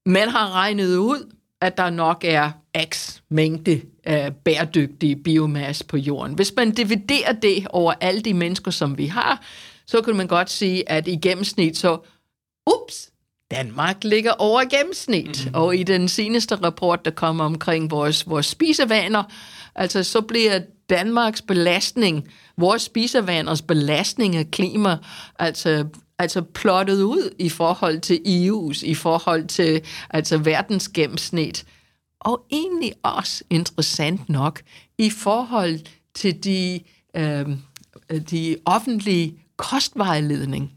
Man 0.06 0.30
har 0.30 0.52
regnet 0.52 0.98
ud, 0.98 1.34
at 1.62 1.78
der 1.78 1.90
nok 1.90 2.24
er 2.28 2.52
x 2.94 3.20
mængde 3.30 3.82
af 4.04 4.36
bæredygtig 4.36 5.24
biomasse 5.24 5.86
på 5.86 5.98
jorden. 5.98 6.34
Hvis 6.36 6.54
man 6.58 6.72
dividerer 6.72 7.34
det 7.34 7.68
over 7.70 7.94
alle 8.02 8.22
de 8.22 8.34
mennesker, 8.34 8.72
som 8.72 8.98
vi 8.98 9.06
har, 9.06 9.44
så 9.90 10.02
kan 10.02 10.16
man 10.16 10.28
godt 10.28 10.50
sige, 10.50 10.90
at 10.90 11.08
i 11.08 11.16
gennemsnit 11.16 11.78
så, 11.78 11.98
ups, 12.74 13.10
Danmark 13.52 14.04
ligger 14.04 14.32
over 14.32 14.64
gennemsnit. 14.64 15.46
Mm. 15.46 15.52
Og 15.54 15.76
i 15.76 15.84
den 15.84 16.08
seneste 16.08 16.56
rapport, 16.56 17.06
der 17.06 17.12
kommer 17.12 17.46
omkring 17.46 17.92
vores, 17.92 18.30
vores 18.30 18.46
spisevaner, 18.46 19.24
altså 19.76 20.04
så 20.04 20.22
bliver 20.22 20.60
Danmarks 20.90 21.42
belastning, 21.42 22.28
vores 22.58 22.82
spisevaners 22.82 23.62
belastning 23.62 24.36
af 24.36 24.52
klima, 24.52 24.98
altså 25.40 25.86
altså 26.20 26.42
plottet 26.42 27.02
ud 27.02 27.36
i 27.40 27.50
forhold 27.50 28.00
til 28.00 28.20
EU's, 28.26 28.86
i 28.86 28.94
forhold 28.94 29.48
til 29.48 29.82
altså 30.10 30.38
verdens 30.38 30.90
gennemsnit. 30.90 31.66
Og 32.20 32.42
egentlig 32.52 32.94
også 33.04 33.44
interessant 33.50 34.30
nok 34.30 34.62
i 34.98 35.10
forhold 35.10 35.80
til 36.16 36.44
de, 36.44 36.80
øh, 37.16 37.46
de 38.32 38.58
offentlige 38.66 39.40
kostvejledning. 39.60 40.72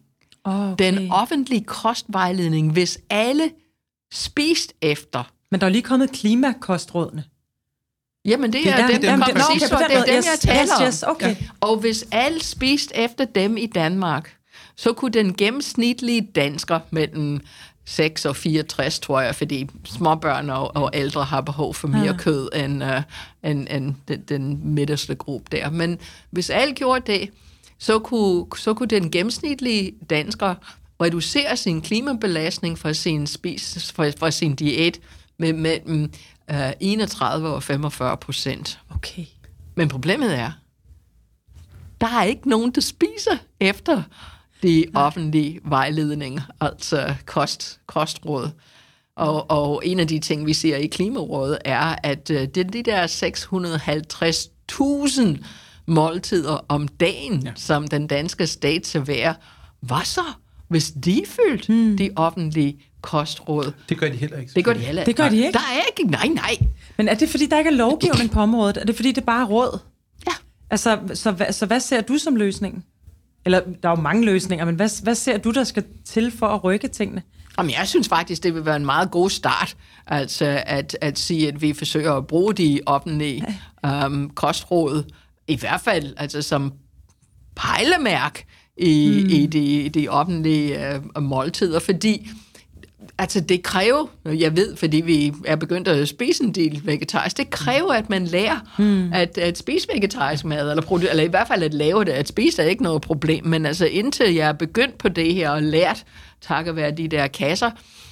Okay. 0.44 0.84
Den 0.84 1.10
offentlige 1.10 1.64
kostvejledning, 1.64 2.72
hvis 2.72 2.98
alle 3.10 3.50
spist 4.12 4.72
efter. 4.80 5.32
Men 5.50 5.60
der 5.60 5.66
er 5.66 5.70
lige 5.70 5.82
kommet 5.82 6.12
klimakostrådene. 6.12 7.24
Jamen, 8.24 8.52
det 8.52 8.68
er, 8.68 8.86
det 8.86 8.94
er 8.94 8.98
dem, 8.98 9.20
der 9.20 9.26
kommer 9.26 9.42
sidste 9.52 9.76
år. 9.76 9.78
Det 9.78 9.96
er 9.96 10.04
dem, 10.04 10.14
jeg 10.14 10.38
taler 10.40 10.74
om. 10.80 10.86
Yes, 10.86 11.02
okay. 11.02 11.36
Og 11.60 11.76
hvis 11.76 12.04
alle 12.12 12.42
spist 12.42 12.92
efter 12.94 13.24
dem 13.24 13.56
i 13.56 13.66
Danmark, 13.66 14.36
så 14.76 14.92
kunne 14.92 15.10
den 15.10 15.34
gennemsnitlige 15.34 16.28
dansker 16.34 16.80
mellem 16.90 17.40
6 17.84 18.24
og 18.24 18.36
64, 18.36 19.00
tror 19.00 19.20
jeg, 19.20 19.34
fordi 19.34 19.70
småbørn 19.84 20.50
og, 20.50 20.76
og 20.76 20.90
ældre 20.94 21.24
har 21.24 21.40
behov 21.40 21.74
for 21.74 21.88
mere 21.88 22.04
ja. 22.04 22.16
kød 22.16 22.48
end, 22.54 22.84
uh, 22.84 23.02
end, 23.50 23.66
end 23.70 23.94
den, 24.08 24.20
den 24.28 24.74
midterste 24.74 25.14
gruppe 25.14 25.56
der. 25.56 25.70
Men 25.70 25.98
hvis 26.30 26.50
alle 26.50 26.74
gjorde 26.74 27.12
det, 27.12 27.30
så 27.82 27.98
kunne, 27.98 28.46
så 28.56 28.74
kunne 28.74 28.86
den 28.86 29.10
gennemsnitlige 29.10 29.92
dansker 30.10 30.54
reducere 31.02 31.56
sin 31.56 31.80
klimabelastning 31.80 32.78
fra 32.78 32.92
sin, 32.92 33.26
spis, 33.26 33.92
fra, 33.92 34.10
fra 34.10 34.30
sin 34.30 34.54
diæt 34.54 35.00
med 35.38 35.52
mellem 35.52 36.12
uh, 36.52 36.56
31 36.80 37.48
og 37.48 37.62
45 37.62 38.16
procent. 38.16 38.80
Okay. 38.94 39.24
Men 39.74 39.88
problemet 39.88 40.38
er, 40.38 40.52
der 42.00 42.06
er 42.06 42.22
ikke 42.22 42.48
nogen, 42.48 42.70
der 42.70 42.80
spiser 42.80 43.36
efter 43.60 44.02
de 44.62 44.84
offentlige 44.94 45.60
vejledninger, 45.64 46.42
altså 46.60 47.14
kost, 47.26 47.80
kostråd. 47.86 48.50
Og, 49.16 49.50
og 49.50 49.82
en 49.84 50.00
af 50.00 50.08
de 50.08 50.18
ting, 50.18 50.46
vi 50.46 50.52
ser 50.52 50.76
i 50.76 50.86
Klimarådet, 50.86 51.58
er, 51.64 51.96
at 52.02 52.30
uh, 52.30 52.36
det 52.36 52.56
er 52.56 52.64
de 52.64 52.82
der 52.82 53.06
650.000 55.38 55.44
måltider 55.92 56.64
om 56.68 56.88
dagen, 56.88 57.42
ja. 57.42 57.52
som 57.56 57.88
den 57.88 58.06
danske 58.06 58.46
stat 58.46 58.86
serverer. 58.86 59.34
Hvad 59.80 60.04
så, 60.04 60.24
hvis 60.68 60.90
de 61.04 61.22
følte 61.26 61.72
hmm. 61.72 61.96
de 61.96 62.10
offentlige 62.16 62.78
kostråd? 63.00 63.72
Det 63.88 63.98
gør 63.98 64.08
de 64.08 64.16
heller 64.16 64.38
ikke. 64.38 64.52
Det 64.54 64.64
gør 64.64 64.72
de 64.72 64.78
heller 64.78 65.02
ikke. 65.02 65.08
Det 65.08 65.16
gør 65.16 65.28
de 65.28 65.36
ikke? 65.36 65.52
Der 65.52 65.58
er 65.58 65.98
ikke, 65.98 66.10
nej, 66.10 66.26
nej. 66.26 66.56
Men 66.96 67.08
er 67.08 67.14
det, 67.14 67.28
fordi 67.28 67.46
der 67.46 67.58
ikke 67.58 67.70
er 67.70 67.74
lovgivning 67.74 68.30
på 68.30 68.40
området? 68.40 68.76
Er 68.76 68.84
det, 68.84 68.96
fordi 68.96 69.08
det 69.08 69.20
er 69.20 69.26
bare 69.26 69.46
råd? 69.46 69.78
Ja. 70.26 70.32
Altså, 70.70 70.98
så, 71.14 71.46
så 71.50 71.66
hvad 71.66 71.80
ser 71.80 72.00
du 72.00 72.18
som 72.18 72.36
løsningen? 72.36 72.84
Eller, 73.44 73.60
der 73.82 73.88
er 73.88 73.96
jo 73.96 74.02
mange 74.02 74.24
løsninger, 74.24 74.64
men 74.64 74.74
hvad, 74.74 75.02
hvad 75.02 75.14
ser 75.14 75.38
du, 75.38 75.50
der 75.50 75.64
skal 75.64 75.84
til 76.04 76.30
for 76.30 76.46
at 76.46 76.64
rykke 76.64 76.88
tingene? 76.88 77.22
Jamen, 77.58 77.72
jeg 77.78 77.88
synes 77.88 78.08
faktisk, 78.08 78.42
det 78.42 78.54
vil 78.54 78.64
være 78.64 78.76
en 78.76 78.84
meget 78.84 79.10
god 79.10 79.30
start, 79.30 79.76
altså 80.06 80.62
at, 80.66 80.96
at 81.00 81.18
sige, 81.18 81.48
at 81.48 81.62
vi 81.62 81.72
forsøger 81.72 82.12
at 82.12 82.26
bruge 82.26 82.54
de 82.54 82.80
offentlige 82.86 83.44
um, 84.06 84.30
kostråd, 84.30 85.04
i 85.48 85.56
hvert 85.56 85.80
fald 85.80 86.14
altså 86.16 86.42
som 86.42 86.72
pejlemærk 87.56 88.44
i, 88.76 89.20
mm. 89.22 89.30
i 89.30 89.46
de, 89.46 89.88
de 89.88 90.08
offentlige 90.08 91.00
uh, 91.16 91.22
måltider, 91.22 91.78
fordi 91.78 92.30
altså 93.22 93.40
det 93.40 93.62
kræver, 93.62 94.06
jeg 94.24 94.56
ved, 94.56 94.76
fordi 94.76 94.96
vi 94.96 95.32
er 95.44 95.56
begyndt 95.56 95.88
at 95.88 96.08
spise 96.08 96.44
en 96.44 96.52
del 96.52 96.80
vegetarisk, 96.84 97.36
det 97.36 97.50
kræver, 97.50 97.92
at 97.92 98.10
man 98.10 98.24
lærer 98.24 98.58
hmm. 98.78 99.12
at, 99.12 99.38
at 99.38 99.58
spise 99.58 99.88
vegetarisk 99.94 100.44
mad, 100.44 100.70
eller, 100.70 100.82
produ- 100.82 101.10
eller 101.10 101.24
i 101.24 101.26
hvert 101.26 101.48
fald 101.48 101.62
at 101.62 101.74
lave 101.74 102.04
det. 102.04 102.12
At 102.12 102.28
spise 102.28 102.62
er 102.62 102.66
ikke 102.66 102.82
noget 102.82 103.02
problem, 103.02 103.46
men 103.46 103.66
altså 103.66 103.86
indtil 103.86 104.34
jeg 104.34 104.48
er 104.48 104.52
begyndt 104.52 104.98
på 104.98 105.08
det 105.08 105.34
her 105.34 105.50
og 105.50 105.62
lært, 105.62 106.04
takket 106.40 106.76
være 106.76 106.90
de 106.90 107.08
der 107.08 107.26
kasser, 107.26 107.70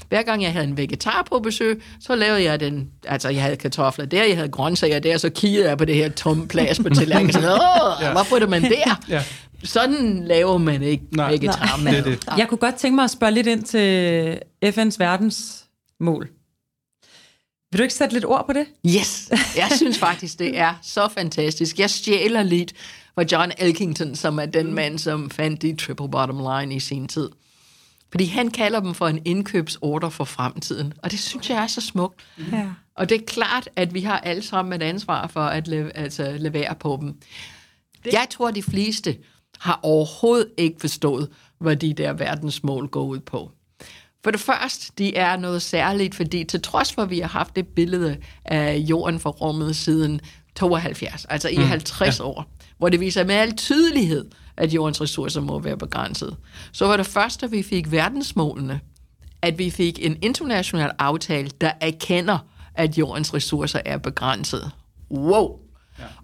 hver 0.08 0.22
gang 0.22 0.42
jeg 0.42 0.52
havde 0.52 0.66
en 0.66 0.76
vegetar 0.76 1.26
på 1.30 1.38
besøg, 1.38 1.82
så 2.00 2.16
lavede 2.16 2.42
jeg 2.42 2.60
den, 2.60 2.88
altså 3.04 3.28
jeg 3.28 3.42
havde 3.42 3.56
kartofler 3.56 4.04
der, 4.04 4.24
jeg 4.24 4.36
havde 4.36 4.48
grøntsager 4.48 4.98
der, 4.98 5.16
så 5.16 5.30
kiggede 5.30 5.68
jeg 5.68 5.78
på 5.78 5.84
det 5.84 5.94
her 5.94 6.08
tomme 6.08 6.48
plads 6.48 6.78
på 6.78 6.88
tallerkenen, 6.98 7.32
så 7.32 7.38
åh, 7.38 8.02
ja. 8.02 8.12
hvorfor 8.12 8.36
er 8.36 8.46
man 8.46 8.62
der? 8.62 9.00
Ja 9.08 9.22
sådan 9.64 10.24
laver 10.24 10.58
man 10.58 10.82
ikke 10.82 11.04
Nej. 11.12 11.30
vegetarmad. 11.30 12.02
Det, 12.02 12.04
det. 12.04 12.28
Jeg 12.36 12.48
kunne 12.48 12.58
godt 12.58 12.74
tænke 12.74 12.94
mig 12.94 13.04
at 13.04 13.10
spørge 13.10 13.32
lidt 13.32 13.46
ind 13.46 13.62
til 13.62 14.38
FN's 14.64 14.96
verdensmål. 14.98 16.28
Vil 17.72 17.78
du 17.78 17.82
ikke 17.82 17.94
sætte 17.94 18.14
lidt 18.14 18.24
ord 18.24 18.46
på 18.46 18.52
det? 18.52 18.66
Yes, 18.86 19.30
jeg 19.56 19.68
synes 19.76 19.98
faktisk, 19.98 20.38
det 20.38 20.58
er 20.58 20.74
så 20.82 21.08
fantastisk. 21.08 21.78
Jeg 21.78 21.90
stjæler 21.90 22.42
lidt 22.42 22.72
fra 23.14 23.24
John 23.32 23.52
Elkington, 23.58 24.14
som 24.14 24.38
er 24.38 24.46
den 24.46 24.74
mand, 24.74 24.98
som 24.98 25.30
fandt 25.30 25.62
de 25.62 25.76
triple 25.76 26.10
bottom 26.10 26.38
line 26.38 26.74
i 26.74 26.80
sin 26.80 27.08
tid. 27.08 27.28
Fordi 28.10 28.24
han 28.24 28.50
kalder 28.50 28.80
dem 28.80 28.94
for 28.94 29.08
en 29.08 29.22
indkøbsorder 29.24 30.08
for 30.08 30.24
fremtiden. 30.24 30.92
Og 31.02 31.10
det 31.10 31.20
synes 31.20 31.50
jeg 31.50 31.62
er 31.62 31.66
så 31.66 31.80
smukt. 31.80 32.20
Ja. 32.52 32.66
Og 32.94 33.08
det 33.08 33.20
er 33.20 33.24
klart, 33.26 33.68
at 33.76 33.94
vi 33.94 34.00
har 34.00 34.18
alle 34.18 34.42
sammen 34.42 34.82
et 34.82 34.84
ansvar 34.84 35.26
for 35.26 35.40
at 35.40 35.68
leve, 35.68 35.96
altså, 35.96 36.36
levere 36.38 36.74
på 36.80 36.98
dem. 37.00 37.14
Jeg 38.12 38.26
tror, 38.30 38.50
de 38.50 38.62
fleste 38.62 39.16
har 39.60 39.80
overhovedet 39.82 40.48
ikke 40.56 40.80
forstået, 40.80 41.28
hvad 41.58 41.76
de 41.76 41.94
der 41.94 42.12
verdensmål 42.12 42.88
går 42.88 43.04
ud 43.04 43.20
på. 43.20 43.50
For 44.24 44.30
det 44.30 44.40
første, 44.40 44.92
de 44.98 45.16
er 45.16 45.36
noget 45.36 45.62
særligt, 45.62 46.14
fordi 46.14 46.44
til 46.44 46.62
trods 46.62 46.92
for, 46.92 47.02
at 47.02 47.10
vi 47.10 47.18
har 47.18 47.28
haft 47.28 47.56
det 47.56 47.66
billede 47.68 48.16
af 48.44 48.76
jorden 48.76 49.20
for 49.20 49.30
rummet 49.30 49.76
siden 49.76 50.20
72, 50.56 51.24
altså 51.24 51.48
i 51.48 51.56
mm, 51.56 51.64
50 51.64 52.18
ja. 52.18 52.24
år, 52.24 52.52
hvor 52.78 52.88
det 52.88 53.00
viser 53.00 53.24
med 53.24 53.34
al 53.34 53.56
tydelighed, 53.56 54.24
at 54.56 54.74
jordens 54.74 55.00
ressourcer 55.00 55.40
må 55.40 55.58
være 55.58 55.76
begrænset. 55.76 56.36
Så 56.72 56.86
var 56.86 56.96
det 56.96 57.06
første, 57.06 57.46
at 57.46 57.52
vi 57.52 57.62
fik 57.62 57.90
verdensmålene, 57.90 58.80
at 59.42 59.58
vi 59.58 59.70
fik 59.70 60.06
en 60.06 60.16
international 60.22 60.90
aftale, 60.98 61.50
der 61.60 61.72
erkender, 61.80 62.38
at 62.74 62.98
jordens 62.98 63.34
ressourcer 63.34 63.80
er 63.84 63.98
begrænset. 63.98 64.70
Wow! 65.10 65.58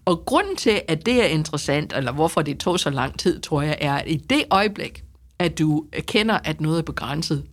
Og 0.04 0.24
grunden 0.26 0.56
til, 0.56 0.82
at 0.88 1.06
det 1.06 1.22
er 1.22 1.26
interessant, 1.26 1.92
eller 1.92 2.12
hvorfor 2.12 2.42
det 2.42 2.58
tog 2.58 2.80
så 2.80 2.90
lang 2.90 3.18
tid, 3.18 3.40
tror 3.40 3.62
jeg, 3.62 3.76
er, 3.80 3.94
at 3.94 4.08
i 4.08 4.16
det 4.16 4.44
øjeblik, 4.50 5.04
at 5.38 5.58
du 5.58 5.86
kender, 6.00 6.38
at 6.44 6.60
noget 6.60 6.78
er 6.78 6.82
begrænset, 6.82 7.44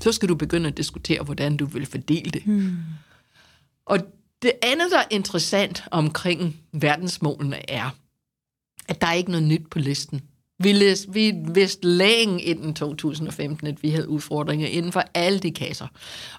så 0.00 0.12
skal 0.12 0.28
du 0.28 0.34
begynde 0.34 0.68
at 0.68 0.76
diskutere, 0.76 1.22
hvordan 1.22 1.56
du 1.56 1.66
vil 1.66 1.86
fordele 1.86 2.30
det. 2.30 2.42
Hmm. 2.42 2.76
Og 3.86 3.98
det 4.42 4.52
andet, 4.62 4.90
der 4.90 4.98
er 4.98 5.04
interessant 5.10 5.84
omkring 5.90 6.60
verdensmålene, 6.72 7.70
er, 7.70 7.90
at 8.88 9.00
der 9.00 9.06
er 9.06 9.12
ikke 9.12 9.30
noget 9.30 9.46
nyt 9.46 9.70
på 9.70 9.78
listen. 9.78 10.20
Vi, 10.58 10.72
læste, 10.72 11.12
vi 11.12 11.32
vidste 11.54 11.88
længe 11.88 12.42
inden 12.42 12.74
2015, 12.74 13.66
at 13.66 13.82
vi 13.82 13.90
havde 13.90 14.08
udfordringer 14.08 14.66
inden 14.68 14.92
for 14.92 15.04
alle 15.14 15.38
de 15.38 15.50
kasser. 15.50 15.86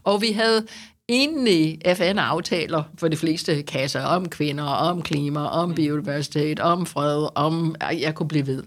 Og 0.04 0.22
vi 0.22 0.32
havde 0.32 0.68
egentlig 1.12 1.80
FN-aftaler 1.96 2.84
for 2.98 3.08
de 3.08 3.18
fleste 3.18 3.64
kasser 3.64 4.04
om 4.04 4.30
kvinder, 4.30 4.64
om 4.64 5.02
klima, 5.02 5.46
om 5.46 5.74
biodiversitet, 5.74 6.60
om 6.60 6.86
fred, 6.86 7.28
om... 7.36 7.76
Jeg 7.82 8.16
kunne 8.16 8.28
blive 8.28 8.48
ved. 8.48 8.64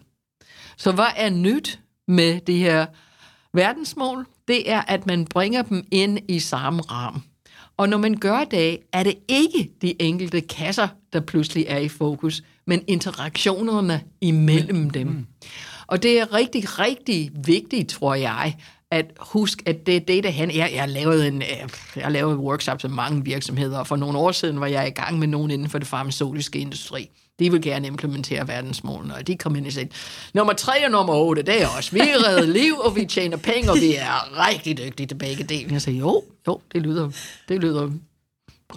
Så 0.76 0.92
hvad 0.92 1.04
er 1.16 1.30
nyt 1.30 1.80
med 2.08 2.40
det 2.40 2.54
her 2.54 2.86
verdensmål? 3.52 4.26
Det 4.48 4.70
er, 4.70 4.80
at 4.80 5.06
man 5.06 5.24
bringer 5.24 5.62
dem 5.62 5.86
ind 5.90 6.18
i 6.28 6.38
samme 6.38 6.82
ram. 6.82 7.22
Og 7.76 7.88
når 7.88 7.98
man 7.98 8.14
gør 8.14 8.44
det, 8.44 8.78
er 8.92 9.02
det 9.02 9.14
ikke 9.28 9.70
de 9.82 10.02
enkelte 10.02 10.40
kasser, 10.40 10.88
der 11.12 11.20
pludselig 11.20 11.64
er 11.68 11.78
i 11.78 11.88
fokus, 11.88 12.42
men 12.66 12.82
interaktionerne 12.86 14.02
imellem 14.20 14.90
dem. 14.90 15.06
Mm. 15.06 15.26
Og 15.86 16.02
det 16.02 16.20
er 16.20 16.34
rigtig, 16.34 16.78
rigtig 16.78 17.30
vigtigt, 17.34 17.88
tror 17.88 18.14
jeg, 18.14 18.56
at 18.94 19.06
husk, 19.18 19.62
at 19.66 19.86
det 19.86 19.96
er 19.96 20.00
det, 20.00 20.24
der 20.24 20.30
han 20.30 20.50
er. 20.50 20.54
Jeg 20.54 20.80
har 20.80 20.86
lavet 20.86 21.26
en, 21.26 21.42
øh, 21.42 21.68
jeg 21.96 22.04
har 22.04 22.10
lavet 22.10 22.36
workshops 22.36 22.84
med 22.84 22.92
mange 22.92 23.24
virksomheder, 23.24 23.78
og 23.78 23.86
for 23.86 23.96
nogle 23.96 24.18
år 24.18 24.32
siden 24.32 24.60
var 24.60 24.66
jeg 24.66 24.88
i 24.88 24.90
gang 24.90 25.18
med 25.18 25.26
nogen 25.28 25.50
inden 25.50 25.70
for 25.70 25.78
det 25.78 25.88
farmaceutiske 25.88 26.58
industri. 26.58 27.10
De 27.38 27.50
vil 27.50 27.62
gerne 27.62 27.86
implementere 27.86 28.48
verdensmålene, 28.48 29.14
og 29.14 29.26
de 29.26 29.36
kom 29.36 29.56
ind 29.56 29.66
og 29.66 29.72
sagde, 29.72 29.88
nummer 30.34 30.52
tre 30.52 30.84
og 30.84 30.90
nummer 30.90 31.14
otte, 31.14 31.42
det 31.42 31.62
er 31.62 31.68
også. 31.76 31.92
Vi 31.92 32.00
redder 32.00 32.46
liv, 32.46 32.74
og 32.78 32.96
vi 32.96 33.04
tjener 33.04 33.36
penge, 33.36 33.70
og 33.70 33.76
vi 33.76 33.94
er 33.94 34.48
rigtig 34.48 34.78
dygtige 34.78 35.06
til 35.06 35.14
begge 35.14 35.44
dele. 35.44 35.72
Jeg 35.72 35.82
sagde, 35.82 35.98
jo, 35.98 36.22
jo, 36.46 36.60
det 36.72 36.82
lyder, 36.82 37.10
det 37.48 37.60
lyder 37.60 37.90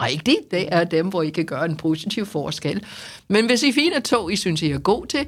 rigtigt. 0.01 0.51
Det 0.51 0.67
er 0.71 0.83
dem, 0.83 1.07
hvor 1.07 1.21
I 1.21 1.29
kan 1.29 1.45
gøre 1.45 1.65
en 1.65 1.77
positiv 1.77 2.25
forskel. 2.25 2.85
Men 3.27 3.45
hvis 3.45 3.63
I 3.63 3.71
finder 3.71 3.99
to, 3.99 4.29
I 4.29 4.35
synes, 4.35 4.61
I 4.61 4.71
er 4.71 4.79
god 4.79 5.05
til, 5.05 5.27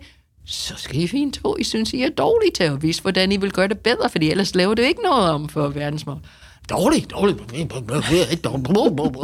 så 0.50 0.74
skal 0.78 1.02
I 1.02 1.08
finde 1.08 1.40
to, 1.40 1.58
I 1.60 1.64
synes, 1.64 1.94
I 1.94 2.02
er 2.02 2.10
dårlige 2.10 2.52
til 2.52 2.64
at 2.64 2.84
vise, 2.84 3.02
hvordan 3.02 3.32
I 3.32 3.38
vil 3.38 3.52
gøre 3.52 3.68
det 3.68 3.80
bedre, 3.80 4.10
fordi 4.10 4.32
ellers 4.32 4.56
laver 4.56 4.74
det 4.74 4.84
ikke 4.84 5.02
noget 5.02 5.30
om 5.30 5.50
for 5.50 5.68
verdensmål. 5.68 6.18
Dårligt, 6.70 7.12
dårligt. 7.12 7.40
Jeg 7.54 7.68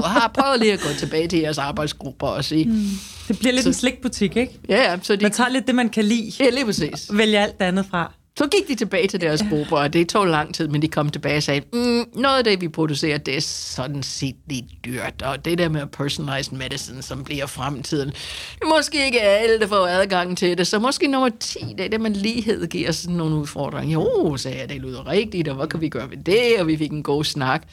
har 0.04 0.32
prøvet 0.40 0.60
lige 0.60 0.74
at 0.74 0.80
gå 0.80 0.90
tilbage 1.00 1.28
til 1.28 1.40
jeres 1.40 1.58
arbejdsgrupper 1.58 2.28
og 2.28 2.46
sige... 2.46 2.66
Mm. 2.66 2.90
Det 3.28 3.40
bliver 3.40 3.54
lidt 3.54 3.64
så, 3.64 3.70
en 3.70 3.74
slikbutik, 3.74 4.38
ikke? 4.38 4.60
Ja, 4.70 4.92
ja. 4.92 4.98
Så 5.02 5.16
de, 5.16 5.24
man 5.24 5.32
tager 5.32 5.50
lidt 5.50 5.68
det, 5.68 5.76
man 5.76 5.90
kan 5.90 6.06
lide. 6.06 6.32
Ja, 6.40 6.50
lige 6.50 6.66
præcis. 6.66 7.10
Og 7.10 7.18
vælger 7.18 7.42
alt 7.44 7.62
andet 7.62 7.86
fra. 7.90 8.14
Så 8.38 8.48
gik 8.48 8.68
de 8.68 8.76
tilbage 8.76 9.08
til 9.08 9.22
deres 9.22 9.44
grupper, 9.50 9.78
og 9.78 9.94
det 9.94 10.10
tog 10.10 10.26
lang 10.28 10.56
tid, 10.56 10.68
men 10.68 10.82
de 10.82 10.88
kom 10.88 11.10
tilbage 11.10 11.38
og 11.38 11.44
sagde, 11.44 11.62
mm, 11.74 12.06
noget 12.14 12.38
af 12.38 12.44
det, 12.44 12.62
vi 12.62 12.68
producerer, 12.68 13.18
det 13.18 13.38
er 13.38 13.42
sådan 13.42 14.04
set 14.04 14.36
lidt 14.48 14.66
dyrt, 14.86 15.22
og 15.22 15.46
det 15.46 15.58
der 15.58 15.70
med 15.70 15.88
personalized 15.88 16.54
medicine, 16.58 17.02
som 17.02 17.24
bliver 17.24 17.46
fremtiden, 17.46 18.12
måske 18.66 19.06
ikke 19.06 19.22
alle, 19.22 19.60
der 19.60 19.68
får 19.68 19.88
adgang 19.88 20.38
til 20.38 20.58
det, 20.58 20.68
så 20.68 20.80
måske 20.80 21.08
nummer 21.08 21.30
10, 21.40 21.60
det 21.78 21.86
er 21.86 21.90
det, 21.90 22.02
man 22.02 22.14
lighed 22.14 22.68
giver 22.68 22.92
sådan 22.92 23.16
nogle 23.16 23.36
udfordringer. 23.36 23.94
Jo, 23.94 24.38
sagde 24.38 24.60
jeg, 24.60 24.70
det 24.70 24.82
lyder 24.82 25.08
rigtigt, 25.08 25.48
og 25.48 25.56
hvad 25.56 25.68
kan 25.68 25.82
vi 25.82 25.90
gøre 25.90 26.10
ved 26.10 26.18
det, 26.18 26.60
og 26.60 26.68
vi 26.68 26.78
fik 26.78 26.92
en 26.92 27.04
god 27.04 27.24
snak. 27.24 27.68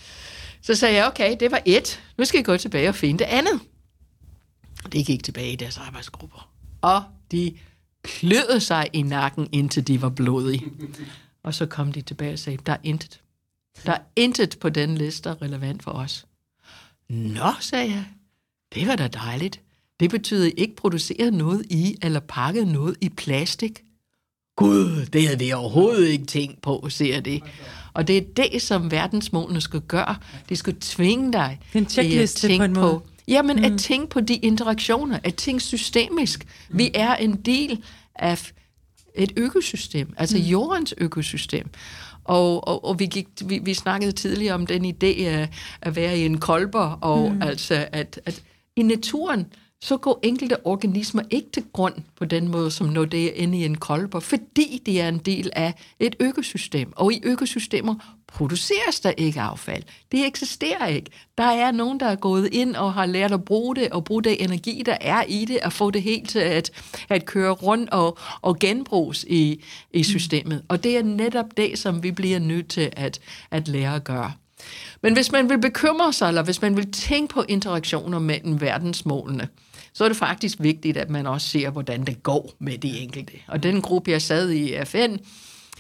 Så 0.63 0.75
sagde 0.75 0.95
jeg, 0.95 1.07
okay, 1.07 1.37
det 1.41 1.51
var 1.51 1.63
et, 1.65 2.01
nu 2.19 2.25
skal 2.25 2.39
jeg 2.39 2.45
gå 2.45 2.57
tilbage 2.57 2.89
og 2.89 2.95
finde 2.95 3.19
det 3.19 3.25
andet. 3.25 3.61
Det 4.93 5.07
gik 5.07 5.25
tilbage 5.25 5.53
i 5.53 5.57
deres 5.57 5.79
arbejdsgrupper, 5.79 6.49
og 6.83 7.03
de 7.33 7.53
kløede 8.03 8.61
sig 8.61 8.89
i 8.93 9.03
nakken, 9.03 9.49
indtil 9.53 9.87
de 9.87 10.03
var 10.03 10.09
blodige. 10.09 10.65
Og 11.43 11.55
så 11.55 11.67
kom 11.67 11.93
de 11.93 12.01
tilbage 12.01 12.33
og 12.33 12.39
sagde, 12.39 12.59
der 12.67 12.73
er 12.73 12.77
intet. 12.83 13.21
Der 13.87 13.93
er 13.93 14.01
intet 14.17 14.57
på 14.61 14.69
den 14.69 14.95
liste, 14.95 15.29
er 15.29 15.43
relevant 15.43 15.83
for 15.83 15.91
os. 15.91 16.27
Nå, 17.09 17.53
sagde 17.61 17.91
jeg. 17.91 18.05
Det 18.75 18.87
var 18.87 18.97
da 18.97 19.09
dejligt. 19.09 19.61
Det 20.01 20.11
betyder, 20.11 20.51
ikke 20.57 20.77
producerer 20.77 21.31
noget 21.31 21.67
i, 21.71 21.97
eller 22.03 22.21
pakket 22.21 22.69
noget 22.69 22.97
i 23.01 23.09
plastik. 23.09 23.83
Gud, 24.57 25.07
det 25.07 25.27
havde 25.27 25.39
vi 25.39 25.53
overhovedet 25.53 26.09
ikke 26.09 26.25
tænkt 26.25 26.63
på, 26.63 26.87
siger 26.89 27.21
det. 27.21 27.43
Og 27.93 28.09
det 28.09 28.17
er 28.17 28.23
det, 28.37 28.63
som 28.63 28.91
verdensmålene 28.91 29.61
skal 29.61 29.81
gøre. 29.81 30.17
De 30.49 30.57
skal 30.57 30.75
tvinge 30.81 31.33
dig 31.33 31.61
en 31.75 31.87
til 31.87 32.19
at 32.19 32.29
tænke 32.29 32.75
på 32.75 33.07
Jamen, 33.29 33.57
mm. 33.57 33.65
at 33.65 33.79
tænke 33.79 34.07
på 34.09 34.21
de 34.21 34.35
interaktioner, 34.35 35.19
at 35.25 35.35
tænke 35.35 35.65
systemisk. 35.65 36.47
Vi 36.71 36.91
er 36.95 37.15
en 37.15 37.37
del 37.37 37.85
af 38.15 38.53
et 39.15 39.33
økosystem, 39.37 40.15
altså 40.17 40.37
mm. 40.37 40.43
jordens 40.43 40.95
økosystem. 40.99 41.69
Og, 42.25 42.69
og, 42.69 42.85
og 42.85 42.99
vi, 42.99 43.07
gik, 43.07 43.29
vi, 43.45 43.59
vi 43.59 43.75
snakkede 43.75 44.13
tidligere 44.13 44.55
om 44.55 44.67
den 44.67 44.85
idé 44.85 45.25
af 45.25 45.49
at 45.83 45.97
være 45.97 46.19
i 46.19 46.27
en 46.27 46.39
kolber, 46.39 46.99
og 47.01 47.33
mm. 47.33 47.43
altså 47.43 47.87
at, 47.93 48.21
at 48.27 48.43
i 48.77 48.83
naturen, 48.83 49.47
så 49.83 49.97
går 49.97 50.21
enkelte 50.23 50.67
organismer 50.67 51.23
ikke 51.31 51.51
til 51.51 51.65
grund 51.73 51.95
på 52.17 52.25
den 52.25 52.49
måde, 52.49 52.71
som 52.71 52.87
når 52.87 53.05
det 53.05 53.25
er 53.25 53.33
inde 53.35 53.59
i 53.59 53.65
en 53.65 53.77
kolber, 53.77 54.21
fordi 54.21 54.83
de 54.87 55.01
er 55.01 55.09
en 55.09 55.19
del 55.19 55.51
af 55.53 55.75
et 56.01 56.17
økosystem. 56.21 56.93
Og 56.97 57.13
i 57.13 57.21
økosystemer 57.25 57.95
produceres 58.27 59.01
der 59.01 59.13
ikke 59.17 59.41
affald. 59.41 59.83
Det 60.13 60.27
eksisterer 60.27 60.87
ikke. 60.87 61.11
Der 61.39 61.45
er 61.45 61.71
nogen, 61.71 62.01
der 62.01 62.07
er 62.07 62.17
gået 62.17 62.55
ind 62.55 62.77
og 62.77 62.95
har 62.95 63.07
lært 63.07 63.33
at 63.33 63.45
bruge 63.45 63.77
det, 63.77 63.91
og 63.91 64.05
bruge 64.05 64.23
den 64.23 64.37
energi, 64.41 64.83
der 64.87 64.97
er 65.01 65.23
i 65.29 65.45
det, 65.45 65.61
og 65.61 65.73
få 65.73 65.91
det 65.91 66.03
helt 66.03 66.31
til 66.31 66.39
at, 66.39 66.71
at 67.09 67.27
køre 67.27 67.53
rundt 67.53 67.91
og, 67.91 68.19
og 68.43 68.59
genbruges 68.59 69.25
i, 69.29 69.65
i 69.93 70.03
systemet. 70.03 70.63
Og 70.69 70.85
det 70.85 70.97
er 70.97 71.03
netop 71.03 71.57
det, 71.57 71.79
som 71.79 72.03
vi 72.03 72.11
bliver 72.11 72.39
nødt 72.39 72.69
til 72.69 72.91
at, 72.93 73.21
at 73.51 73.69
lære 73.69 73.95
at 73.95 74.05
gøre. 74.05 74.33
Men 75.03 75.13
hvis 75.13 75.33
man 75.33 75.49
vil 75.49 75.61
bekymre 75.61 76.13
sig, 76.13 76.29
eller 76.29 76.43
hvis 76.43 76.63
man 76.63 76.77
vil 76.77 76.93
tænke 76.93 77.35
på 77.35 77.45
interaktioner 77.49 78.19
mellem 78.19 78.61
verdensmålene, 78.61 79.49
så 79.93 80.05
er 80.05 80.09
det 80.09 80.17
faktisk 80.17 80.57
vigtigt, 80.61 80.97
at 80.97 81.11
man 81.11 81.27
også 81.27 81.49
ser, 81.49 81.71
hvordan 81.71 82.05
det 82.05 82.23
går 82.23 82.53
med 82.59 82.79
de 82.79 82.99
enkelte. 82.99 83.33
Og 83.49 83.63
den 83.63 83.83
gruppe, 83.83 84.11
jeg 84.11 84.23
sad 84.23 84.51
i 84.51 84.85
FN, 84.85 85.17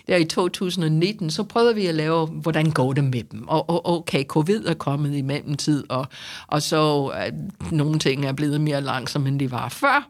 der 0.07 0.17
i 0.17 0.25
2019, 0.25 1.31
så 1.31 1.43
prøvede 1.43 1.75
vi 1.75 1.87
at 1.87 1.95
lave, 1.95 2.27
hvordan 2.27 2.71
går 2.71 2.93
det 2.93 3.05
med 3.05 3.23
dem. 3.23 3.49
Og, 3.49 3.71
og 3.71 3.99
okay, 3.99 4.25
covid 4.25 4.65
er 4.67 4.75
kommet 4.75 5.15
i 5.17 5.23
mellemtid, 5.23 5.85
og, 5.89 6.07
og 6.47 6.63
så 6.63 7.07
at 7.07 7.35
nogle 7.71 7.99
ting 7.99 8.27
er 8.27 8.33
blevet 8.33 8.61
mere 8.61 8.81
langsomme, 8.81 9.29
end 9.29 9.41
de 9.41 9.51
var 9.51 9.69
før. 9.69 10.09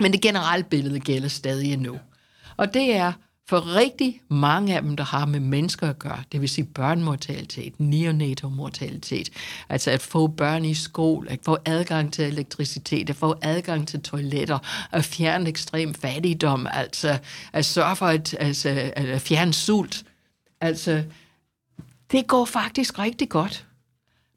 Men 0.00 0.12
det 0.12 0.20
generelle 0.20 0.64
billede 0.70 1.00
gælder 1.00 1.28
stadig 1.28 1.72
endnu. 1.72 1.98
Og 2.56 2.74
det 2.74 2.96
er, 2.96 3.12
for 3.50 3.76
rigtig 3.76 4.20
mange 4.28 4.76
af 4.76 4.82
dem, 4.82 4.96
der 4.96 5.04
har 5.04 5.26
med 5.26 5.40
mennesker 5.40 5.88
at 5.88 5.98
gøre, 5.98 6.22
det 6.32 6.40
vil 6.40 6.48
sige 6.48 6.64
børnemortalitet, 6.64 7.80
neonatomortalitet, 7.80 9.30
altså 9.68 9.90
at 9.90 10.02
få 10.02 10.26
børn 10.26 10.64
i 10.64 10.74
skole, 10.74 11.30
at 11.30 11.38
få 11.42 11.58
adgang 11.64 12.12
til 12.12 12.24
elektricitet, 12.24 13.10
at 13.10 13.16
få 13.16 13.34
adgang 13.42 13.88
til 13.88 14.02
toiletter, 14.02 14.58
at 14.92 15.04
fjerne 15.04 15.48
ekstrem 15.48 15.94
fattigdom, 15.94 16.66
altså 16.70 17.18
at 17.52 17.64
sørge 17.64 17.96
for 17.96 18.06
at, 18.06 18.36
altså, 18.38 18.92
at 18.96 19.20
fjerne 19.20 19.52
sult. 19.52 20.04
Altså, 20.60 21.04
det 22.10 22.26
går 22.26 22.44
faktisk 22.44 22.98
rigtig 22.98 23.28
godt. 23.28 23.66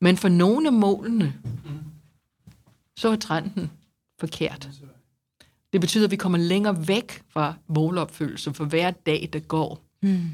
Men 0.01 0.17
for 0.17 0.29
nogle 0.29 0.67
af 0.67 0.73
målene, 0.73 1.33
så 2.97 3.09
er 3.09 3.15
trenden 3.15 3.71
forkert. 4.19 4.69
Det 5.73 5.81
betyder, 5.81 6.05
at 6.05 6.11
vi 6.11 6.15
kommer 6.15 6.37
længere 6.37 6.87
væk 6.87 7.21
fra 7.29 7.53
målopfyldelse 7.67 8.53
for 8.53 8.65
hver 8.65 8.91
dag, 8.91 9.29
der 9.33 9.39
går. 9.39 9.81
Mm. 10.01 10.29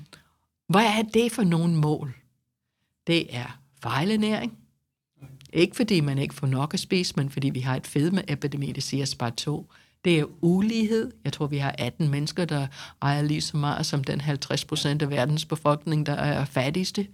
Hvad 0.67 0.85
er 0.85 1.01
det 1.13 1.31
for 1.31 1.43
nogle 1.43 1.75
mål? 1.75 2.15
Det 3.07 3.35
er 3.35 3.59
fejlenæring. 3.83 4.57
Ikke 5.53 5.75
fordi 5.75 6.01
man 6.01 6.17
ikke 6.17 6.35
får 6.35 6.47
nok 6.47 6.73
at 6.73 6.79
spise, 6.79 7.13
men 7.17 7.29
fordi 7.29 7.49
vi 7.49 7.59
har 7.59 7.75
et 7.75 7.87
fedmeepidemi, 7.87 8.71
det 8.71 8.83
siger 8.83 9.05
SPAR 9.05 9.29
2. 9.29 9.71
Det 10.05 10.19
er 10.19 10.25
ulighed. 10.41 11.11
Jeg 11.23 11.33
tror, 11.33 11.47
vi 11.47 11.57
har 11.57 11.75
18 11.77 12.09
mennesker, 12.09 12.45
der 12.45 12.67
ejer 13.01 13.21
lige 13.21 13.41
så 13.41 13.57
meget 13.57 13.85
som 13.85 14.03
den 14.03 14.21
50 14.21 14.65
procent 14.65 15.01
af 15.01 15.09
verdens 15.09 15.45
befolkning, 15.45 16.05
der 16.05 16.13
er 16.13 16.45
fattigste. 16.45 17.07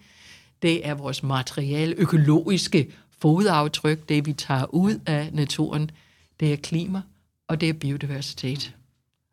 Det 0.62 0.88
er 0.88 0.94
vores 0.94 1.24
materiale, 1.24 1.96
økologiske 1.96 2.92
fodaftryk, 3.20 4.10
det 4.10 4.26
vi 4.26 4.34
tager 4.34 4.74
ud 4.74 5.00
af 5.06 5.30
naturen. 5.34 5.92
Det 6.40 6.54
er 6.54 6.58
klima 6.58 7.02
og 7.48 7.62
det 7.62 7.70
er 7.70 7.74
biodiversitet. 7.74 8.76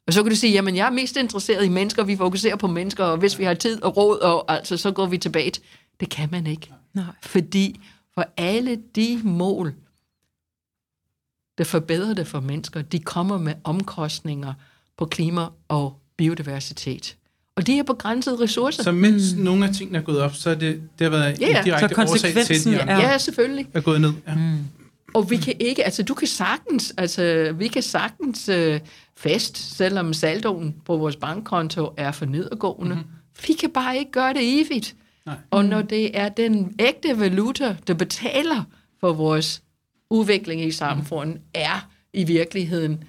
Og 0.07 0.13
så 0.13 0.23
kan 0.23 0.31
du 0.31 0.37
sige, 0.37 0.53
jamen 0.53 0.77
jeg 0.77 0.87
er 0.87 0.91
mest 0.91 1.17
interesseret 1.17 1.65
i 1.65 1.69
mennesker, 1.69 2.05
vi 2.05 2.17
fokuserer 2.17 2.57
på 2.57 2.67
mennesker, 2.67 3.05
og 3.05 3.17
hvis 3.17 3.39
vi 3.39 3.45
har 3.45 3.55
tid 3.55 3.83
og 3.83 3.97
råd, 3.97 4.19
og 4.19 4.53
altså, 4.53 4.77
så 4.77 4.91
går 4.91 5.07
vi 5.07 5.19
tilbage. 5.19 5.53
Det 6.01 6.11
kan 6.11 6.29
man 6.33 6.47
ikke. 6.47 6.73
Nej. 6.95 7.05
Fordi 7.23 7.81
for 8.15 8.25
alle 8.37 8.79
de 8.97 9.21
mål, 9.25 9.75
der 11.59 11.65
forbedrer 11.65 12.15
det 12.15 12.27
for 12.27 12.41
mennesker, 12.41 12.83
de 12.83 12.99
kommer 12.99 13.39
med 13.39 13.55
omkostninger 13.65 14.55
på 14.97 15.05
klima 15.07 15.47
og 15.69 16.01
biodiversitet. 16.17 17.17
Og 17.57 17.67
de 17.67 17.77
har 17.77 17.83
begrænsede 17.83 18.41
ressourcer. 18.41 18.83
Så 18.83 18.93
mens 18.93 19.35
mm. 19.37 19.43
nogle 19.43 19.67
af 19.67 19.75
tingene 19.75 19.99
er 19.99 20.03
gået 20.03 20.21
op, 20.21 20.35
så 20.35 20.51
er 20.51 20.55
det, 20.55 20.83
det 20.99 21.05
har 21.05 21.11
været 21.19 21.41
ja, 21.41 21.59
en 21.59 21.65
direkte 21.65 22.01
årsag 22.01 22.33
til, 22.33 22.39
at 22.39 22.65
de 22.65 22.75
er, 22.75 22.99
ja, 22.99 23.19
selvfølgelig. 23.19 23.69
er 23.75 23.81
gået 23.81 24.01
ned. 24.01 24.13
Ja. 24.27 24.35
Mm. 24.35 24.59
Og 25.15 25.31
vi 25.31 25.37
kan 25.37 25.55
ikke, 25.61 25.85
altså 25.85 26.03
du 26.03 26.15
kan 26.15 26.29
sagtens, 26.29 26.95
altså 26.97 27.55
vi 27.59 27.69
kan 27.69 27.83
sagtens 27.83 28.49
øh, 28.49 28.81
fest, 29.17 29.77
selvom 29.77 30.13
saldoen 30.13 30.77
på 30.85 30.97
vores 30.97 31.17
bankkonto 31.17 31.91
er 31.97 32.13
for 32.13 32.27
nedadgående. 32.27 32.95
Mm-hmm. 32.95 33.11
Vi 33.47 33.53
kan 33.53 33.71
bare 33.71 33.99
ikke 33.99 34.11
gøre 34.11 34.35
det 34.35 34.61
evigt. 34.61 34.97
Nej. 35.27 35.37
Og 35.51 35.65
når 35.65 35.83
det 35.83 36.19
er 36.19 36.29
den 36.29 36.75
ægte 36.79 37.21
valuta, 37.21 37.77
der 37.87 37.95
betaler 37.95 38.65
for 39.01 39.13
vores 39.13 39.63
udvikling 40.11 40.65
i 40.65 40.71
samfundet, 40.71 41.35
mm. 41.35 41.43
er 41.55 41.91
i 42.13 42.25
virkeligheden 42.25 43.05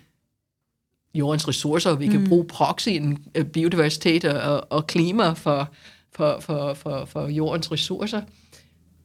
jordens 1.15 1.47
ressourcer, 1.47 1.89
og 1.89 1.99
vi 1.99 2.07
kan 2.07 2.19
mm. 2.19 2.27
bruge 2.27 2.45
proxyen, 2.45 3.25
øh, 3.35 3.45
biodiversitet 3.45 4.25
og, 4.25 4.67
og 4.69 4.87
klima 4.87 5.33
for, 5.33 5.69
for, 6.11 6.39
for, 6.39 6.73
for, 6.73 7.05
for 7.05 7.27
jordens 7.27 7.71
ressourcer, 7.71 8.21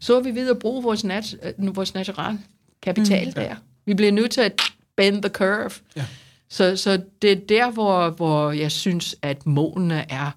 så 0.00 0.16
er 0.16 0.20
vi 0.20 0.34
ved 0.34 0.50
at 0.50 0.58
bruge 0.58 0.82
vores, 0.82 1.04
nat, 1.04 1.36
øh, 1.58 1.76
vores 1.76 1.94
natural 1.94 2.38
kapital 2.82 3.26
mm. 3.26 3.32
der. 3.32 3.56
Vi 3.86 3.94
bliver 3.94 4.12
nødt 4.12 4.30
til 4.30 4.40
at 4.40 4.62
bend 4.96 5.22
the 5.22 5.30
curve. 5.30 5.70
Ja. 5.96 6.04
Så, 6.50 6.76
så 6.76 7.02
det 7.22 7.32
er 7.32 7.36
der, 7.48 7.70
hvor, 7.70 8.10
hvor 8.10 8.52
jeg 8.52 8.72
synes, 8.72 9.16
at 9.22 9.46
målene 9.46 10.12
er 10.12 10.30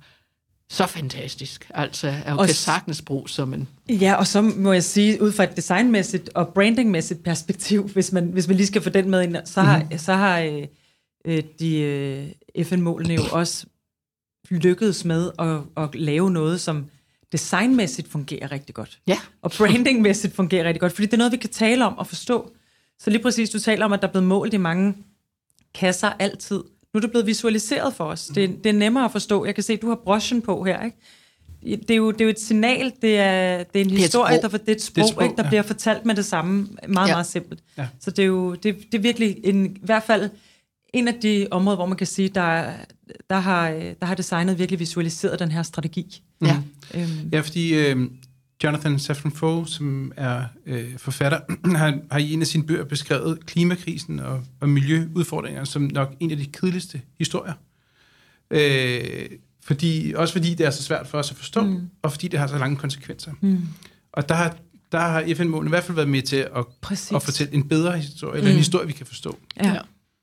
så 0.69 0.87
fantastisk. 0.87 1.71
Altså, 1.73 2.13
og, 2.25 2.37
og 2.37 2.45
kan 2.45 2.55
sagtens 2.55 3.01
bruges 3.01 3.31
som 3.31 3.53
en... 3.53 3.67
Ja, 3.89 4.13
og 4.13 4.27
så 4.27 4.41
må 4.41 4.73
jeg 4.73 4.83
sige, 4.83 5.21
ud 5.21 5.31
fra 5.31 5.43
et 5.43 5.55
designmæssigt 5.55 6.29
og 6.35 6.47
brandingmæssigt 6.47 7.23
perspektiv, 7.23 7.89
hvis 7.89 8.11
man, 8.11 8.25
hvis 8.25 8.47
man 8.47 8.57
lige 8.57 8.67
skal 8.67 8.81
få 8.81 8.89
den 8.89 9.09
med 9.09 9.23
ind, 9.23 9.37
så 9.45 9.61
har, 9.61 9.83
mm. 9.91 9.97
så 9.97 10.13
har 10.13 10.39
øh, 10.39 10.67
øh 11.25 11.43
de 11.59 11.79
øh, 11.79 12.65
FN-målene 12.65 13.13
jo 13.13 13.21
også 13.31 13.65
lykkedes 14.49 15.05
med 15.05 15.31
at, 15.39 15.83
at 15.83 15.95
lave 15.95 16.31
noget, 16.31 16.61
som 16.61 16.85
designmæssigt 17.31 18.07
fungerer 18.11 18.51
rigtig 18.51 18.75
godt. 18.75 18.99
Ja. 19.07 19.17
Og 19.41 19.51
brandingmæssigt 19.51 20.35
fungerer 20.35 20.63
rigtig 20.63 20.81
godt, 20.81 20.93
fordi 20.93 21.05
det 21.05 21.13
er 21.13 21.17
noget, 21.17 21.31
vi 21.31 21.37
kan 21.37 21.49
tale 21.49 21.85
om 21.85 21.97
og 21.97 22.07
forstå. 22.07 22.51
Så 22.99 23.09
lige 23.09 23.21
præcis, 23.21 23.49
du 23.49 23.59
taler 23.59 23.85
om, 23.85 23.93
at 23.93 24.01
der 24.01 24.07
er 24.07 24.11
blevet 24.11 24.27
målt 24.27 24.53
i 24.53 24.57
mange 24.57 24.95
kasser 25.73 26.09
altid. 26.19 26.55
Nu 26.93 26.97
er 26.97 26.99
det 27.01 27.09
blevet 27.11 27.27
visualiseret 27.27 27.93
for 27.93 28.03
os. 28.05 28.25
Det, 28.25 28.63
det 28.63 28.69
er 28.69 28.73
nemmere 28.73 29.05
at 29.05 29.11
forstå. 29.11 29.45
Jeg 29.45 29.55
kan 29.55 29.63
se, 29.63 29.73
at 29.73 29.81
du 29.81 29.87
har 29.87 29.95
brochen 29.95 30.41
på 30.41 30.63
her, 30.63 30.83
ikke? 30.83 30.97
Det 31.77 31.91
er, 31.91 31.95
jo, 31.95 32.11
det 32.11 32.21
er 32.21 32.25
jo 32.25 32.29
et 32.29 32.39
signal, 32.39 32.91
det 33.01 33.17
er, 33.19 33.57
det 33.63 33.81
er 33.81 33.85
en 33.85 33.91
et 33.91 33.97
historie, 33.99 34.37
sprog. 34.39 34.51
der, 34.51 34.57
det 34.57 34.69
er 34.69 34.75
et 34.75 34.81
sprog, 34.81 35.03
et 35.03 35.09
sprog, 35.09 35.23
ikke, 35.23 35.35
der 35.35 35.43
ja. 35.43 35.49
bliver 35.49 35.61
fortalt 35.61 36.05
med 36.05 36.15
det 36.15 36.25
samme, 36.25 36.67
meget, 36.87 37.07
Ja. 37.07 37.13
meget 37.13 37.25
simpelt. 37.25 37.59
Ja. 37.77 37.87
Så 37.99 38.11
det 38.11 38.23
er 38.23 38.27
jo 38.27 38.53
det, 38.53 38.63
det 38.91 38.97
er 38.97 38.99
virkelig 39.01 39.37
en, 39.43 39.65
i 39.65 39.79
hvert 39.83 40.03
fald 40.03 40.29
en 40.93 41.07
af 41.07 41.13
de 41.21 41.47
områder, 41.51 41.75
hvor 41.77 41.85
man 41.85 41.97
kan 41.97 42.07
sige, 42.07 42.29
der, 42.29 42.73
der, 43.29 43.39
har, 43.39 43.69
der 43.99 44.05
har 44.05 44.15
designet 44.15 44.59
virkelig 44.59 44.79
visualiseret 44.79 45.39
den 45.39 45.51
her 45.51 45.63
strategi. 45.63 46.23
Ja. 46.41 46.61
Øhm, 46.93 47.29
Ja, 47.31 47.39
fordi 47.39 47.73
øh, 47.73 48.07
Jonathan 48.63 48.99
Safran 48.99 49.31
Foer, 49.31 49.65
som 49.65 50.11
er 50.17 50.43
øh, 50.65 50.97
forfatter, 50.97 51.39
har, 51.77 51.97
har 52.11 52.19
i 52.19 52.33
en 52.33 52.41
af 52.41 52.47
sine 52.47 52.63
bøger 52.63 52.83
beskrevet 52.85 53.45
klimakrisen 53.45 54.19
og, 54.19 54.43
og 54.59 54.69
miljøudfordringer 54.69 55.63
som 55.63 55.81
nok 55.81 56.13
en 56.19 56.31
af 56.31 56.37
de 56.37 56.45
kedeligste 56.45 57.01
historier. 57.17 57.53
Øh, 58.51 59.29
fordi, 59.63 60.13
også 60.15 60.33
fordi 60.33 60.53
det 60.53 60.65
er 60.65 60.69
så 60.71 60.83
svært 60.83 61.07
for 61.07 61.17
os 61.17 61.31
at 61.31 61.37
forstå, 61.37 61.61
mm. 61.61 61.89
og 62.01 62.11
fordi 62.11 62.27
det 62.27 62.39
har 62.39 62.47
så 62.47 62.57
lange 62.57 62.77
konsekvenser. 62.77 63.31
Mm. 63.41 63.59
Og 64.13 64.29
der 64.29 64.35
har, 64.35 64.55
der 64.91 64.99
har 64.99 65.25
FN-målene 65.35 65.67
i 65.69 65.69
hvert 65.69 65.83
fald 65.83 65.95
været 65.95 66.09
med 66.09 66.21
til 66.21 66.35
at, 66.35 66.65
Præcis. 66.81 67.11
at 67.11 67.23
fortælle 67.23 67.53
en 67.53 67.67
bedre 67.67 67.97
historie, 67.97 68.37
eller 68.37 68.49
en 68.49 68.55
Mm. 68.55 68.57
historie, 68.59 68.87
vi 68.87 68.93
kan 68.93 69.05
forstå. 69.05 69.37
Ja. 69.57 69.77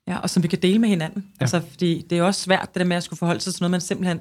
Ja. 0.08 0.18
og 0.18 0.30
som 0.30 0.42
vi 0.42 0.48
kan 0.48 0.58
dele 0.62 0.78
med 0.78 0.88
hinanden. 0.88 1.26
Ja. 1.26 1.44
Altså, 1.44 1.60
fordi 1.70 2.06
det 2.10 2.18
er 2.18 2.22
også 2.22 2.40
svært, 2.40 2.74
det 2.74 2.80
der 2.80 2.86
med 2.86 2.96
at 2.96 3.02
skulle 3.02 3.18
forholde 3.18 3.40
sig 3.40 3.54
til 3.54 3.62
noget, 3.62 3.70
man 3.70 3.80
simpelthen 3.80 4.20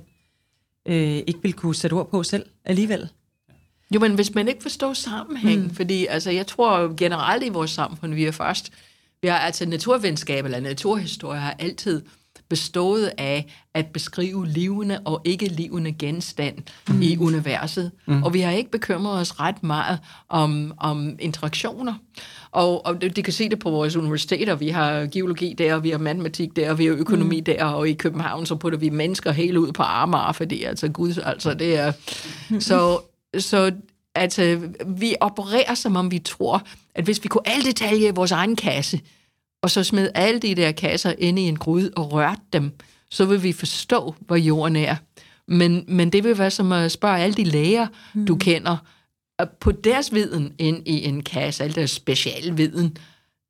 øh, 0.88 1.24
ikke 1.28 1.40
vil 1.42 1.54
kunne 1.54 1.76
sætte 1.76 1.94
ord 1.94 2.10
på 2.10 2.24
selv 2.24 2.46
alligevel. 2.66 3.10
Jo, 3.96 4.00
men 4.00 4.16
hvis 4.16 4.36
man 4.36 4.48
ikke 4.48 4.62
forstår 4.62 4.94
sammenhæng, 4.94 5.64
mm. 5.64 5.76
fordi 5.76 6.06
altså, 6.06 6.32
jeg 6.32 6.48
tror 6.48 6.96
generelt 6.96 7.44
i 7.44 7.50
vores 7.50 7.72
samfund, 7.72 8.14
vi 8.14 8.26
er 8.26 8.32
først, 8.32 8.72
vi 9.22 9.28
har 9.28 9.38
altså 9.38 9.66
naturvidenskab 9.66 10.46
eller 10.46 10.60
naturhistorie 10.60 11.40
har 11.40 11.56
altid 11.60 12.02
bestået 12.50 13.12
af 13.18 13.46
at 13.74 13.86
beskrive 13.86 14.48
levende 14.48 15.00
og 15.06 15.22
ikke 15.26 15.48
levende 15.48 15.92
genstand 15.92 16.56
mm. 16.90 17.02
i 17.02 17.18
universet. 17.18 17.92
Mm. 18.08 18.24
Og 18.24 18.34
vi 18.34 18.40
har 18.40 18.52
ikke 18.52 18.72
bekymret 18.72 19.20
os 19.20 19.40
ret 19.40 19.64
meget 19.64 20.00
om, 20.30 20.74
om 20.78 21.16
interaktioner. 21.20 21.94
Og, 22.52 22.86
og 22.86 23.02
de 23.02 23.24
kan 23.24 23.34
se 23.34 23.50
det 23.50 23.60
på 23.60 23.70
vores 23.70 23.96
universiteter. 23.96 24.56
Vi 24.56 24.70
har 24.70 25.06
geologi 25.06 25.56
der, 25.58 25.76
og 25.76 25.84
vi 25.84 25.90
har 25.90 25.98
matematik 25.98 26.56
der, 26.56 26.72
og 26.72 26.78
vi 26.78 26.86
har 26.86 26.94
økonomi 26.94 27.40
mm. 27.40 27.46
der, 27.46 27.66
og 27.66 27.90
i 27.90 27.94
København 27.94 28.46
så 28.46 28.56
putter 28.56 28.80
vi 28.80 28.90
mennesker 28.90 29.32
helt 29.32 29.58
ud 29.58 29.72
på 29.72 29.84
Amager, 29.84 30.32
fordi 30.32 30.64
altså 30.64 30.88
gud, 30.88 31.22
altså 31.26 31.54
det 31.54 31.78
er... 31.78 31.92
Så, 32.60 33.00
så 33.40 33.72
altså, 34.16 34.60
vi 34.88 35.16
opererer, 35.20 35.74
som 35.74 35.96
om 35.96 36.12
vi 36.12 36.20
tror, 36.20 36.64
at 36.96 37.04
hvis 37.04 37.24
vi 37.24 37.28
kunne 37.28 37.48
alle 37.50 37.66
detaljer 37.66 38.08
i 38.08 38.16
vores 38.16 38.32
egen 38.32 38.56
kasse, 38.56 39.02
og 39.62 39.70
så 39.70 39.84
smed 39.84 40.10
alle 40.16 40.40
de 40.40 40.56
der 40.56 40.72
kasser 40.72 41.14
ind 41.18 41.40
i 41.40 41.42
en 41.42 41.58
gryde 41.58 41.92
og 41.96 42.14
rørte 42.14 42.42
dem, 42.54 42.72
så 43.12 43.26
vil 43.26 43.44
vi 43.44 43.52
forstå, 43.52 44.16
hvor 44.20 44.36
jorden 44.36 44.76
er. 44.76 44.96
Men, 45.48 45.86
men 45.88 46.10
det 46.10 46.24
vil 46.24 46.38
være 46.38 46.52
som 46.52 46.72
at 46.72 46.92
spørge 46.92 47.18
alle 47.20 47.36
de 47.36 47.44
læger, 47.44 47.88
mm. 48.14 48.26
du 48.26 48.36
kender, 48.36 48.78
på 49.60 49.72
deres 49.72 50.14
viden 50.14 50.54
ind 50.58 50.88
i 50.88 51.06
en 51.06 51.24
kasse, 51.24 51.64
al 51.64 51.76
deres 51.76 51.92
specialviden. 51.92 52.98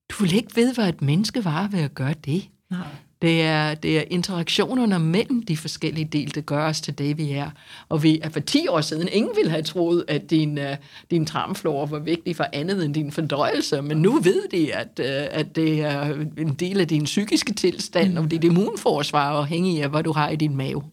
Du 0.10 0.24
vil 0.24 0.34
ikke 0.34 0.55
vide, 0.55 0.74
hvad 0.74 0.89
et 0.89 1.01
menneske 1.01 1.45
var 1.45 1.68
ved 1.68 1.80
at 1.80 1.95
gøre 1.95 2.14
det. 2.26 2.47
Nej. 2.70 2.88
Det 3.22 3.41
er, 3.41 3.74
det 3.74 3.97
er 3.97 4.03
interaktionerne 4.09 4.99
mellem 4.99 5.43
de 5.43 5.57
forskellige 5.57 6.05
dele, 6.05 6.32
der 6.32 6.41
gør 6.41 6.68
os 6.68 6.82
til 6.82 6.97
det, 6.97 7.18
vi 7.18 7.32
er. 7.32 7.49
Og 7.89 8.03
vi 8.03 8.20
er 8.24 8.30
for 8.30 8.39
10 8.39 8.68
år 8.68 8.82
siden, 8.82 9.09
ingen 9.11 9.36
ville 9.36 9.51
have 9.51 9.63
troet, 9.63 10.05
at 10.07 10.30
din, 10.30 10.57
uh, 10.57 10.63
din 11.11 11.26
tarmflora 11.26 11.86
var 11.86 11.99
vigtig 11.99 12.36
for 12.36 12.45
andet 12.53 12.86
end 12.86 12.93
din 12.93 13.11
fordøjelse, 13.11 13.82
men 13.82 13.97
nu 13.97 14.20
ved 14.20 14.47
de, 14.51 14.74
at, 14.74 14.99
uh, 14.99 15.39
at 15.39 15.55
det 15.55 15.82
er 15.82 16.26
en 16.38 16.53
del 16.53 16.80
af 16.80 16.88
din 16.88 17.03
psykiske 17.03 17.53
tilstand, 17.53 18.11
mm. 18.11 18.18
og 18.18 18.32
dit 18.32 18.43
immunforsvar 18.43 19.32
er 19.34 19.38
afhængig 19.38 19.84
af, 19.84 19.89
hvad 19.89 20.03
du 20.03 20.11
har 20.11 20.30
i 20.30 20.36
din 20.36 20.55
mave. 20.55 20.84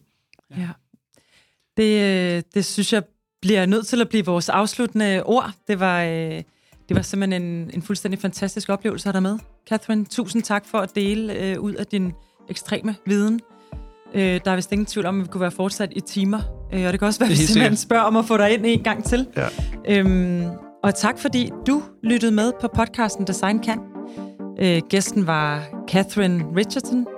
Ja. 0.57 0.69
Det, 1.77 2.01
øh, 2.01 2.43
det 2.53 2.65
synes 2.65 2.93
jeg 2.93 3.03
bliver 3.41 3.65
nødt 3.65 3.87
til 3.87 4.01
at 4.01 4.09
blive 4.09 4.25
vores 4.25 4.49
afsluttende 4.49 5.23
ord. 5.23 5.51
Det 5.67 5.79
var, 5.79 6.05
Uh 6.05 6.41
det 6.89 6.95
var 6.95 7.01
simpelthen 7.01 7.43
en, 7.43 7.69
en 7.73 7.81
fuldstændig 7.81 8.19
fantastisk 8.19 8.69
oplevelse 8.69 9.09
at 9.09 9.15
have 9.15 9.23
dig 9.23 9.31
med. 9.31 9.39
Catherine, 9.69 10.05
tusind 10.05 10.43
tak 10.43 10.65
for 10.65 10.77
at 10.77 10.95
dele 10.95 11.33
øh, 11.33 11.59
ud 11.59 11.73
af 11.73 11.85
din 11.85 12.13
ekstreme 12.49 12.95
viden. 13.05 13.39
Øh, 14.13 14.39
der 14.45 14.51
er 14.51 14.55
vist 14.55 14.71
ingen 14.71 14.85
tvivl 14.85 15.05
om, 15.05 15.19
at 15.19 15.27
vi 15.27 15.31
kunne 15.31 15.41
være 15.41 15.51
fortsat 15.51 15.89
i 15.95 15.99
timer. 15.99 16.39
Øh, 16.73 16.85
og 16.85 16.91
det 16.91 16.99
kan 16.99 17.07
også 17.07 17.19
være, 17.19 17.29
at 17.29 17.31
vi 17.31 17.35
simpelthen 17.35 17.77
spørger 17.77 18.03
om 18.03 18.17
at 18.17 18.25
få 18.25 18.37
dig 18.37 18.53
ind 18.53 18.65
en 18.65 18.83
gang 18.83 19.03
til. 19.05 19.27
Ja. 19.37 19.47
Øhm, 19.89 20.43
og 20.83 20.95
tak 20.95 21.19
fordi 21.19 21.49
du 21.67 21.83
lyttede 22.03 22.31
med 22.31 22.51
på 22.61 22.67
podcasten 22.67 23.27
Design 23.27 23.59
Kan. 23.59 23.79
Øh, 24.59 24.81
gæsten 24.89 25.27
var 25.27 25.63
Catherine 25.87 26.45
Richardson. 26.55 27.14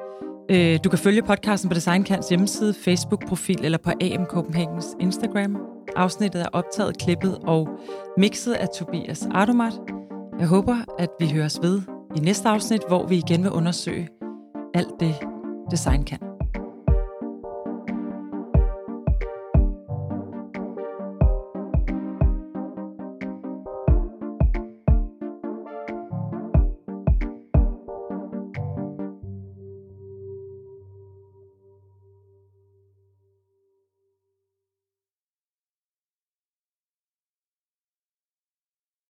Øh, 0.51 0.79
du 0.83 0.89
kan 0.89 0.99
følge 0.99 1.21
podcasten 1.21 1.69
på 1.69 1.73
Designkans 1.73 2.29
hjemmeside, 2.29 2.73
Facebook-profil 2.73 3.65
eller 3.65 3.77
på 3.77 3.89
AM 3.89 4.25
Copenhagens 4.25 4.85
Instagram. 4.99 5.57
Afsnittet 5.95 6.41
er 6.41 6.47
optaget, 6.53 6.97
klippet 6.97 7.37
og 7.43 7.69
mixet 8.17 8.53
af 8.53 8.67
Tobias 8.69 9.27
Ardomat. 9.31 9.73
Jeg 10.39 10.47
håber, 10.47 10.77
at 10.99 11.09
vi 11.19 11.31
høres 11.33 11.59
ved 11.61 11.81
i 12.15 12.19
næste 12.19 12.49
afsnit, 12.49 12.81
hvor 12.87 13.07
vi 13.07 13.15
igen 13.17 13.43
vil 13.43 13.51
undersøge 13.51 14.09
alt 14.73 14.93
det, 14.99 15.15
design 15.71 16.03
kan. 16.03 16.26